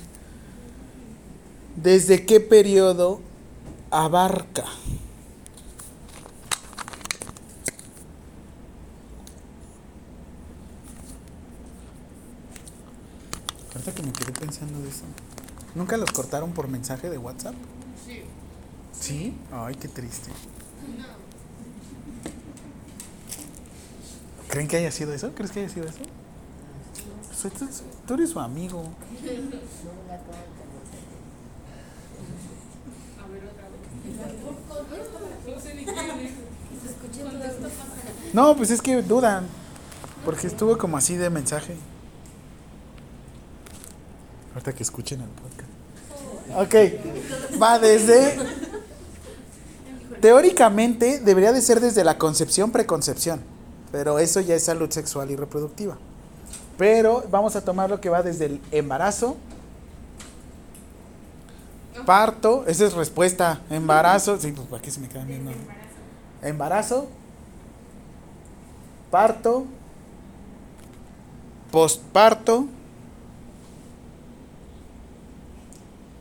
¿Desde 1.74 2.24
qué 2.24 2.38
periodo 2.38 3.20
abarca? 3.90 4.62
Ahorita 13.74 13.92
que 13.94 14.02
me 14.02 14.12
quedé 14.12 14.32
pensando 14.58 14.82
de 14.82 14.88
eso. 14.88 15.04
¿Nunca 15.74 15.96
los 15.96 16.10
cortaron 16.10 16.52
por 16.52 16.68
mensaje 16.68 17.10
de 17.10 17.18
WhatsApp? 17.18 17.54
Sí. 18.06 18.22
¿Sí? 18.98 19.34
Ay, 19.52 19.74
qué 19.74 19.88
triste. 19.88 20.30
¿Creen 24.48 24.66
que 24.66 24.78
haya 24.78 24.90
sido 24.90 25.12
eso? 25.12 25.32
¿Crees 25.34 25.52
que 25.52 25.60
haya 25.60 25.68
sido 25.68 25.86
eso? 25.86 25.98
Pues 27.42 27.54
tú, 27.54 27.68
tú 28.06 28.14
eres 28.14 28.30
su 28.30 28.40
amigo. 28.40 28.82
No, 38.32 38.56
pues 38.56 38.70
es 38.70 38.82
que 38.82 39.02
dudan. 39.02 39.46
Porque 40.24 40.46
estuvo 40.46 40.76
como 40.76 40.96
así 40.96 41.16
de 41.16 41.30
mensaje. 41.30 41.76
Ahorita 44.58 44.72
que 44.72 44.82
escuchen 44.82 45.20
el 45.20 45.28
podcast. 45.28 45.70
Ok. 46.56 47.62
Va 47.62 47.78
desde. 47.78 48.36
Teóricamente 50.20 51.20
debería 51.20 51.52
de 51.52 51.62
ser 51.62 51.78
desde 51.78 52.02
la 52.02 52.18
concepción, 52.18 52.72
preconcepción. 52.72 53.40
Pero 53.92 54.18
eso 54.18 54.40
ya 54.40 54.56
es 54.56 54.64
salud 54.64 54.90
sexual 54.90 55.30
y 55.30 55.36
reproductiva. 55.36 55.96
Pero 56.76 57.24
vamos 57.30 57.54
a 57.54 57.60
tomar 57.60 57.88
lo 57.88 58.00
que 58.00 58.08
va 58.08 58.24
desde 58.24 58.46
el 58.46 58.60
embarazo, 58.72 59.36
parto, 62.04 62.64
esa 62.66 62.86
es 62.86 62.94
respuesta, 62.94 63.60
embarazo, 63.70 64.38
sí, 64.38 64.52
pues 64.52 64.80
aquí 64.80 64.90
se 64.90 64.98
me 64.98 65.08
quedan 65.08 65.28
viendo. 65.28 65.52
Embarazo, 66.42 67.08
parto, 69.10 69.66
postparto, 71.70 72.66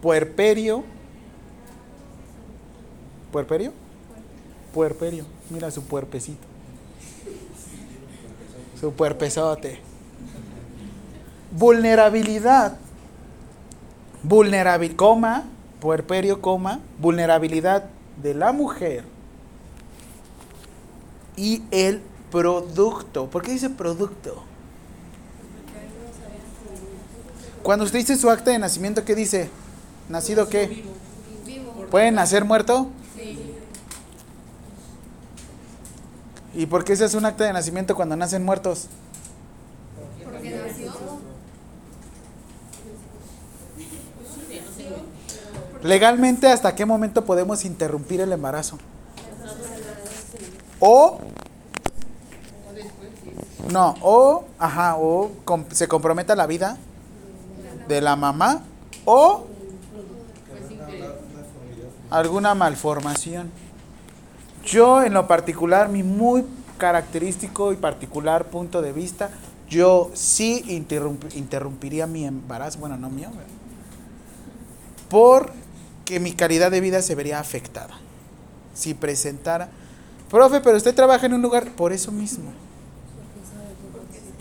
puerperio, 0.02 0.84
puerperio, 3.32 3.74
puerperio, 4.74 5.26
mira 5.50 5.72
su 5.72 5.84
puerpecito, 5.84 6.46
su 8.80 8.94
puerpezote. 8.94 9.80
Vulnerabilidad. 11.52 12.78
Vulnerabil, 14.24 14.96
coma, 14.96 15.46
puerperio, 15.80 16.42
coma, 16.42 16.80
vulnerabilidad 17.00 17.86
de 18.22 18.34
la 18.34 18.52
mujer 18.52 19.06
y 21.38 21.64
el 21.72 22.02
producto. 22.32 23.30
¿Por 23.30 23.44
qué 23.44 23.52
dice 23.52 23.70
producto? 23.70 24.44
Cuando 27.64 27.86
usted 27.86 28.00
dice 28.00 28.18
su 28.18 28.30
acta 28.30 28.52
de 28.52 28.60
nacimiento, 28.60 29.06
¿qué 29.06 29.16
dice? 29.16 29.50
¿Nacido 30.10 30.48
qué? 30.50 30.84
¿Puede 31.92 32.12
nacer 32.12 32.46
muerto? 32.46 32.88
¿Y 36.54 36.66
por 36.66 36.84
qué 36.84 36.96
se 36.96 37.06
hace 37.06 37.18
un 37.18 37.26
acta 37.26 37.44
de 37.46 37.54
nacimiento 37.54 37.96
cuando 37.96 38.16
nacen 38.16 38.44
muertos? 38.44 38.88
Porque 40.24 40.50
nació. 40.52 40.92
Legalmente, 45.84 46.48
¿hasta 46.48 46.74
qué 46.74 46.86
momento 46.86 47.26
podemos 47.26 47.64
interrumpir 47.64 48.22
el 48.22 48.32
embarazo? 48.32 48.78
O 50.80 51.20
no, 53.72 53.96
o 54.02 54.46
ajá, 54.58 54.96
o 54.98 55.32
com- 55.46 55.66
se 55.72 55.88
comprometa 55.88 56.36
la 56.36 56.48
vida 56.48 56.78
de 57.88 58.02
la 58.02 58.16
mamá 58.16 58.62
o 59.06 59.46
alguna 62.10 62.56
malformación. 62.56 63.52
Yo 64.66 65.04
en 65.04 65.14
lo 65.14 65.28
particular, 65.28 65.90
mi 65.90 66.04
muy 66.04 66.46
característico 66.78 67.72
y 67.74 67.76
particular 67.76 68.46
punto 68.46 68.82
de 68.82 68.92
vista, 68.92 69.30
yo 69.70 70.12
sí 70.14 70.64
interrump- 70.68 71.36
interrumpiría 71.36 72.08
mi 72.08 72.26
embarazo, 72.26 72.80
bueno, 72.80 72.98
no 72.98 73.10
mío, 73.10 73.30
porque 75.10 76.20
mi 76.20 76.34
calidad 76.34 76.72
de 76.72 76.82
vida 76.82 77.02
se 77.02 77.16
vería 77.16 77.40
afectada. 77.40 77.96
Si 78.74 78.94
presentara, 78.94 79.70
profe, 80.30 80.62
pero 80.62 80.78
usted 80.78 80.94
trabaja 80.94 81.26
en 81.26 81.34
un 81.34 81.42
lugar, 81.42 81.72
por 81.72 81.94
eso 81.94 82.12
mismo. 82.12 82.52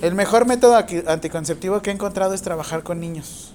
El 0.03 0.14
mejor 0.14 0.47
método 0.47 0.77
anticonceptivo 1.07 1.81
que 1.81 1.91
he 1.91 1.95
encontrado 1.95 2.35
es 2.35 2.43
trabajar 2.43 2.83
con 2.83 3.01
niños. 3.01 3.55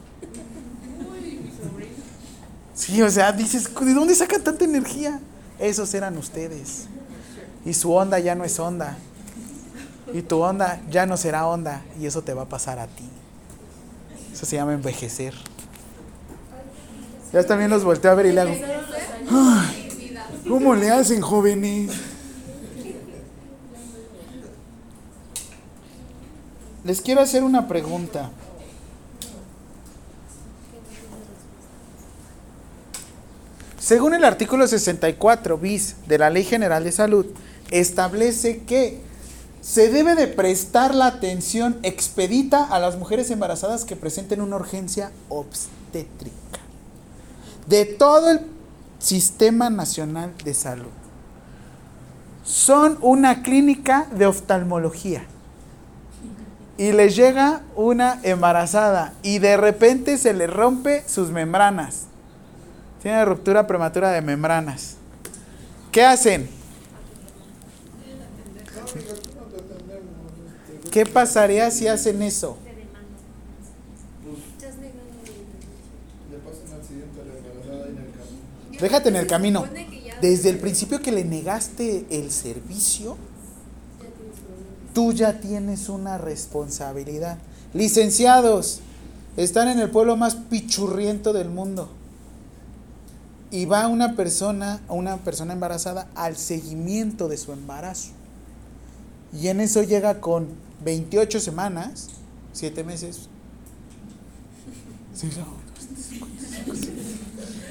Sí, 2.82 2.99
o 3.03 3.11
sea, 3.11 3.32
dices, 3.32 3.69
¿de 3.79 3.93
dónde 3.93 4.15
sacan 4.15 4.43
tanta 4.43 4.65
energía? 4.65 5.19
Esos 5.59 5.93
eran 5.93 6.17
ustedes. 6.17 6.88
Y 7.63 7.75
su 7.75 7.93
onda 7.93 8.17
ya 8.17 8.34
no 8.34 8.43
es 8.43 8.57
onda. 8.59 8.97
Y 10.11 10.23
tu 10.23 10.39
onda 10.41 10.82
ya 10.89 11.05
no 11.05 11.15
será 11.15 11.45
onda. 11.45 11.84
Y 11.99 12.07
eso 12.07 12.23
te 12.23 12.34
va 12.34 12.41
a 12.41 12.49
pasar 12.49 12.79
a 12.79 12.88
ti. 12.88 13.07
Eso 14.34 14.47
se 14.47 14.55
llama 14.55 14.73
envejecer. 14.73 15.36
Ya 17.32 17.45
también 17.45 17.69
los 17.69 17.84
volteo 17.84 18.09
a 18.09 18.15
ver 18.15 18.25
y 18.25 18.32
le 18.32 18.41
hago. 18.41 18.51
"Ay, 19.29 20.17
¿Cómo 20.49 20.73
le 20.73 20.89
hacen, 20.89 21.21
jóvenes? 21.21 21.91
Les 26.84 26.99
quiero 26.99 27.21
hacer 27.21 27.43
una 27.43 27.67
pregunta. 27.67 28.32
Según 33.91 34.13
el 34.13 34.23
artículo 34.23 34.65
64 34.67 35.57
bis 35.57 35.97
de 36.07 36.17
la 36.17 36.29
Ley 36.29 36.45
General 36.45 36.81
de 36.81 36.93
Salud, 36.93 37.25
establece 37.71 38.59
que 38.59 39.01
se 39.59 39.89
debe 39.89 40.15
de 40.15 40.27
prestar 40.27 40.95
la 40.95 41.07
atención 41.07 41.77
expedita 41.83 42.63
a 42.63 42.79
las 42.79 42.97
mujeres 42.97 43.29
embarazadas 43.31 43.83
que 43.83 43.97
presenten 43.97 44.39
una 44.39 44.55
urgencia 44.55 45.11
obstétrica 45.27 46.61
de 47.67 47.83
todo 47.83 48.31
el 48.31 48.39
Sistema 48.99 49.69
Nacional 49.69 50.31
de 50.45 50.53
Salud. 50.53 50.93
Son 52.45 52.97
una 53.01 53.43
clínica 53.43 54.07
de 54.15 54.25
oftalmología 54.25 55.25
y 56.77 56.93
les 56.93 57.17
llega 57.17 57.63
una 57.75 58.21
embarazada 58.23 59.11
y 59.21 59.39
de 59.39 59.57
repente 59.57 60.17
se 60.17 60.33
le 60.33 60.47
rompe 60.47 61.03
sus 61.09 61.29
membranas. 61.29 62.05
Tiene 63.02 63.26
ruptura 63.26 63.66
prematura 63.66 64.12
de 64.12 64.22
membranas. 64.22 64.95
¿Qué 65.91 66.04
hacen? 66.04 66.47
¿Qué 70.91 71.06
pasaría 71.06 71.72
si 71.72 71.88
hacen 71.88 72.22
eso? 72.22 72.58
Déjate 78.80 79.10
en 79.10 79.16
el 79.16 79.28
camino. 79.28 79.66
Desde 80.22 80.49
el 80.49 80.60
principio 80.60 81.02
que 81.02 81.12
le 81.12 81.24
negaste 81.24 82.06
el 82.10 82.32
servicio, 82.32 83.18
tú 84.93 85.14
ya 85.14 85.39
tienes 85.39 85.89
una 85.89 86.18
responsabilidad. 86.18 87.39
Licenciados, 87.74 88.82
están 89.38 89.70
en 89.70 89.80
el 89.80 89.89
pueblo 89.89 90.18
más 90.18 90.36
pichurriento 90.36 91.34
del 91.34 91.49
mundo. 91.49 91.89
Y 93.52 93.66
va 93.66 93.88
una 93.88 94.16
persona, 94.16 94.82
una 94.88 95.18
persona 95.18 95.54
embarazada 95.54 96.08
al 96.16 96.38
seguimiento 96.38 97.28
de 97.28 97.38
su 97.38 97.52
embarazo. 97.52 98.12
Y 99.34 99.47
en 99.49 99.60
eso 99.60 99.84
llega 99.84 100.20
con 100.22 100.47
28 100.84 101.39
semanas, 101.39 102.08
7 102.54 102.84
meses. 102.84 103.30
Sí, 105.14 105.30
no. 105.38 105.62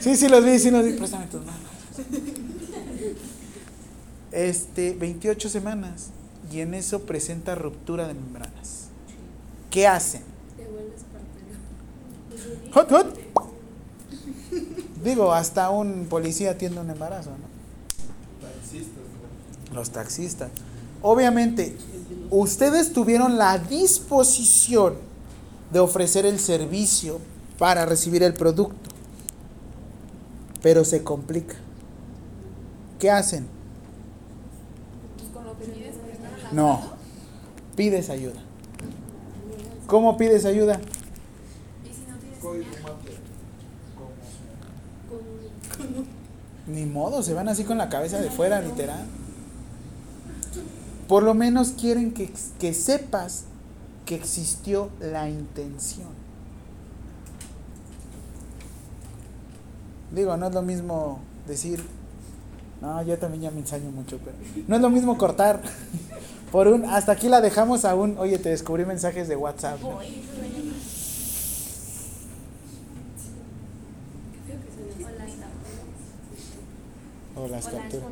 Sí, 0.00 0.16
sí 0.16 0.28
los 0.28 0.44
vi, 0.44 0.58
sí 0.58 0.70
los 0.70 0.84
vi. 0.84 0.92
Préstame 0.92 1.26
tus 1.26 1.40
manos. 1.44 1.60
Este, 4.32 4.94
28 4.94 5.48
semanas. 5.48 6.10
Y 6.52 6.60
en 6.60 6.74
eso 6.74 7.02
presenta 7.02 7.54
ruptura 7.54 8.08
de 8.08 8.14
membranas. 8.14 8.88
¿Qué 9.70 9.86
hacen? 9.86 10.22
Te 10.56 10.66
vuelves. 10.66 11.00
Hot, 12.72 12.90
hot. 12.90 13.49
Digo, 15.02 15.32
hasta 15.32 15.70
un 15.70 16.06
policía 16.08 16.52
atiende 16.52 16.80
un 16.80 16.90
embarazo, 16.90 17.30
¿no? 17.30 18.46
Taxistas, 18.46 19.02
¿no? 19.68 19.74
Los 19.74 19.90
taxistas. 19.90 20.50
Obviamente, 21.02 21.76
ustedes 22.30 22.92
tuvieron 22.92 23.38
la 23.38 23.58
disposición 23.58 24.94
de 25.72 25.80
ofrecer 25.80 26.26
el 26.26 26.38
servicio 26.38 27.20
para 27.58 27.86
recibir 27.86 28.22
el 28.22 28.34
producto, 28.34 28.90
pero 30.62 30.84
se 30.84 31.02
complica. 31.02 31.56
¿Qué 32.98 33.10
hacen? 33.10 33.46
Con 35.32 35.44
lo 35.44 35.58
que 35.58 35.64
pides, 35.64 35.94
nada. 36.20 36.52
No, 36.52 36.82
pides 37.76 38.10
ayuda. 38.10 38.40
¿Cómo 39.86 40.16
pides 40.18 40.44
ayuda? 40.44 40.80
Y 41.84 41.88
si 41.88 42.10
no 42.10 42.16
tienes 42.18 42.38
Código 42.38 42.64
señal, 42.64 42.82
mate. 42.82 43.16
¿Cómo? 45.78 46.04
Ni 46.72 46.86
modo, 46.86 47.22
se 47.22 47.34
van 47.34 47.48
así 47.48 47.64
con 47.64 47.78
la 47.78 47.88
cabeza 47.88 48.20
de 48.20 48.30
fuera, 48.30 48.60
literal. 48.60 49.04
Por 51.08 51.22
lo 51.22 51.34
menos 51.34 51.70
quieren 51.70 52.12
que, 52.12 52.32
que 52.58 52.72
sepas 52.72 53.44
que 54.06 54.14
existió 54.14 54.90
la 55.00 55.28
intención. 55.28 56.08
Digo, 60.14 60.36
no 60.36 60.48
es 60.48 60.54
lo 60.54 60.62
mismo 60.62 61.20
decir, 61.46 61.82
no, 62.80 63.02
yo 63.02 63.18
también 63.18 63.42
ya 63.42 63.50
me 63.50 63.60
ensaño 63.60 63.90
mucho, 63.90 64.18
pero 64.24 64.36
no 64.66 64.76
es 64.76 64.82
lo 64.82 64.90
mismo 64.90 65.16
cortar 65.18 65.60
por 66.52 66.68
un, 66.68 66.84
hasta 66.84 67.12
aquí 67.12 67.28
la 67.28 67.40
dejamos 67.40 67.84
a 67.84 67.94
un, 67.94 68.18
oye, 68.18 68.38
te 68.38 68.48
descubrí 68.48 68.84
mensajes 68.84 69.28
de 69.28 69.36
WhatsApp. 69.36 69.80
¿no? 69.80 69.98
O 77.40 77.48
las 77.48 77.66
capturas. 77.66 78.06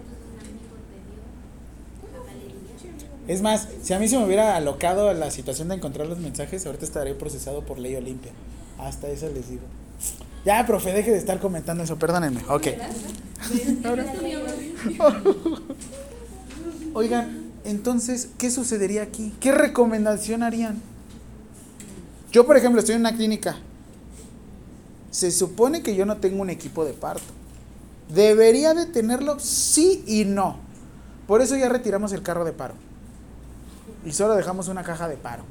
Es 3.27 3.43
más, 3.43 3.69
si 3.83 3.93
a 3.93 3.99
mí 3.99 4.09
se 4.09 4.17
me 4.17 4.25
hubiera 4.25 4.57
alocado 4.57 5.13
la 5.13 5.31
situación 5.31 5.69
de 5.69 5.75
encontrar 5.75 6.07
los 6.07 6.19
mensajes, 6.19 6.65
ahorita 6.65 6.87
estaría 6.87 7.17
procesado 7.19 7.63
por 7.63 7.79
ley 7.79 7.95
Olimpia. 7.95 8.33
Hasta 8.79 9.09
eso 9.09 9.29
les 9.29 9.51
digo. 9.51 9.63
Ya, 10.47 10.65
profe, 10.67 10.93
deje 10.93 11.11
de 11.11 11.19
estar 11.19 11.39
comentando 11.39 11.85
eso, 11.85 11.99
perdónenme. 11.99 12.41
Ok. 12.49 12.69
Oigan, 16.95 17.53
entonces, 17.65 18.31
¿qué 18.39 18.51
sucedería 18.51 19.03
aquí? 19.03 19.35
¿Qué 19.41 19.53
recomendación 19.53 20.43
harían? 20.43 20.81
Yo, 22.33 22.47
por 22.47 22.57
ejemplo, 22.57 22.81
estoy 22.81 22.95
en 22.95 23.03
una 23.03 23.15
clínica. 23.15 23.57
Se 25.11 25.31
supone 25.31 25.83
que 25.83 25.95
yo 25.95 26.07
no 26.07 26.17
tengo 26.17 26.41
un 26.41 26.49
equipo 26.49 26.87
de 26.87 26.95
parto. 26.95 27.27
¿Debería 28.09 28.75
de 28.75 28.87
tenerlo? 28.87 29.39
Sí 29.39 30.03
y 30.07 30.25
no. 30.25 30.57
Por 31.27 31.43
eso 31.43 31.57
ya 31.57 31.69
retiramos 31.69 32.13
el 32.13 32.23
carro 32.23 32.45
de 32.45 32.53
paro. 32.53 32.75
Y 34.05 34.13
solo 34.13 34.35
dejamos 34.35 34.69
una 34.69 34.83
caja 34.83 35.09
de 35.09 35.17
paro. 35.17 35.45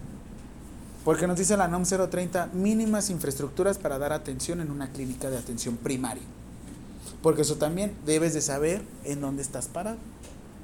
Porque 1.05 1.27
nos 1.27 1.37
dice 1.37 1.55
la 1.55 1.67
NOM 1.67 1.83
030 1.83 2.47
mínimas 2.53 3.09
infraestructuras 3.09 3.77
para 3.77 3.97
dar 3.97 4.11
atención 4.11 4.59
en 4.59 4.71
una 4.71 4.89
clínica 4.89 5.29
de 5.29 5.37
atención 5.37 5.77
primaria. 5.77 6.23
Porque 7.21 7.43
eso 7.43 7.55
también 7.55 7.93
debes 8.05 8.33
de 8.33 8.41
saber 8.41 8.81
en 9.03 9.21
dónde 9.21 9.41
estás 9.41 9.67
parado. 9.67 9.97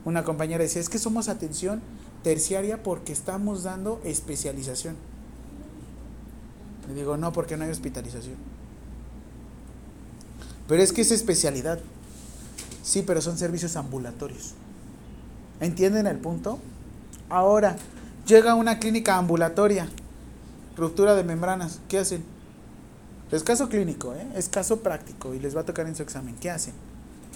Una 0.06 0.24
compañera 0.24 0.64
decía, 0.64 0.82
es 0.82 0.90
que 0.90 1.00
somos 1.00 1.30
atención 1.30 1.82
terciaria 2.24 2.84
porque 2.84 3.14
estamos 3.14 3.64
dando 3.64 4.02
especialización. 4.04 4.96
Le 6.88 6.96
digo, 6.96 7.16
no, 7.18 7.32
porque 7.32 7.56
no 7.56 7.64
hay 7.64 7.72
hospitalización. 7.72 8.53
Pero 10.68 10.82
es 10.82 10.94
que 10.94 11.02
es 11.02 11.12
especialidad. 11.12 11.80
Sí, 12.84 13.04
pero 13.06 13.22
son 13.22 13.38
servicios 13.38 13.76
ambulatorios. 13.76 14.54
¿Entienden 15.60 16.08
el 16.08 16.18
punto? 16.18 16.60
Ahora, 17.30 17.78
llega 18.28 18.56
una 18.56 18.80
clínica 18.80 19.18
ambulatoria, 19.18 19.88
ruptura 20.76 21.16
de 21.16 21.24
membranas, 21.24 21.80
¿qué 21.88 22.00
hacen? 22.00 22.24
Es 23.32 23.44
caso 23.44 23.68
clínico, 23.68 24.14
¿eh? 24.14 24.28
es 24.36 24.48
caso 24.48 24.82
práctico 24.82 25.34
y 25.34 25.40
les 25.40 25.56
va 25.56 25.62
a 25.62 25.66
tocar 25.66 25.88
en 25.88 25.96
su 25.96 26.04
examen. 26.04 26.36
¿Qué 26.36 26.52
hacen? 26.52 26.74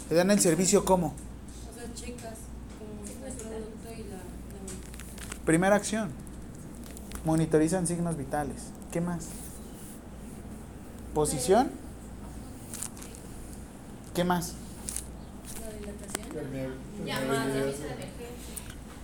Le 0.09 0.15
dan 0.15 0.29
el 0.29 0.39
servicio 0.39 0.85
¿cómo? 0.85 1.07
O 1.07 1.79
sea, 1.79 1.91
checas 1.95 2.35
como 2.77 3.27
el 3.27 3.33
producto 3.33 3.91
y 3.91 4.03
la, 4.09 4.17
la 4.17 5.45
Primera 5.45 5.75
acción. 5.75 6.09
Monitorizan 7.25 7.87
signos 7.87 8.15
vitales. 8.15 8.57
¿Qué 8.91 9.01
más? 9.01 9.25
Posición. 11.15 11.71
¿Qué 14.17 14.23
más? 14.23 14.53
la 15.61 15.69
dilatación. 15.77 16.25
Aviso 17.03 17.53
de 17.53 17.59
emergencia. 17.61 18.17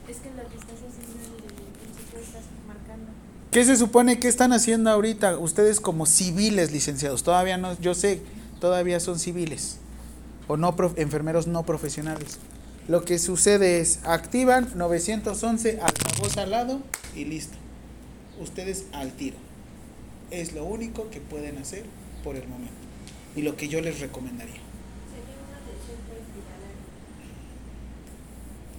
Es 0.09 0.17
que 0.17 0.29
lo 0.31 0.49
que 0.49 0.57
estás 0.57 0.77
haciendo 0.79 1.37
en 1.37 1.43
el 1.43 1.71
principio 1.71 2.19
estás 2.19 2.41
marcando. 2.67 3.11
¿Qué 3.51 3.63
se 3.63 3.77
supone 3.77 4.19
que 4.19 4.27
están 4.27 4.53
haciendo 4.53 4.89
ahorita 4.89 5.37
ustedes 5.37 5.79
como 5.79 6.07
civiles 6.07 6.71
licenciados? 6.71 7.21
Todavía 7.23 7.57
no, 7.57 7.79
yo 7.79 7.93
sé, 7.93 8.21
todavía 8.59 8.99
son 8.99 9.19
civiles 9.19 9.77
o 10.47 10.57
no 10.57 10.75
prof- 10.75 10.97
enfermeros 10.97 11.45
no 11.45 11.63
profesionales. 11.63 12.39
Lo 12.87 13.05
que 13.05 13.19
sucede 13.19 13.79
es 13.81 13.99
activan 14.05 14.69
911 14.75 15.79
altavoz 15.81 16.37
al 16.37 16.49
lado 16.49 16.81
y 17.15 17.25
listo. 17.25 17.55
Ustedes 18.41 18.85
al 18.93 19.11
tiro. 19.13 19.37
Es 20.31 20.53
lo 20.53 20.65
único 20.65 21.11
que 21.11 21.21
pueden 21.21 21.59
hacer 21.59 21.83
por 22.23 22.35
el 22.35 22.47
momento 22.47 22.73
y 23.35 23.43
lo 23.43 23.55
que 23.55 23.67
yo 23.69 23.79
les 23.79 23.99
recomendaría. 23.99 24.55
Sería 24.55 25.37
una 25.47 25.57
atención 25.57 25.97
prehospitalaria. 26.09 26.81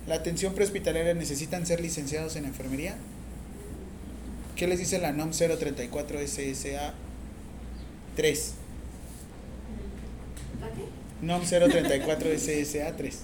La 0.06 0.16
atención 0.16 0.54
prehospitalaria 0.54 1.14
necesitan 1.14 1.66
ser 1.66 1.80
licenciados 1.80 2.36
en 2.36 2.44
enfermería. 2.44 2.96
¿Qué 4.56 4.66
les 4.66 4.78
dice 4.78 4.98
la 4.98 5.12
NOM 5.12 5.30
034 5.30 6.18
SSA 6.20 6.94
3? 8.14 8.54
NOM 11.22 11.42
034 11.42 12.38
SSA 12.38 12.96
3. 12.96 13.18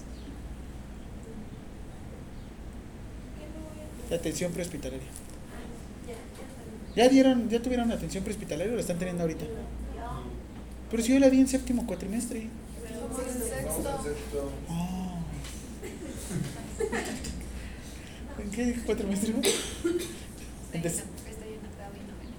La 4.09 4.15
atención 4.17 4.51
prehospitalaria. 4.51 5.07
¿Ya 6.95 7.07
dieron, 7.07 7.47
ya 7.49 7.61
tuvieron 7.61 7.91
atención 7.91 8.23
prehospitalaria 8.23 8.73
o 8.73 8.75
la 8.75 8.81
están 8.81 8.97
teniendo 8.97 9.23
ahorita? 9.23 9.45
Pero 10.89 11.03
si 11.03 11.13
yo 11.13 11.19
la 11.19 11.29
di 11.29 11.39
en 11.39 11.47
séptimo 11.47 11.85
cuatrimestre. 11.87 12.49
No, 14.67 15.00
en 16.83 17.05
sexto. 17.05 17.29
Ah. 18.37 18.41
¿En 18.41 18.51
qué 18.51 18.75
cuatrimestre? 18.85 19.33
des- 19.33 19.43
Estoy 19.43 20.81
en 20.81 21.65
octavo 21.65 21.95
y 21.95 21.99
noveno. 22.09 22.35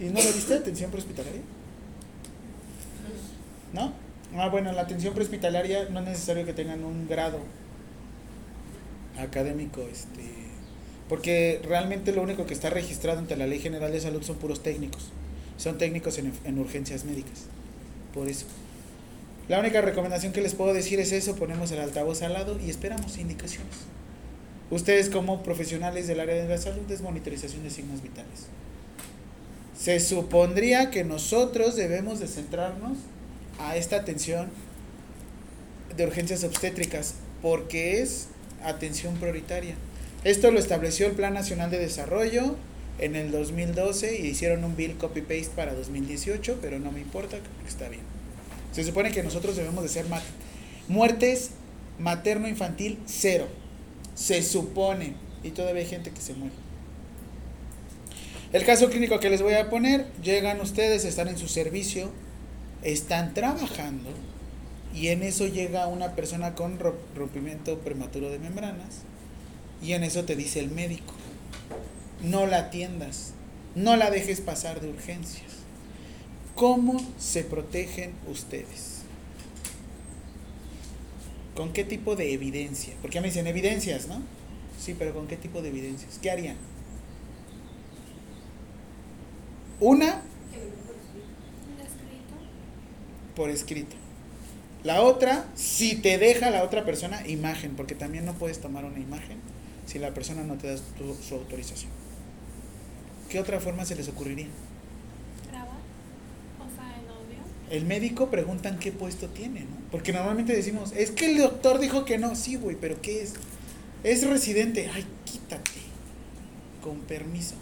¿Y 0.00 0.04
no 0.12 0.20
le 0.20 0.32
diste 0.32 0.54
atención 0.54 0.90
prehospitalaria? 0.90 1.40
¿No? 3.72 3.92
Ah, 4.36 4.48
bueno, 4.48 4.72
la 4.72 4.82
atención 4.82 5.14
prehospitalaria 5.14 5.88
no 5.90 6.00
es 6.00 6.06
necesario 6.06 6.44
que 6.44 6.52
tengan 6.52 6.84
un 6.84 7.08
grado 7.08 7.38
académico, 9.18 9.82
este, 9.90 10.22
porque 11.08 11.60
realmente 11.64 12.12
lo 12.12 12.22
único 12.22 12.46
que 12.46 12.54
está 12.54 12.70
registrado 12.70 13.18
ante 13.18 13.36
la 13.36 13.46
Ley 13.46 13.60
General 13.60 13.90
de 13.92 14.00
Salud 14.00 14.22
son 14.22 14.36
puros 14.36 14.62
técnicos. 14.62 15.10
Son 15.56 15.78
técnicos 15.78 16.18
en, 16.18 16.32
en 16.44 16.58
urgencias 16.58 17.04
médicas. 17.04 17.44
Por 18.12 18.28
eso. 18.28 18.46
La 19.48 19.60
única 19.60 19.80
recomendación 19.80 20.32
que 20.32 20.40
les 20.40 20.54
puedo 20.54 20.74
decir 20.74 20.98
es 20.98 21.12
eso, 21.12 21.36
ponemos 21.36 21.70
el 21.70 21.78
altavoz 21.78 22.22
al 22.22 22.32
lado 22.32 22.58
y 22.58 22.68
esperamos 22.68 23.16
indicaciones. 23.16 23.76
Ustedes 24.70 25.08
como 25.08 25.44
profesionales 25.44 26.08
del 26.08 26.18
área 26.18 26.34
de 26.34 26.48
la 26.48 26.58
salud 26.58 26.90
es 26.90 27.00
monitorización 27.00 27.62
de 27.62 27.70
signos 27.70 28.02
vitales. 28.02 28.48
Se 29.78 30.00
supondría 30.00 30.90
que 30.90 31.04
nosotros 31.04 31.76
debemos 31.76 32.18
de 32.18 32.26
centrarnos 32.26 32.98
a 33.60 33.76
esta 33.76 33.96
atención 33.96 34.48
de 35.96 36.04
urgencias 36.06 36.42
obstétricas 36.42 37.14
porque 37.40 38.02
es 38.02 38.26
atención 38.64 39.14
prioritaria. 39.14 39.76
Esto 40.24 40.50
lo 40.50 40.58
estableció 40.58 41.06
el 41.06 41.12
Plan 41.12 41.34
Nacional 41.34 41.70
de 41.70 41.78
Desarrollo 41.78 42.56
en 42.98 43.14
el 43.14 43.30
2012 43.30 44.18
y 44.18 44.26
hicieron 44.26 44.64
un 44.64 44.74
bill 44.74 44.96
copy-paste 44.96 45.52
para 45.54 45.74
2018, 45.74 46.58
pero 46.60 46.80
no 46.80 46.90
me 46.90 47.00
importa, 47.00 47.36
creo 47.38 47.62
que 47.62 47.68
está 47.68 47.88
bien. 47.88 48.15
Se 48.76 48.84
supone 48.84 49.10
que 49.10 49.22
nosotros 49.22 49.56
debemos 49.56 49.82
de 49.82 49.88
ser 49.88 50.06
mat- 50.06 50.22
muertes 50.86 51.50
materno-infantil 51.98 52.98
cero. 53.06 53.48
Se 54.14 54.42
supone. 54.42 55.14
Y 55.42 55.50
todavía 55.52 55.80
hay 55.82 55.88
gente 55.88 56.10
que 56.10 56.20
se 56.20 56.34
muere. 56.34 56.54
El 58.52 58.64
caso 58.66 58.90
clínico 58.90 59.18
que 59.18 59.30
les 59.30 59.40
voy 59.40 59.54
a 59.54 59.70
poner, 59.70 60.06
llegan 60.22 60.60
ustedes, 60.60 61.04
están 61.06 61.28
en 61.28 61.38
su 61.38 61.48
servicio, 61.48 62.10
están 62.82 63.32
trabajando 63.34 64.10
y 64.94 65.08
en 65.08 65.22
eso 65.22 65.46
llega 65.46 65.86
una 65.88 66.14
persona 66.14 66.54
con 66.54 66.78
ro- 66.78 66.98
rompimiento 67.14 67.78
prematuro 67.80 68.30
de 68.30 68.38
membranas 68.38 69.00
y 69.82 69.92
en 69.94 70.04
eso 70.04 70.24
te 70.24 70.36
dice 70.36 70.60
el 70.60 70.70
médico, 70.70 71.14
no 72.22 72.46
la 72.46 72.58
atiendas, 72.58 73.32
no 73.74 73.96
la 73.96 74.10
dejes 74.10 74.40
pasar 74.40 74.80
de 74.80 74.88
urgencias. 74.90 75.55
¿Cómo 76.56 77.00
se 77.18 77.44
protegen 77.44 78.12
ustedes? 78.28 79.02
¿Con 81.54 81.72
qué 81.72 81.84
tipo 81.84 82.16
de 82.16 82.32
evidencia? 82.32 82.94
Porque 83.00 83.14
ya 83.14 83.20
me 83.20 83.28
dicen 83.28 83.46
evidencias, 83.46 84.08
¿no? 84.08 84.20
Sí, 84.80 84.96
pero 84.98 85.14
¿con 85.14 85.28
qué 85.28 85.36
tipo 85.36 85.62
de 85.62 85.68
evidencias? 85.68 86.18
¿Qué 86.20 86.30
harían? 86.30 86.56
Una, 89.78 90.22
por 93.36 93.50
escrito. 93.50 93.94
La 94.82 95.02
otra, 95.02 95.46
si 95.54 95.96
te 95.96 96.16
deja 96.18 96.50
la 96.50 96.64
otra 96.64 96.84
persona, 96.84 97.26
imagen, 97.26 97.76
porque 97.76 97.94
también 97.94 98.24
no 98.24 98.32
puedes 98.34 98.60
tomar 98.60 98.84
una 98.84 98.98
imagen 98.98 99.38
si 99.86 99.98
la 99.98 100.14
persona 100.14 100.42
no 100.42 100.54
te 100.56 100.68
da 100.68 100.76
su 100.76 101.34
autorización. 101.34 101.90
¿Qué 103.28 103.38
otra 103.38 103.60
forma 103.60 103.84
se 103.84 103.96
les 103.96 104.08
ocurriría? 104.08 104.46
Grabar. 105.50 105.76
O 106.60 106.74
sea, 106.74 106.98
en 106.98 107.08
audio. 107.08 107.42
El 107.70 107.84
médico 107.84 108.30
preguntan 108.30 108.78
qué 108.78 108.92
puesto 108.92 109.28
tiene, 109.28 109.60
¿no? 109.60 109.76
Porque 109.90 110.12
normalmente 110.12 110.54
decimos, 110.54 110.92
es 110.96 111.10
que 111.10 111.32
el 111.32 111.38
doctor 111.38 111.80
dijo 111.80 112.04
que 112.04 112.18
no. 112.18 112.36
Sí, 112.36 112.56
güey, 112.56 112.76
pero 112.80 113.00
¿qué 113.02 113.22
es? 113.22 113.34
Es 114.04 114.26
residente. 114.26 114.88
Ay, 114.92 115.04
quítate. 115.24 115.70
Con 116.80 117.00
permiso. 117.00 117.56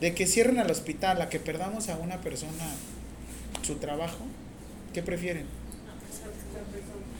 De 0.00 0.14
que 0.14 0.26
cierren 0.26 0.58
al 0.58 0.70
hospital, 0.70 1.22
a 1.22 1.28
que 1.28 1.38
perdamos 1.38 1.88
a 1.88 1.96
una 1.96 2.20
persona 2.20 2.64
su 3.62 3.76
trabajo, 3.76 4.24
¿qué 4.92 5.02
prefieren? 5.02 5.46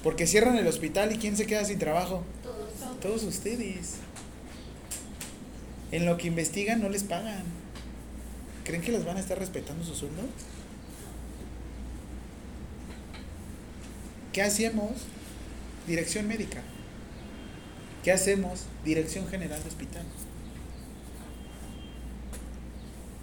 Porque 0.02 0.26
cierran 0.26 0.56
el 0.56 0.66
hospital 0.66 1.12
y 1.12 1.18
¿quién 1.18 1.36
se 1.36 1.46
queda 1.46 1.64
sin 1.64 1.78
trabajo? 1.78 2.22
Todos. 2.42 3.00
Todos 3.00 3.22
ustedes. 3.22 3.94
En 5.92 6.04
lo 6.04 6.16
que 6.16 6.26
investigan 6.26 6.82
no 6.82 6.88
les 6.88 7.04
pagan. 7.04 7.44
¿Creen 8.64 8.82
que 8.82 8.92
les 8.92 9.04
van 9.04 9.16
a 9.16 9.20
estar 9.20 9.38
respetando 9.38 9.84
su 9.84 9.94
sueldo? 9.94 10.22
¿Qué 14.36 14.42
hacemos? 14.42 14.90
Dirección 15.86 16.28
médica. 16.28 16.60
¿Qué 18.04 18.12
hacemos? 18.12 18.66
Dirección 18.84 19.26
general 19.28 19.62
de 19.62 19.68
hospital. 19.70 20.04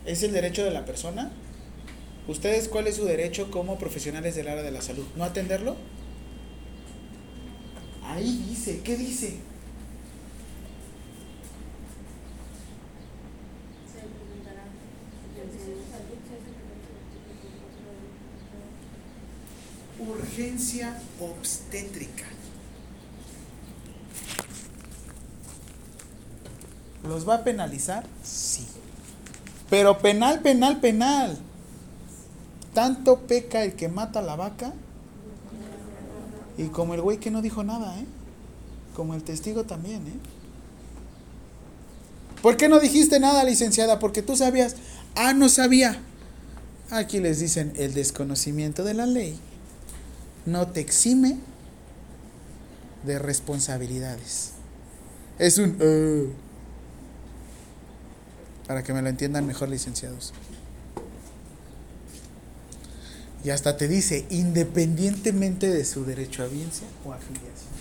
¿Es 0.08 0.24
el 0.24 0.34
derecho 0.34 0.66
de 0.66 0.72
la 0.72 0.86
persona? 0.86 1.32
¿Ustedes 2.28 2.68
cuál 2.68 2.88
es 2.88 2.96
su 2.96 3.06
derecho 3.06 3.52
como 3.52 3.78
profesionales 3.78 4.34
del 4.34 4.48
área 4.48 4.64
de 4.64 4.72
la 4.72 4.82
salud? 4.82 5.06
¿No 5.16 5.24
atenderlo? 5.24 5.76
Ahí 8.04 8.48
dice, 8.50 8.82
¿qué 8.84 8.98
dice? 8.98 9.36
Urgencia 20.08 21.00
obstétrica. 21.20 22.26
¿Los 27.08 27.28
va 27.28 27.36
a 27.36 27.44
penalizar? 27.44 28.06
Sí. 28.24 28.66
Pero 29.70 30.00
penal, 30.00 30.42
penal, 30.42 30.80
penal. 30.80 31.38
Tanto 32.74 33.20
peca 33.22 33.64
el 33.64 33.74
que 33.74 33.88
mata 33.88 34.20
a 34.20 34.24
la 34.24 34.36
vaca. 34.36 34.74
Y 36.58 36.66
como 36.66 36.94
el 36.94 37.02
güey 37.02 37.18
que 37.18 37.32
no 37.32 37.42
dijo 37.42 37.64
nada, 37.64 38.00
¿eh? 38.00 38.06
Como 38.96 39.16
el 39.16 39.24
testigo 39.24 39.64
también, 39.64 40.08
¿eh? 40.08 40.20
¿Por 42.42 42.58
qué 42.58 42.68
no 42.68 42.80
dijiste 42.80 43.20
nada, 43.20 43.44
licenciada? 43.44 44.00
Porque 44.00 44.22
tú 44.22 44.36
sabías. 44.36 44.76
Ah, 45.16 45.34
no 45.34 45.50
sabía. 45.50 46.02
Aquí 46.90 47.20
les 47.20 47.40
dicen, 47.40 47.74
el 47.76 47.94
desconocimiento 47.94 48.84
de 48.84 48.94
la 48.94 49.06
ley 49.06 49.40
no 50.46 50.68
te 50.68 50.80
exime 50.82 51.38
de 53.06 53.20
responsabilidades. 53.20 54.52
Es 55.40 55.58
un... 55.58 55.78
"Eh". 55.80 56.30
para 58.68 58.82
que 58.84 58.94
me 58.94 59.02
lo 59.02 59.10
entiendan 59.10 59.46
mejor, 59.46 59.68
licenciados. 59.70 60.34
Y 63.44 63.50
hasta 63.50 63.76
te 63.76 63.90
dice, 63.90 64.26
independientemente 64.30 65.70
de 65.70 65.84
su 65.84 66.06
derecho 66.06 66.44
a 66.44 66.46
audiencia 66.46 66.88
o 67.06 67.12
afiliación. 67.12 67.74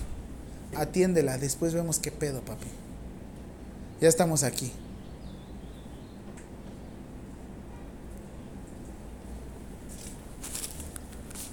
Atiéndela, 0.76 1.38
después 1.38 1.72
vemos 1.72 2.00
qué 2.00 2.10
pedo, 2.10 2.40
papi. 2.40 2.66
Ya 4.00 4.08
estamos 4.08 4.42
aquí. 4.42 4.72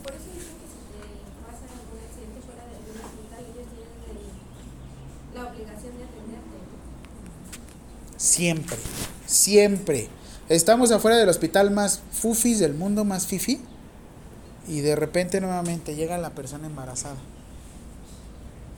Por 0.03 0.13
eso 0.13 0.25
dicen 0.33 0.55
que 0.59 0.67
si 0.71 0.79
te 0.87 1.03
pasa 1.43 1.65
algún 1.75 1.99
accidente 1.99 2.39
fuera 2.45 2.63
de 2.65 2.73
algún 2.79 2.95
hospital, 3.03 3.41
ellos 3.43 3.67
tienen 3.75 3.99
el- 4.09 5.35
la 5.35 5.41
obligación 5.51 5.93
de 5.97 6.03
atenderte. 6.07 6.57
Siempre, 8.19 8.75
siempre. 9.27 10.09
Estamos 10.49 10.91
afuera 10.91 11.15
del 11.15 11.29
hospital 11.29 11.71
más 11.71 12.01
fufis 12.11 12.59
del 12.59 12.73
mundo, 12.73 13.05
más 13.05 13.25
fifi. 13.25 13.61
Y 14.67 14.81
de 14.81 14.97
repente 14.97 15.39
nuevamente 15.39 15.95
llega 15.95 16.17
la 16.17 16.31
persona 16.31 16.67
embarazada. 16.67 17.15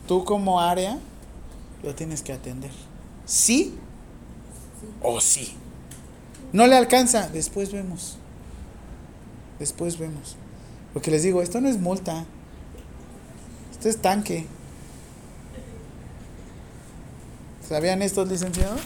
Tú 0.08 0.26
como 0.26 0.62
área 0.62 1.00
lo 1.82 1.96
tienes 1.96 2.22
que 2.22 2.34
atender. 2.34 2.70
¿Sí? 3.26 3.74
O 5.02 5.20
sí. 5.20 5.56
No 6.54 6.68
le 6.68 6.76
alcanza. 6.76 7.28
Después 7.28 7.72
vemos. 7.72 8.18
Después 9.58 9.98
vemos. 9.98 10.36
Porque 10.94 11.10
les 11.10 11.24
digo, 11.24 11.42
esto 11.42 11.60
no 11.62 11.68
es 11.68 11.80
multa. 11.80 12.26
Esto 13.72 13.90
es 13.90 13.98
tanque. 13.98 14.46
¿Sabían 17.68 18.04
estos 18.04 18.30
licenciados? 18.30 18.82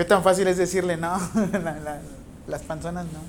¿Qué 0.00 0.06
tan 0.06 0.22
fácil 0.22 0.48
es 0.48 0.56
decirle 0.56 0.96
no? 0.96 1.18
La- 1.52 1.78
la- 1.78 2.00
las 2.46 2.62
panzonas 2.62 3.04
no. 3.12 3.20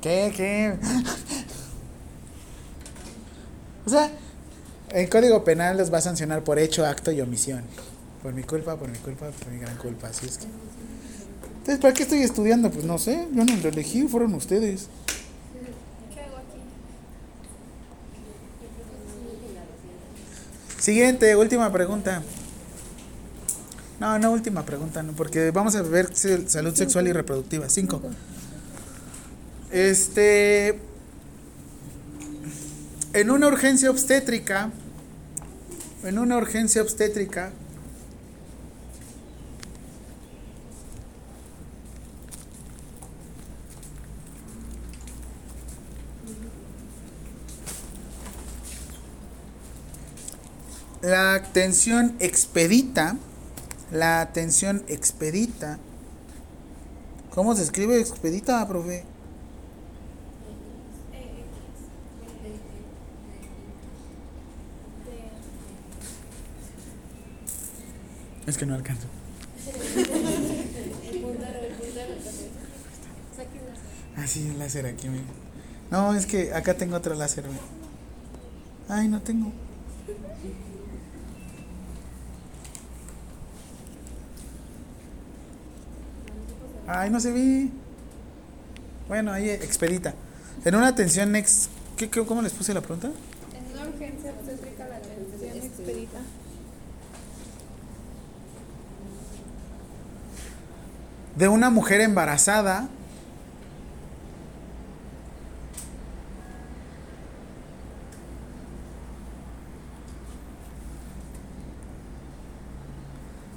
¿Qué? 0.00 0.32
¿Qué? 0.36 0.74
O 3.86 3.90
sea, 3.90 4.10
el 4.90 5.08
código 5.08 5.44
penal 5.44 5.76
los 5.76 5.92
va 5.92 5.98
a 5.98 6.02
sancionar 6.02 6.44
por 6.44 6.58
hecho, 6.58 6.84
acto 6.86 7.10
y 7.12 7.20
omisión. 7.20 7.62
Por 8.22 8.32
mi 8.34 8.42
culpa, 8.42 8.76
por 8.76 8.88
mi 8.88 8.98
culpa, 8.98 9.30
por 9.30 9.52
mi 9.52 9.58
gran 9.58 9.76
culpa. 9.76 10.08
Así 10.08 10.26
es 10.26 10.38
que. 10.38 10.46
Entonces, 11.58 11.78
¿para 11.80 11.94
qué 11.94 12.02
estoy 12.02 12.20
estudiando? 12.22 12.70
Pues 12.70 12.84
no 12.84 12.98
sé, 12.98 13.26
yo 13.32 13.44
no 13.44 13.56
lo 13.56 13.68
elegí, 13.68 14.06
fueron 14.06 14.34
ustedes. 14.34 14.88
¿Qué 16.14 16.20
hago 16.20 16.36
aquí? 16.36 16.60
Siguiente, 20.84 21.34
última 21.34 21.72
pregunta. 21.72 22.22
No, 23.98 24.18
no, 24.18 24.32
última 24.32 24.66
pregunta, 24.66 25.02
no, 25.02 25.14
porque 25.14 25.50
vamos 25.50 25.74
a 25.76 25.80
ver 25.80 26.14
salud 26.14 26.74
sexual 26.74 27.08
y 27.08 27.12
reproductiva. 27.14 27.70
Cinco. 27.70 28.02
Este. 29.70 30.78
En 33.14 33.30
una 33.30 33.46
urgencia 33.46 33.90
obstétrica. 33.90 34.72
En 36.02 36.18
una 36.18 36.36
urgencia 36.36 36.82
obstétrica. 36.82 37.50
La 51.04 51.34
atención 51.34 52.16
expedita, 52.18 53.18
la 53.92 54.22
atención 54.22 54.82
expedita, 54.88 55.78
¿cómo 57.28 57.54
se 57.54 57.62
escribe 57.62 58.00
expedita, 58.00 58.66
profe? 58.66 59.04
Es 68.46 68.56
que 68.56 68.64
no 68.64 68.74
alcanzo. 68.74 69.06
Ah, 74.16 74.26
sí, 74.26 74.48
el 74.48 74.58
láser 74.58 74.86
aquí. 74.86 75.10
mira. 75.10 75.24
No, 75.90 76.14
es 76.14 76.24
que 76.24 76.54
acá 76.54 76.72
tengo 76.78 76.96
otro 76.96 77.14
láser. 77.14 77.44
mira. 77.46 77.60
Ay, 78.88 79.08
no 79.08 79.20
tengo. 79.20 79.52
Ay, 86.96 87.10
no 87.10 87.18
se 87.18 87.32
vi. 87.32 87.72
Bueno, 89.08 89.32
ahí 89.32 89.50
expedita. 89.50 90.14
En 90.64 90.76
una 90.76 90.86
atención 90.86 91.34
ex... 91.34 91.68
¿Qué, 91.96 92.08
qué, 92.08 92.24
cómo 92.24 92.40
les 92.40 92.52
puse 92.52 92.72
la 92.72 92.80
pregunta? 92.80 93.08
En 93.08 93.72
una 93.72 93.88
urgencia 93.88 94.30
obstétrica 94.30 94.86
la 94.86 94.96
atención 94.96 95.56
este. 95.56 95.66
expedita. 95.66 96.18
De 101.36 101.48
una 101.48 101.68
mujer 101.68 102.00
embarazada 102.00 102.88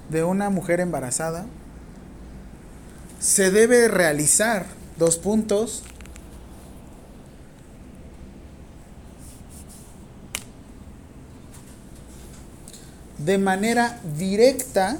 de 0.09 0.23
una 0.23 0.49
mujer 0.49 0.79
embarazada 0.79 1.45
se 3.19 3.51
debe 3.51 3.87
realizar 3.87 4.65
dos 4.97 5.17
puntos. 5.17 5.83
De 13.17 13.37
manera 13.37 13.99
directa 14.17 14.97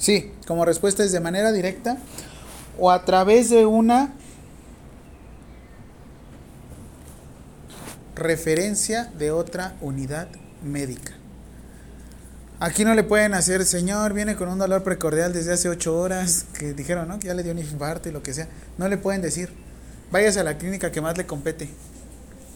Sí, 0.00 0.32
como 0.46 0.64
respuesta 0.64 1.04
es 1.04 1.12
de 1.12 1.20
manera 1.20 1.52
directa 1.52 1.98
o 2.78 2.90
a 2.90 3.04
través 3.04 3.50
de 3.50 3.66
una 3.66 4.14
referencia 8.20 9.06
de 9.18 9.32
otra 9.32 9.74
unidad 9.80 10.28
médica. 10.62 11.12
Aquí 12.60 12.84
no 12.84 12.94
le 12.94 13.02
pueden 13.02 13.32
hacer, 13.32 13.64
señor, 13.64 14.12
viene 14.12 14.36
con 14.36 14.48
un 14.48 14.58
dolor 14.58 14.82
precordial 14.82 15.32
desde 15.32 15.54
hace 15.54 15.70
ocho 15.70 15.98
horas, 15.98 16.44
que 16.58 16.74
dijeron, 16.74 17.08
¿no? 17.08 17.18
Que 17.18 17.28
ya 17.28 17.34
le 17.34 17.42
dio 17.42 17.52
un 17.52 17.58
infarto 17.58 18.10
y 18.10 18.12
lo 18.12 18.22
que 18.22 18.34
sea. 18.34 18.48
No 18.76 18.86
le 18.86 18.98
pueden 18.98 19.22
decir, 19.22 19.48
váyase 20.12 20.40
a 20.40 20.44
la 20.44 20.58
clínica 20.58 20.92
que 20.92 21.00
más 21.00 21.16
le 21.16 21.24
compete. 21.24 21.70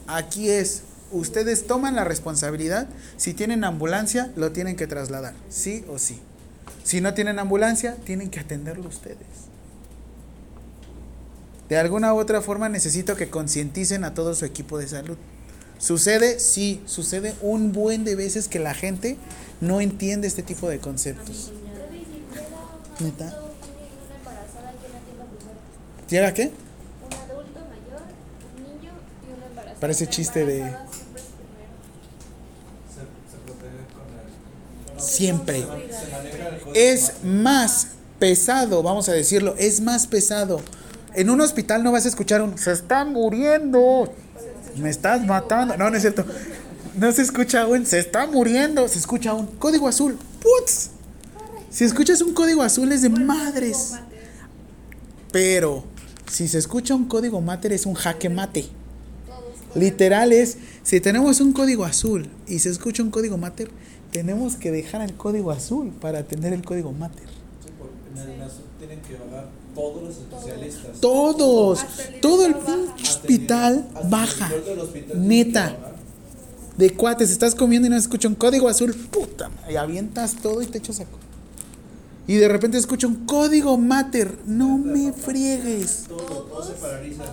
Aquí 0.05 0.51
es, 0.51 0.83
ustedes 1.11 1.65
toman 1.65 1.95
la 1.95 2.03
responsabilidad, 2.03 2.87
si 3.17 3.33
tienen 3.33 3.63
ambulancia, 3.63 4.31
lo 4.35 4.51
tienen 4.51 4.75
que 4.75 4.85
trasladar, 4.85 5.33
sí 5.49 5.83
o 5.89 5.97
sí. 5.97 6.21
Si 6.83 7.01
no 7.01 7.15
tienen 7.15 7.39
ambulancia, 7.39 7.95
tienen 8.05 8.29
que 8.29 8.39
atenderlo 8.39 8.87
ustedes. 8.87 9.17
De 11.67 11.77
alguna 11.77 12.13
u 12.13 12.17
otra 12.17 12.41
forma 12.41 12.69
necesito 12.69 13.15
que 13.15 13.31
concienticen 13.31 14.03
a 14.03 14.13
todo 14.13 14.35
su 14.35 14.45
equipo 14.45 14.77
de 14.77 14.87
salud. 14.87 15.17
Sucede, 15.79 16.39
sí, 16.39 16.81
sucede 16.85 17.35
un 17.41 17.71
buen 17.71 18.05
de 18.05 18.15
veces 18.15 18.47
que 18.47 18.59
la 18.59 18.73
gente 18.73 19.17
no 19.61 19.81
entiende 19.81 20.27
este 20.27 20.41
tipo 20.43 20.69
de 20.69 20.79
conceptos. 20.79 21.51
¿Neta? 22.99 23.37
¿Llega 26.09 26.33
qué? 26.33 26.43
Un 26.43 27.13
adulto 27.13 27.59
mayor, 27.59 28.03
un 28.57 28.63
niño 28.79 28.91
y. 29.75 29.79
Parece 29.79 30.07
chiste 30.07 30.45
de- 30.45 30.71
siempre 34.97 35.65
es 36.73 37.23
más- 37.23 37.87
pesado, 38.19 38.81
vamos 38.81 39.09
a 39.09 39.11
decirlo, 39.11 39.55
es 39.57 39.81
más 39.81 40.07
pesado. 40.07 40.61
En 41.15 41.29
un 41.29 41.41
hospital 41.41 41.83
no 41.83 41.91
vas 41.91 42.05
a 42.05 42.07
escuchar 42.07 42.41
un 42.41 42.57
se 42.57 42.71
está 42.71 43.03
muriendo. 43.03 44.11
Me 44.77 44.89
estás 44.89 45.25
matando. 45.25 45.77
No, 45.77 45.89
no 45.89 45.95
es 45.95 46.01
cierto. 46.01 46.25
No 46.97 47.11
se 47.11 47.21
escucha 47.23 47.67
un 47.67 47.85
se 47.85 47.99
está 47.99 48.25
muriendo, 48.27 48.87
se 48.87 48.99
escucha 48.99 49.33
un 49.33 49.47
código 49.47 49.87
azul. 49.87 50.17
Putz. 50.41 50.89
Si 51.69 51.83
escuchas 51.83 52.21
un 52.21 52.33
código 52.33 52.61
azul 52.63 52.91
es 52.91 53.01
de 53.01 53.09
madres. 53.09 53.93
Pero 55.31 55.83
si 56.31 56.47
se 56.47 56.57
escucha 56.57 56.95
un 56.95 57.05
código 57.05 57.41
mater 57.41 57.73
es 57.73 57.85
un 57.85 57.93
jaque 57.93 58.29
mate. 58.29 58.65
Literal 59.75 60.31
es, 60.31 60.57
si 60.83 61.01
tenemos 61.01 61.41
un 61.41 61.51
código 61.51 61.83
azul 61.83 62.29
y 62.47 62.59
se 62.59 62.69
escucha 62.69 63.03
un 63.03 63.11
código 63.11 63.37
mater, 63.37 63.69
tenemos 64.11 64.55
que 64.55 64.71
dejar 64.71 65.01
el 65.01 65.15
código 65.15 65.51
azul 65.51 65.89
para 65.99 66.23
tener 66.23 66.53
el 66.53 66.63
código 66.63 66.93
mater. 66.93 67.27
Sí, 67.61 67.71
por- 67.77 67.89
en 68.23 68.31
el 68.31 68.39
NASUR 68.39 68.63
tienen 68.79 69.01
que 69.01 69.15
bajar 69.15 69.49
todos 69.75 70.03
los 70.03 70.15
especialistas. 70.17 71.01
Todos, 71.01 71.85
todo 72.21 72.45
el 72.45 72.55
pinche 72.55 73.03
hospital 73.03 73.85
Hasta 73.93 74.07
baja. 74.09 74.51
hospital 74.81 75.27
Neta. 75.27 75.77
De 76.77 76.89
cuates, 76.93 77.31
estás 77.31 77.55
comiendo 77.55 77.87
y 77.87 77.91
no 77.91 77.95
escucha 77.97 78.27
un 78.27 78.35
código 78.35 78.67
azul, 78.67 78.93
puta, 78.93 79.47
madre, 79.49 79.73
y 79.73 79.75
avientas 79.77 80.35
todo 80.41 80.61
y 80.61 80.65
te 80.65 80.79
echas 80.79 80.97
saco. 80.97 81.17
Y 82.27 82.35
de 82.35 82.47
repente 82.47 82.77
escucha 82.77 83.07
un 83.07 83.25
código 83.25 83.77
mater, 83.77 84.37
no 84.45 84.77
me 84.77 85.13
friegues. 85.13 86.05
Todo, 86.07 86.17
todo 86.17 86.63
se 86.65 86.73
paraliza. 86.73 87.23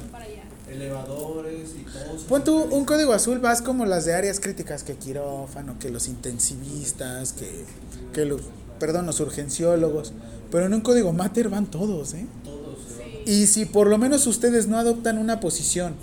Elevadores 0.71 1.71
y 1.71 1.83
todo. 1.85 2.19
se 2.19 2.27
Pon 2.27 2.45
tú 2.45 2.53
paraliza. 2.55 2.77
un 2.77 2.85
código 2.85 3.13
azul, 3.13 3.39
vas 3.41 3.63
como 3.63 3.85
las 3.85 4.05
de 4.05 4.15
áreas 4.15 4.39
críticas, 4.39 4.85
que 4.85 4.95
quirófano, 4.95 5.77
que 5.81 5.91
los 5.91 6.07
intensivistas, 6.09 7.33
que, 7.33 7.65
que 8.13 8.25
los, 8.25 8.43
perdón, 8.79 9.07
los 9.07 9.19
urgenciólogos. 9.19 10.13
Pero 10.53 10.67
en 10.67 10.75
un 10.75 10.81
código 10.83 11.13
mater 11.13 11.49
van 11.49 11.67
todos, 11.67 12.15
¿eh? 12.15 12.27
Todos 12.45 12.77
bajan. 12.99 13.13
Y 13.27 13.47
si 13.47 13.65
por 13.65 13.89
lo 13.89 13.99
menos 13.99 14.27
ustedes 14.29 14.69
no 14.69 14.79
adoptan 14.79 15.19
una 15.19 15.41
posición, 15.41 15.95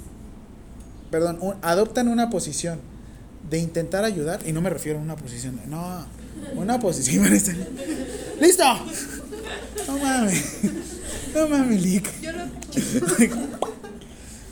perdón, 1.12 1.38
un- 1.40 1.56
adoptan 1.62 2.08
una 2.10 2.30
posición 2.30 2.80
de 3.50 3.60
intentar 3.60 4.04
ayudar, 4.04 4.42
y 4.46 4.52
no 4.52 4.60
me 4.62 4.70
refiero 4.70 5.00
a 5.00 5.02
una 5.02 5.16
posición, 5.16 5.56
de- 5.58 5.68
no, 5.68 6.06
una 6.56 6.80
posición. 6.80 7.26
¡Listo! 8.42 8.64
No 9.88 9.98
mames, 9.98 10.44
no 11.34 11.48
mames, 11.48 11.82
Lick. 11.84 12.10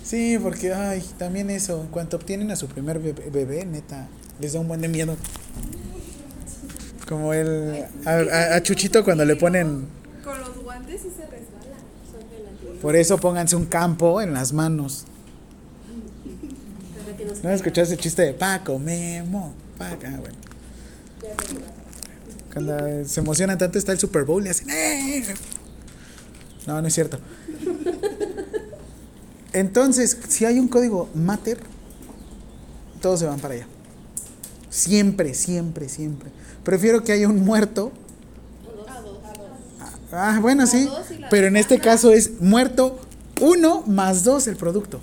Sí, 0.03 0.37
porque, 0.41 0.73
ay, 0.73 1.03
también 1.17 1.49
eso, 1.49 1.81
en 1.81 1.87
cuanto 1.87 2.15
obtienen 2.17 2.49
a 2.51 2.55
su 2.55 2.67
primer 2.67 2.99
bebé, 2.99 3.29
bebé, 3.29 3.65
neta, 3.65 4.07
les 4.39 4.53
da 4.53 4.59
un 4.61 4.67
buen 4.67 4.79
de 4.81 4.87
miedo. 4.87 5.15
Como 7.07 7.33
el, 7.33 7.85
a, 8.05 8.09
a- 8.11 8.55
a 8.55 8.63
Chuchito 8.63 9.03
cuando 9.03 9.23
le 9.25 9.35
ponen 9.35 9.85
Con 10.23 10.39
los 10.39 10.57
guantes 10.63 11.01
sí 11.01 11.07
se 11.15 11.23
resbala. 11.23 11.77
Por 12.81 12.95
eso 12.95 13.17
pónganse 13.17 13.55
un 13.55 13.65
campo 13.65 14.21
en 14.21 14.33
las 14.33 14.51
manos. 14.53 15.05
¿No 17.43 17.49
escuchaste 17.51 17.93
el 17.95 17.99
chiste 17.99 18.21
de 18.23 18.33
Paco, 18.33 18.77
Memo? 18.79 19.53
Paco, 19.77 20.01
ah, 20.05 20.17
bueno. 20.19 20.37
Cuando 22.51 23.05
se 23.05 23.19
emocionan 23.19 23.57
tanto 23.57 23.77
está 23.77 23.91
el 23.91 23.99
Super 23.99 24.23
Bowl 24.23 24.45
y 24.45 24.49
hacen 24.49 24.69
"Eh". 24.69 25.23
No, 26.65 26.81
no 26.81 26.87
es 26.87 26.93
cierto. 26.93 27.19
Entonces, 29.53 30.17
si 30.27 30.45
hay 30.45 30.59
un 30.59 30.67
código 30.67 31.09
mater, 31.15 31.59
todos 33.01 33.19
se 33.19 33.25
van 33.25 33.39
para 33.39 33.53
allá. 33.55 33.67
Siempre, 34.69 35.33
siempre, 35.33 35.87
siempre. 35.89 36.29
Prefiero 36.67 37.01
que 37.01 37.13
haya 37.13 37.29
un 37.29 37.45
muerto. 37.45 37.93
Ah, 40.11 40.39
bueno, 40.41 40.67
sí. 40.67 40.89
Pero 41.29 41.47
en 41.47 41.55
este 41.55 41.79
caso 41.79 42.11
es 42.11 42.41
muerto 42.41 42.99
uno 43.39 43.83
más 43.87 44.25
dos 44.25 44.47
el 44.47 44.57
producto. 44.57 44.99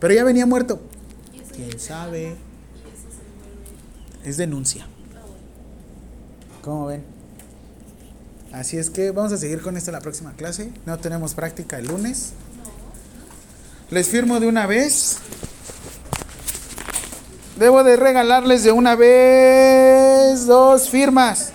Pero 0.00 0.12
ya 0.12 0.22
venía 0.22 0.44
muerto. 0.44 0.82
¿Quién 1.54 1.80
sabe? 1.80 2.36
Es 4.22 4.36
denuncia. 4.36 4.86
¿Cómo 6.60 6.84
ven? 6.84 7.04
Así 8.52 8.76
es 8.76 8.90
que 8.90 9.12
vamos 9.12 9.32
a 9.32 9.38
seguir 9.38 9.62
con 9.62 9.78
esto 9.78 9.90
la 9.92 10.02
próxima 10.02 10.34
clase. 10.34 10.70
No 10.84 10.98
tenemos 10.98 11.32
práctica 11.32 11.78
el 11.78 11.86
lunes. 11.86 12.32
Les 13.88 14.08
firmo 14.08 14.40
de 14.40 14.46
una 14.46 14.66
vez. 14.66 15.20
Debo 17.56 17.82
de 17.84 17.96
regalarles 17.96 18.64
de 18.64 18.72
una 18.72 18.96
vez 18.96 20.46
dos 20.46 20.90
firmas. 20.90 21.54